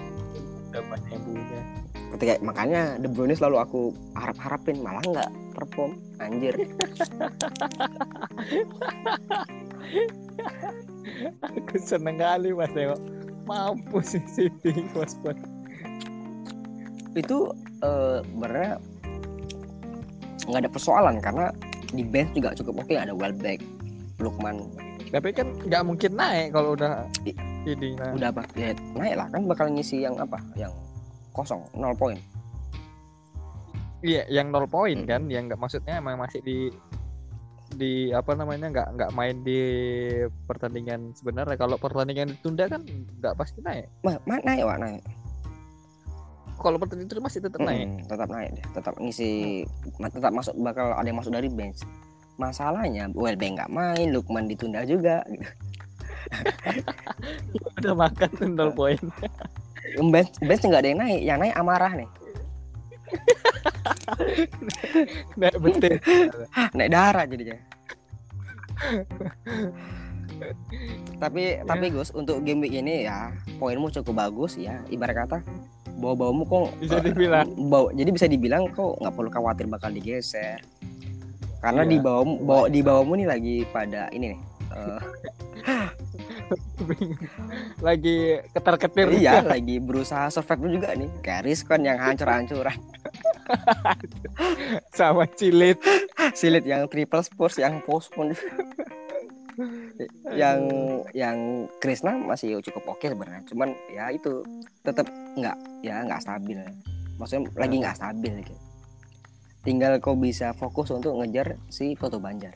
udah 0.70 0.82
banyak 0.92 1.10
yang 1.10 1.22
punya. 1.24 1.60
Ketika 2.16 2.32
makanya 2.44 2.82
De 3.00 3.08
Bruyne 3.10 3.34
selalu 3.34 3.56
aku 3.58 3.80
harap 4.14 4.36
harapin 4.38 4.78
malah 4.84 5.02
nggak 5.02 5.30
perform. 5.56 5.98
Anjir. 6.20 6.54
Aku 11.46 11.76
seneng 11.80 12.18
kali 12.20 12.52
mas 12.52 12.70
tengok. 12.74 13.00
Mampus 13.46 14.18
sih 14.18 14.24
City 14.26 14.84
mas 14.92 15.14
Bang. 15.22 15.38
itu 17.16 17.48
eh 17.80 18.20
sebenarnya 18.20 18.76
nggak 20.44 20.60
ada 20.60 20.70
persoalan 20.70 21.16
karena 21.24 21.48
di 21.96 22.04
bench 22.04 22.36
juga 22.36 22.52
cukup 22.52 22.84
oke. 22.84 22.92
Ada 22.92 23.16
Welbeck 23.16 23.64
Lukman 24.20 24.68
tapi 25.06 25.30
kan 25.30 25.46
nggak 25.62 25.82
mungkin 25.86 26.12
naik 26.18 26.50
kalau 26.50 26.74
udah 26.74 27.06
ini 27.66 27.94
nah. 27.94 28.10
udah 28.14 28.28
apa? 28.34 28.42
Ya 28.58 28.74
naik 28.94 29.14
lah. 29.14 29.26
Kan 29.30 29.42
bakal 29.46 29.66
ngisi 29.70 30.02
yang 30.02 30.18
apa? 30.18 30.38
Yang 30.58 30.74
kosong 31.30 31.62
nol 31.74 31.94
poin. 31.94 32.18
Iya 34.02 34.26
yang 34.30 34.50
nol 34.50 34.66
poin 34.66 35.02
Hmm. 35.02 35.08
kan 35.08 35.22
yang 35.30 35.46
nggak 35.46 35.58
maksudnya 35.58 35.98
emang 35.98 36.18
masih 36.18 36.42
di 36.42 36.70
di 37.76 38.08
apa 38.14 38.32
namanya 38.38 38.70
nggak 38.70 38.88
nggak 38.94 39.10
main 39.14 39.36
di 39.42 39.60
pertandingan 40.46 41.14
sebenarnya. 41.14 41.58
Kalau 41.58 41.76
pertandingan 41.78 42.34
ditunda 42.34 42.66
kan 42.66 42.82
nggak 43.22 43.34
pasti 43.38 43.62
naik. 43.62 43.86
Mah 44.02 44.18
ma- 44.26 44.42
naik 44.42 44.62
wak 44.66 44.78
naik. 44.82 45.02
Kalau 46.56 46.80
pertandingan 46.80 47.10
itu 47.12 47.22
masih 47.22 47.40
tetap 47.44 47.60
naik. 47.62 47.84
Mm-mm, 47.84 48.08
tetap 48.10 48.28
naik 48.32 48.50
deh. 48.58 48.64
Tetap 48.74 48.94
ngisi 48.98 49.30
ma- 50.02 50.10
tetap 50.10 50.32
masuk 50.34 50.54
bakal 50.62 50.94
ada 50.94 51.06
yang 51.06 51.18
masuk 51.18 51.30
dari 51.34 51.46
bench 51.46 51.82
masalahnya 52.36 53.08
Welbeck 53.12 53.56
nggak 53.56 53.72
main 53.72 54.12
Lukman 54.12 54.48
ditunda 54.48 54.84
juga. 54.84 55.24
Gitu. 55.28 55.48
udah 57.78 57.94
makan 57.94 58.28
tuh 58.34 58.48
nol 58.50 58.70
poin. 58.78 58.98
Bench 60.10 60.34
bench 60.42 60.64
nggak 60.66 60.82
ada 60.82 60.88
yang 60.88 61.00
naik 61.00 61.20
yang 61.22 61.38
naik 61.40 61.56
amarah 61.56 61.92
nih. 61.94 62.08
Naik 65.38 65.56
betul 65.62 65.94
naik 66.74 66.90
darah 66.90 67.22
jadinya. 67.22 67.54
Tapi 71.22 71.62
tapi 71.64 71.86
Gus 71.94 72.10
untuk 72.12 72.42
game 72.42 72.66
week 72.66 72.74
ini 72.74 73.06
ya 73.06 73.30
poinmu 73.62 73.94
cukup 73.94 74.26
bagus 74.26 74.58
ya 74.58 74.82
ibarat 74.90 75.24
kata 75.24 75.38
bawa 75.96 76.12
bawamu 76.12 76.44
kok 76.44 76.76
bisa 76.76 77.00
eh, 77.00 77.08
dibilang. 77.08 77.48
bawa 77.72 77.88
jadi 77.96 78.10
bisa 78.12 78.28
dibilang 78.28 78.68
kok 78.68 79.00
nggak 79.00 79.16
perlu 79.16 79.32
khawatir 79.32 79.64
bakal 79.64 79.88
digeser 79.88 80.60
karena 81.66 81.82
Iya. 81.82 81.90
di 81.90 81.98
bawahmu 81.98 82.34
bawa 82.46 82.64
di 82.70 82.80
bawahmu 82.86 83.12
nih 83.18 83.26
lagi 83.26 83.56
pada 83.74 84.06
ini 84.14 84.26
nih 84.30 84.40
eh, 84.70 85.00
lagi 87.86 88.38
ketar-ketir. 88.54 89.10
Iya 89.18 89.42
lagi 89.58 89.82
berusaha 89.82 90.30
survive 90.30 90.78
juga 90.78 90.94
nih. 90.94 91.10
Kayak 91.26 91.42
Rizkon 91.42 91.82
yang 91.82 91.98
hancur-hancuran. 91.98 92.78
Sama 94.98 95.26
cilit. 95.34 95.82
Silit 96.38 96.62
yang 96.62 96.86
triple 96.86 97.26
spurs 97.26 97.58
yang 97.58 97.82
postpone. 97.82 98.38
Yang 100.30 100.58
yang 101.18 101.66
Krishna 101.82 102.14
masih 102.14 102.62
cukup 102.62 102.94
oke 102.94 103.06
sebenarnya. 103.10 103.42
Cuman 103.50 103.74
ya 103.90 104.14
itu 104.14 104.46
tetap 104.86 105.10
nggak 105.34 105.56
ya 105.82 106.06
nggak 106.06 106.22
stabil. 106.22 106.62
Maksudnya 107.18 107.50
lagi 107.58 107.74
nggak 107.82 107.96
stabil 107.98 108.32
gitu 108.46 108.65
tinggal 109.66 109.98
kau 109.98 110.14
bisa 110.14 110.54
fokus 110.54 110.94
untuk 110.94 111.18
ngejar 111.18 111.58
si 111.66 111.98
Foto 111.98 112.22
Banjar. 112.22 112.54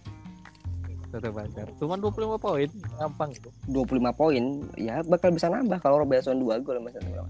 Tetap 1.11 1.35
banjar. 1.35 1.67
Cuman 1.83 1.99
25 1.99 2.39
poin 2.39 2.71
gampang 2.95 3.35
itu. 3.35 3.51
25 3.67 4.15
poin 4.15 4.43
ya 4.79 5.03
bakal 5.03 5.35
bisa 5.35 5.51
nambah 5.51 5.83
kalau 5.83 6.07
Robertson 6.07 6.39
2 6.39 6.63
gol 6.63 6.79
misalnya 6.79 7.27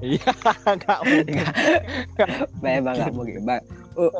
iya 0.00 0.32
nggak 0.80 1.00
mungkin. 1.04 1.44
Memang 2.64 2.94
nggak 2.96 3.12
mungkin. 3.12 3.40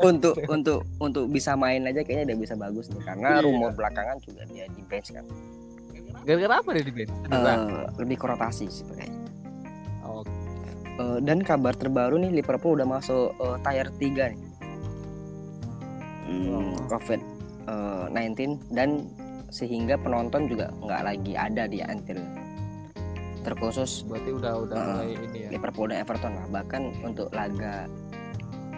Untuk 0.05 0.37
untuk 0.45 0.85
untuk 1.01 1.25
bisa 1.33 1.57
main 1.57 1.83
aja 1.89 2.05
kayaknya 2.05 2.31
udah 2.31 2.37
bisa 2.37 2.53
bagus 2.53 2.85
nih. 2.93 3.01
Karena 3.01 3.41
Iya. 3.41 3.49
rumor 3.49 3.73
belakangan 3.73 4.17
juga 4.21 4.45
dia 4.45 4.69
di 4.69 4.81
bench 4.85 5.09
kan. 5.09 5.25
Gara-gara 6.21 6.61
apa 6.61 6.69
dia 6.77 6.85
di 6.85 6.93
bench? 6.93 7.13
Eh, 7.33 7.57
lebih 7.97 8.15
ke 8.21 8.25
rotasi 8.29 8.65
sih 8.69 8.85
kayaknya 8.93 9.14
Eh, 10.95 11.19
dan 11.19 11.43
kabar 11.43 11.75
terbaru 11.75 12.15
nih 12.17 12.31
Liverpool 12.33 12.79
udah 12.79 12.87
masuk 12.87 13.35
eh, 13.35 13.57
tier 13.61 13.87
3 13.91 14.31
nih. 14.31 14.39
Hmm, 16.25 16.47
Oh. 16.47 16.87
COVID 16.89 17.21
eh, 17.67 18.05
19 18.09 18.71
dan 18.71 19.03
sehingga 19.47 19.95
penonton 19.95 20.47
juga 20.47 20.71
nggak 20.73 21.01
lagi 21.03 21.33
ada 21.35 21.67
di 21.67 21.79
Anfield. 21.79 22.23
Terkhusus 23.41 24.01
berarti 24.03 24.31
udah 24.33 24.53
udah 24.57 24.77
mulai 24.79 25.13
ini 25.13 25.37
ya 25.37 25.49
Liverpool 25.51 25.87
dan 25.87 26.01
Everton 26.01 26.33
lah. 26.33 26.47
Bahkan 26.49 26.81
untuk 27.03 27.27
laga 27.29 27.85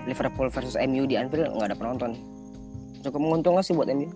Liverpool 0.04 0.50
versus 0.50 0.76
MU 0.76 1.06
di 1.06 1.16
Anfield 1.16 1.54
nggak 1.54 1.70
ada 1.72 1.78
penonton. 1.78 2.12
Cukup 3.00 3.20
menguntungkan 3.22 3.62
sih 3.62 3.72
buat 3.72 3.88
MU. 3.88 4.10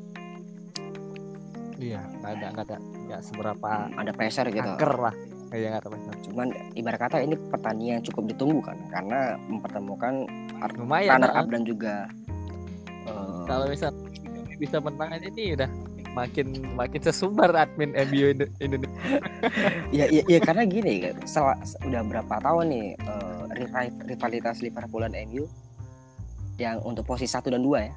iya 1.82 1.98
nggak 2.22 2.32
ada 2.32 2.48
nggak 2.54 2.66
ada 2.70 2.78
nggak 2.78 3.22
seberapa 3.26 3.70
Ada 3.90 4.12
pressure 4.14 4.54
gitu. 4.54 4.62
angker 4.62 4.94
lah 5.02 5.16
iya 5.52 5.68
nggak 5.72 5.84
ada 5.84 5.90
benar. 5.92 6.16
Cuman 6.24 6.48
ibarat 6.74 7.00
kata 7.00 7.18
ini 7.20 7.36
pertandingan 7.50 7.94
yang 8.00 8.06
cukup 8.06 8.24
ditunggu 8.32 8.60
kan 8.64 8.78
karena 8.90 9.20
mempertemukan 9.48 10.14
lumayan 10.78 11.20
runner 11.20 11.32
up 11.34 11.48
dan 11.52 11.64
juga 11.64 11.96
eh, 13.06 13.40
kalau 13.46 13.66
misal 13.68 13.92
bisa 14.56 14.78
menang 14.78 15.10
aja 15.12 15.28
ini 15.28 15.58
udah 15.58 15.70
makin 16.12 16.48
makin 16.76 17.00
sesumbar 17.02 17.56
admin 17.56 17.96
MU 18.12 18.36
Indo- 18.36 18.52
Indonesia. 18.60 19.00
Ya, 19.92 20.08
ya, 20.08 20.24
ya 20.24 20.40
karena 20.40 20.64
gini 20.64 21.04
kan 21.04 21.16
sel- 21.28 21.60
udah 21.84 22.02
berapa 22.08 22.36
tahun 22.40 22.66
nih 22.72 22.88
rival- 23.58 24.00
rivalitas 24.08 24.64
Liverpool 24.64 25.04
dan 25.04 25.16
MU 25.28 25.44
yang 26.56 26.80
untuk 26.86 27.04
posisi 27.04 27.28
satu 27.28 27.50
dan 27.52 27.60
dua 27.60 27.90
ya. 27.90 27.94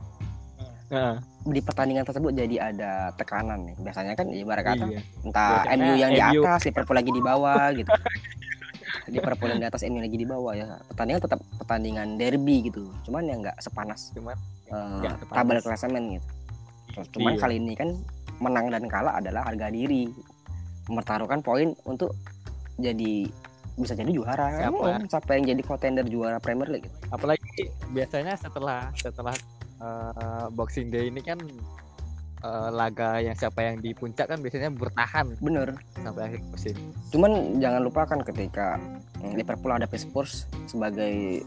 Heeh, 0.90 1.14
di 1.44 1.60
pertandingan 1.60 2.02
tersebut 2.02 2.32
jadi 2.32 2.56
ada 2.64 2.92
tekanan 3.14 3.64
nih 3.64 3.76
biasanya 3.78 4.12
kan 4.12 4.26
ibarat 4.26 4.64
kata 4.64 4.84
iya. 4.86 5.00
entah 5.20 5.60
Biasanya 5.62 5.76
MU 5.76 5.92
yang 5.94 6.10
di 6.10 6.20
MU. 6.22 6.42
atas 6.42 6.60
Liverpool 6.64 6.96
lagi 6.96 7.10
di 7.10 7.22
bawah 7.22 7.64
gitu 7.70 7.90
Liverpool 9.14 9.48
yang 9.48 9.60
di 9.60 9.66
atas 9.66 9.80
MU 9.84 10.00
lagi 10.00 10.16
di 10.16 10.24
bawah 10.24 10.52
ya 10.52 10.66
pertandingan 10.86 11.20
tetap 11.20 11.40
pertandingan 11.58 12.08
derby 12.16 12.56
gitu 12.64 12.88
cuman 13.04 13.22
yang 13.24 13.38
nggak 13.40 13.56
sepanas 13.58 14.08
cuman 14.12 14.36
Nggak 14.66 15.14
sepanas. 15.20 15.36
tabel 15.36 15.58
klasemen 15.60 16.04
gitu 16.14 16.28
Terus, 16.90 17.08
cuman 17.10 17.32
Iya. 17.32 17.40
kali 17.40 17.54
ini 17.58 17.74
kan 17.74 17.88
menang 18.36 18.66
dan 18.68 18.82
kalah 18.86 19.14
adalah 19.18 19.42
harga 19.44 19.68
diri 19.68 20.08
mempertaruhkan 20.84 21.40
poin 21.40 21.76
untuk 21.84 22.16
jadi 22.76 23.28
bisa 23.74 23.92
jadi 23.92 24.08
juara 24.08 24.48
Siapa? 24.62 25.10
Siapa 25.10 25.30
yang 25.34 25.44
jadi 25.48 25.62
contender 25.62 26.06
juara 26.06 26.38
Premier 26.38 26.70
League 26.70 26.86
gitu. 26.86 26.96
apalagi 27.10 27.42
biasanya 27.90 28.34
setelah 28.34 28.88
setelah 28.94 29.34
eh, 29.84 30.46
Boxing 30.52 30.88
Day 30.88 31.12
ini 31.12 31.20
kan 31.20 31.38
eh, 32.44 32.70
laga 32.72 33.20
yang 33.20 33.36
siapa 33.36 33.60
yang 33.62 33.80
di 33.80 33.92
puncak 33.92 34.30
kan 34.30 34.40
biasanya 34.40 34.72
bertahan 34.72 35.36
bener. 35.40 35.76
sampai 36.00 36.22
akhir 36.32 36.40
musim. 36.48 36.76
Cuman 37.12 37.60
jangan 37.60 37.80
lupakan 37.84 38.18
ketika 38.24 38.80
mm, 39.20 39.34
Liverpool 39.36 39.72
ada 39.72 39.88
Spurs 39.94 40.48
sebagai 40.66 41.44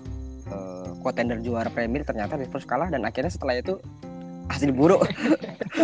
eh, 0.47 0.89
contender 1.01 1.41
juara 1.41 1.69
Premier 1.73 2.05
ternyata 2.05 2.39
Spurs 2.45 2.65
kalah 2.65 2.89
dan 2.93 3.03
akhirnya 3.03 3.33
setelah 3.33 3.57
itu 3.57 3.81
hasil 4.47 4.71
buruk. 4.71 5.03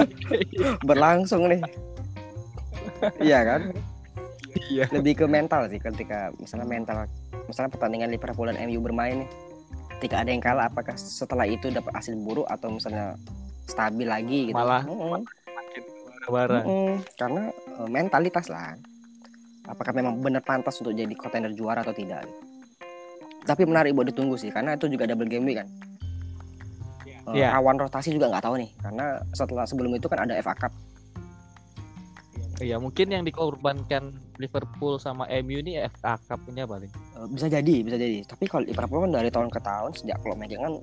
Berlangsung 0.87 1.51
nih. 1.51 1.61
Iya 3.19 3.39
kan? 3.43 3.61
Iya. 4.71 4.85
Lebih 4.93 5.23
ke 5.23 5.25
mental 5.27 5.67
sih 5.67 5.81
ketika 5.81 6.31
misalnya 6.39 6.67
mental 6.67 6.97
misalnya 7.49 7.71
pertandingan 7.73 8.09
Liverpool 8.13 8.47
dan 8.47 8.57
MU 8.69 8.79
bermain 8.79 9.25
nih 9.25 9.29
ketika 10.03 10.19
ada 10.19 10.35
yang 10.35 10.43
kalah 10.43 10.67
apakah 10.67 10.99
setelah 10.99 11.47
itu 11.47 11.71
dapat 11.71 11.95
hasil 11.95 12.11
buruk 12.19 12.43
atau 12.51 12.75
misalnya 12.75 13.15
stabil 13.63 14.03
lagi 14.03 14.51
gitu? 14.51 14.59
Malah 14.59 14.83
Mm-mm. 14.83 15.23
makin 15.23 15.83
bara 16.27 16.59
Mm-mm. 16.59 16.99
karena 17.15 17.43
eh, 17.55 17.87
mentalitas 17.87 18.51
lah. 18.51 18.75
Apakah 19.63 19.95
memang 19.95 20.19
benar 20.19 20.43
pantas 20.43 20.75
untuk 20.83 20.91
jadi 20.91 21.15
contender 21.15 21.55
juara 21.55 21.87
atau 21.87 21.95
tidak? 21.95 22.27
Tapi 23.47 23.63
menarik 23.63 23.95
buat 23.95 24.11
ditunggu 24.11 24.35
sih 24.35 24.51
karena 24.51 24.75
itu 24.75 24.91
juga 24.91 25.07
double 25.07 25.31
game 25.31 25.47
week 25.47 25.63
kan? 25.63 25.71
Eh, 27.31 27.39
Iya. 27.39 27.55
rawan 27.55 27.79
rotasi 27.79 28.11
juga 28.11 28.27
nggak 28.27 28.43
tahu 28.43 28.59
nih. 28.59 28.75
Karena 28.83 29.23
setelah 29.31 29.63
sebelum 29.63 29.95
itu 29.95 30.11
kan 30.11 30.27
ada 30.27 30.35
FA 30.43 30.51
Cup 30.51 30.75
Iya 32.63 32.79
mungkin 32.79 33.11
yang 33.11 33.27
dikorbankan 33.27 34.15
Liverpool 34.39 34.95
sama 34.95 35.27
MU 35.43 35.59
ini 35.59 35.75
FA 35.99 36.15
Cup-nya 36.15 36.63
paling. 36.63 36.87
Eh, 36.87 37.27
bisa 37.27 37.51
jadi 37.51 37.75
bisa 37.83 37.99
jadi. 37.99 38.23
Tapi 38.23 38.47
kalau 38.47 38.63
Liverpool 38.63 39.03
kan 39.03 39.11
dari 39.11 39.27
tahun 39.27 39.51
ke 39.51 39.59
tahun 39.59 39.91
sejak 39.91 40.17
kalau 40.23 40.35
megang 40.39 40.63
kan 40.63 40.73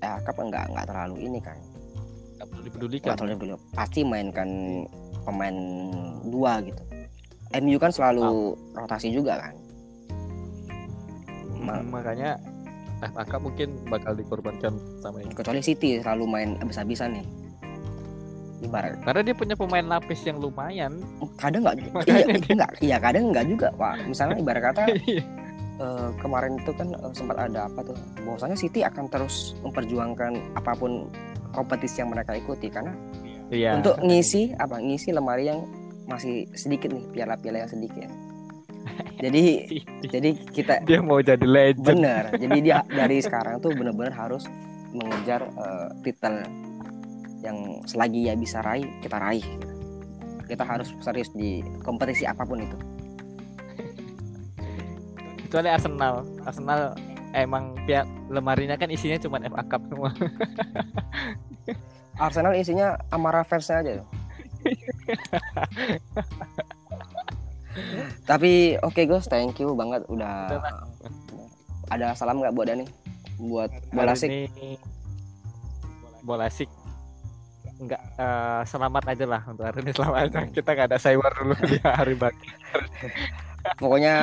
FA 0.00 0.18
Cup 0.24 0.36
nggak 0.40 0.64
nggak 0.72 0.86
terlalu 0.88 1.16
ini 1.28 1.38
kan. 1.44 1.60
Nggak 2.40 2.46
perlu 2.48 2.62
dipedulikan. 2.64 3.08
Terlalu 3.12 3.36
dulu 3.36 3.54
pasti 3.76 4.00
mainkan 4.02 4.48
pemain 5.28 5.56
dua 6.24 6.64
gitu. 6.64 6.80
MU 7.60 7.76
kan 7.76 7.92
selalu 7.92 8.56
rotasi 8.72 9.12
juga 9.12 9.36
kan. 9.36 9.54
Ma- 11.60 11.84
Hmm, 11.84 11.92
makanya 11.92 12.40
FA 13.04 13.22
Cup 13.28 13.44
mungkin 13.44 13.76
bakal 13.92 14.16
dikorbankan 14.16 14.80
sama 15.04 15.20
ini. 15.20 15.36
Kecuali 15.36 15.60
City 15.60 16.00
selalu 16.00 16.24
main 16.24 16.50
habis-habisan 16.56 17.20
nih 17.20 17.26
ibarat 18.60 18.98
Karena 19.00 19.20
dia 19.22 19.34
punya 19.34 19.54
pemain 19.54 19.86
lapis 19.88 20.20
yang 20.22 20.36
lumayan. 20.36 20.98
kadang 21.36 21.62
nggak 21.62 21.76
iya, 22.04 22.24
dia- 22.26 22.42
enggak 22.50 22.70
iya 22.80 22.96
kadang 22.96 23.30
nggak 23.30 23.46
juga 23.46 23.68
pak 23.72 24.02
misalnya 24.04 24.36
ibarat 24.42 24.62
kata 24.64 24.82
Iya. 25.04 25.22
eh, 25.78 26.08
kemarin 26.16 26.56
itu 26.56 26.72
kan 26.72 26.88
eh, 26.90 27.12
sempat 27.12 27.36
ada 27.40 27.66
apa 27.66 27.80
tuh 27.84 27.94
bahwasanya 28.22 28.54
City 28.54 28.82
akan 28.82 29.06
terus 29.06 29.36
memperjuangkan 29.60 30.32
apa 30.54 30.74
pun 30.74 31.06
kompetisi 31.50 31.98
yang 31.98 32.10
mereka 32.10 32.34
ikuti 32.34 32.66
karena 32.66 32.90
Iya. 33.48 33.76
untuk 33.76 33.96
ngisi 33.98 34.52
apa 34.54 34.76
ngisi 34.76 35.08
lemari 35.10 35.46
yang 35.46 35.62
masih 36.04 36.48
sedikit 36.52 36.88
nih 36.88 37.04
piala-piala 37.08 37.62
yang 37.62 37.70
sedikit 37.70 38.10
jadi 39.22 39.44
jadi 40.02 40.30
kita 40.48 40.74
dia 40.82 41.00
mau 41.00 41.20
jadi 41.20 41.42
legend. 41.42 41.86
bener 41.86 42.24
jadi 42.34 42.58
dia 42.58 42.76
dari 42.98 43.20
sekarang 43.20 43.58
tuh 43.58 43.70
bener-bener 43.70 44.10
harus 44.10 44.44
mengejar 44.90 45.44
eh, 45.46 45.88
titel 46.02 46.42
yang 47.42 47.82
selagi 47.86 48.30
ya 48.30 48.34
bisa 48.34 48.62
raih 48.62 48.86
kita 49.02 49.18
raih 49.18 49.44
kita 50.48 50.64
harus 50.64 50.88
serius 51.04 51.28
di 51.36 51.60
kompetisi 51.84 52.24
apa 52.24 52.42
pun 52.42 52.62
itu 52.62 52.78
Kecuali 55.48 55.72
Arsenal. 55.72 56.28
Arsenal 56.44 56.92
emang 57.32 57.72
pihak 57.88 58.04
lemarinya 58.28 58.76
kan 58.76 58.92
isinya 58.92 59.16
cuma 59.16 59.40
FA 59.40 59.64
Cup 59.64 59.80
semua. 59.88 60.12
Arsenal 62.20 62.52
isinya 62.52 63.00
amarah 63.08 63.48
fansnya 63.48 63.80
aja 63.80 64.04
tuh. 64.04 64.08
Tapi 68.28 68.76
oke 68.84 69.08
Gus, 69.08 69.24
thank 69.24 69.56
you 69.56 69.72
banget 69.72 70.04
udah 70.12 70.60
ada 71.88 72.12
salam 72.12 72.44
nggak 72.44 72.52
buat 72.52 72.68
Dani? 72.68 72.84
Buat 73.40 73.72
bola 73.88 74.12
sik. 74.12 74.52
bola 76.28 76.52
sik 76.52 76.68
enggak 77.78 78.02
eh, 78.18 78.62
selamat 78.66 79.04
aja 79.14 79.24
lah 79.26 79.42
untuk 79.46 79.64
hari 79.70 79.78
ini 79.86 79.92
selamat 79.94 80.18
aja 80.26 80.40
kita 80.50 80.68
nggak 80.74 80.88
ada 80.90 80.98
cyber 80.98 81.32
dulu 81.38 81.54
di 81.66 81.78
hari 81.82 82.14
bagi 82.18 82.50
Pokoknya 83.76 84.16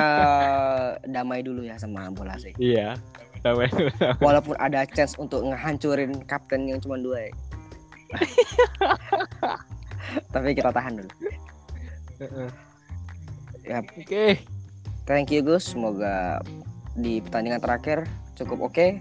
damai 1.06 1.44
dulu 1.44 1.62
ya 1.62 1.78
sama 1.78 2.10
bola 2.10 2.34
sik. 2.40 2.56
iya 2.58 2.96
damai 3.44 3.70
dulu. 3.70 3.92
Walaupun 4.18 4.56
ada 4.58 4.82
chance 4.90 5.14
untuk 5.20 5.46
ngehancurin 5.46 6.24
kapten 6.26 6.66
yang 6.66 6.82
cuma 6.82 6.98
dua 6.98 7.30
ya. 7.30 7.32
Tapi 10.34 10.56
kita 10.56 10.74
tahan 10.74 10.98
dulu. 10.98 11.10
Ya, 13.66 13.82
oke 13.82 14.40
thank 15.06 15.30
you 15.30 15.44
Gus. 15.44 15.70
Semoga 15.70 16.42
di 16.96 17.22
pertandingan 17.22 17.62
terakhir 17.62 18.08
cukup 18.34 18.72
oke. 18.72 18.98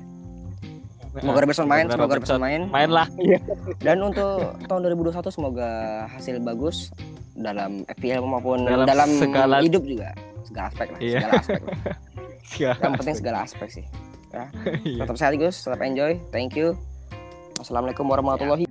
Semoga 1.16 1.40
Robertson 1.40 1.66
main, 1.66 1.86
Semoga 1.86 1.96
semoga 1.96 2.14
Robertson 2.14 2.40
main. 2.40 2.62
main 2.68 2.90
lah 2.90 3.08
iya 3.24 3.40
Dan 3.78 3.98
untuk 4.02 4.40
tahun 4.62 4.80
2021 4.92 5.16
semoga 5.30 5.70
hasil 6.10 6.36
bagus 6.40 6.92
dalam 7.34 7.88
FPL 7.90 8.22
maupun 8.22 8.64
Dalam 8.64 8.84
dalam, 8.84 9.10
segala- 9.14 9.60
hidup 9.60 9.84
juga. 9.84 10.12
Segala 10.44 10.68
aspek 10.68 10.88
lah, 10.88 11.00
Iya. 11.00 11.20
segala 11.20 11.34
aspek. 11.38 11.62
lah. 11.62 11.78
Yang 12.80 12.94
penting 13.00 13.16
segala 13.16 13.38
aspek 13.42 13.70
sih. 13.72 13.86
Iya. 14.84 15.02
Tetap 15.02 15.16
sehat 15.16 15.34
Gus, 15.36 15.56
tetap 15.58 15.80
enjoy. 15.80 16.20
Thank 16.30 16.54
you. 16.54 16.76
Assalamualaikum 17.56 18.04
warahmatullahi 18.04 18.68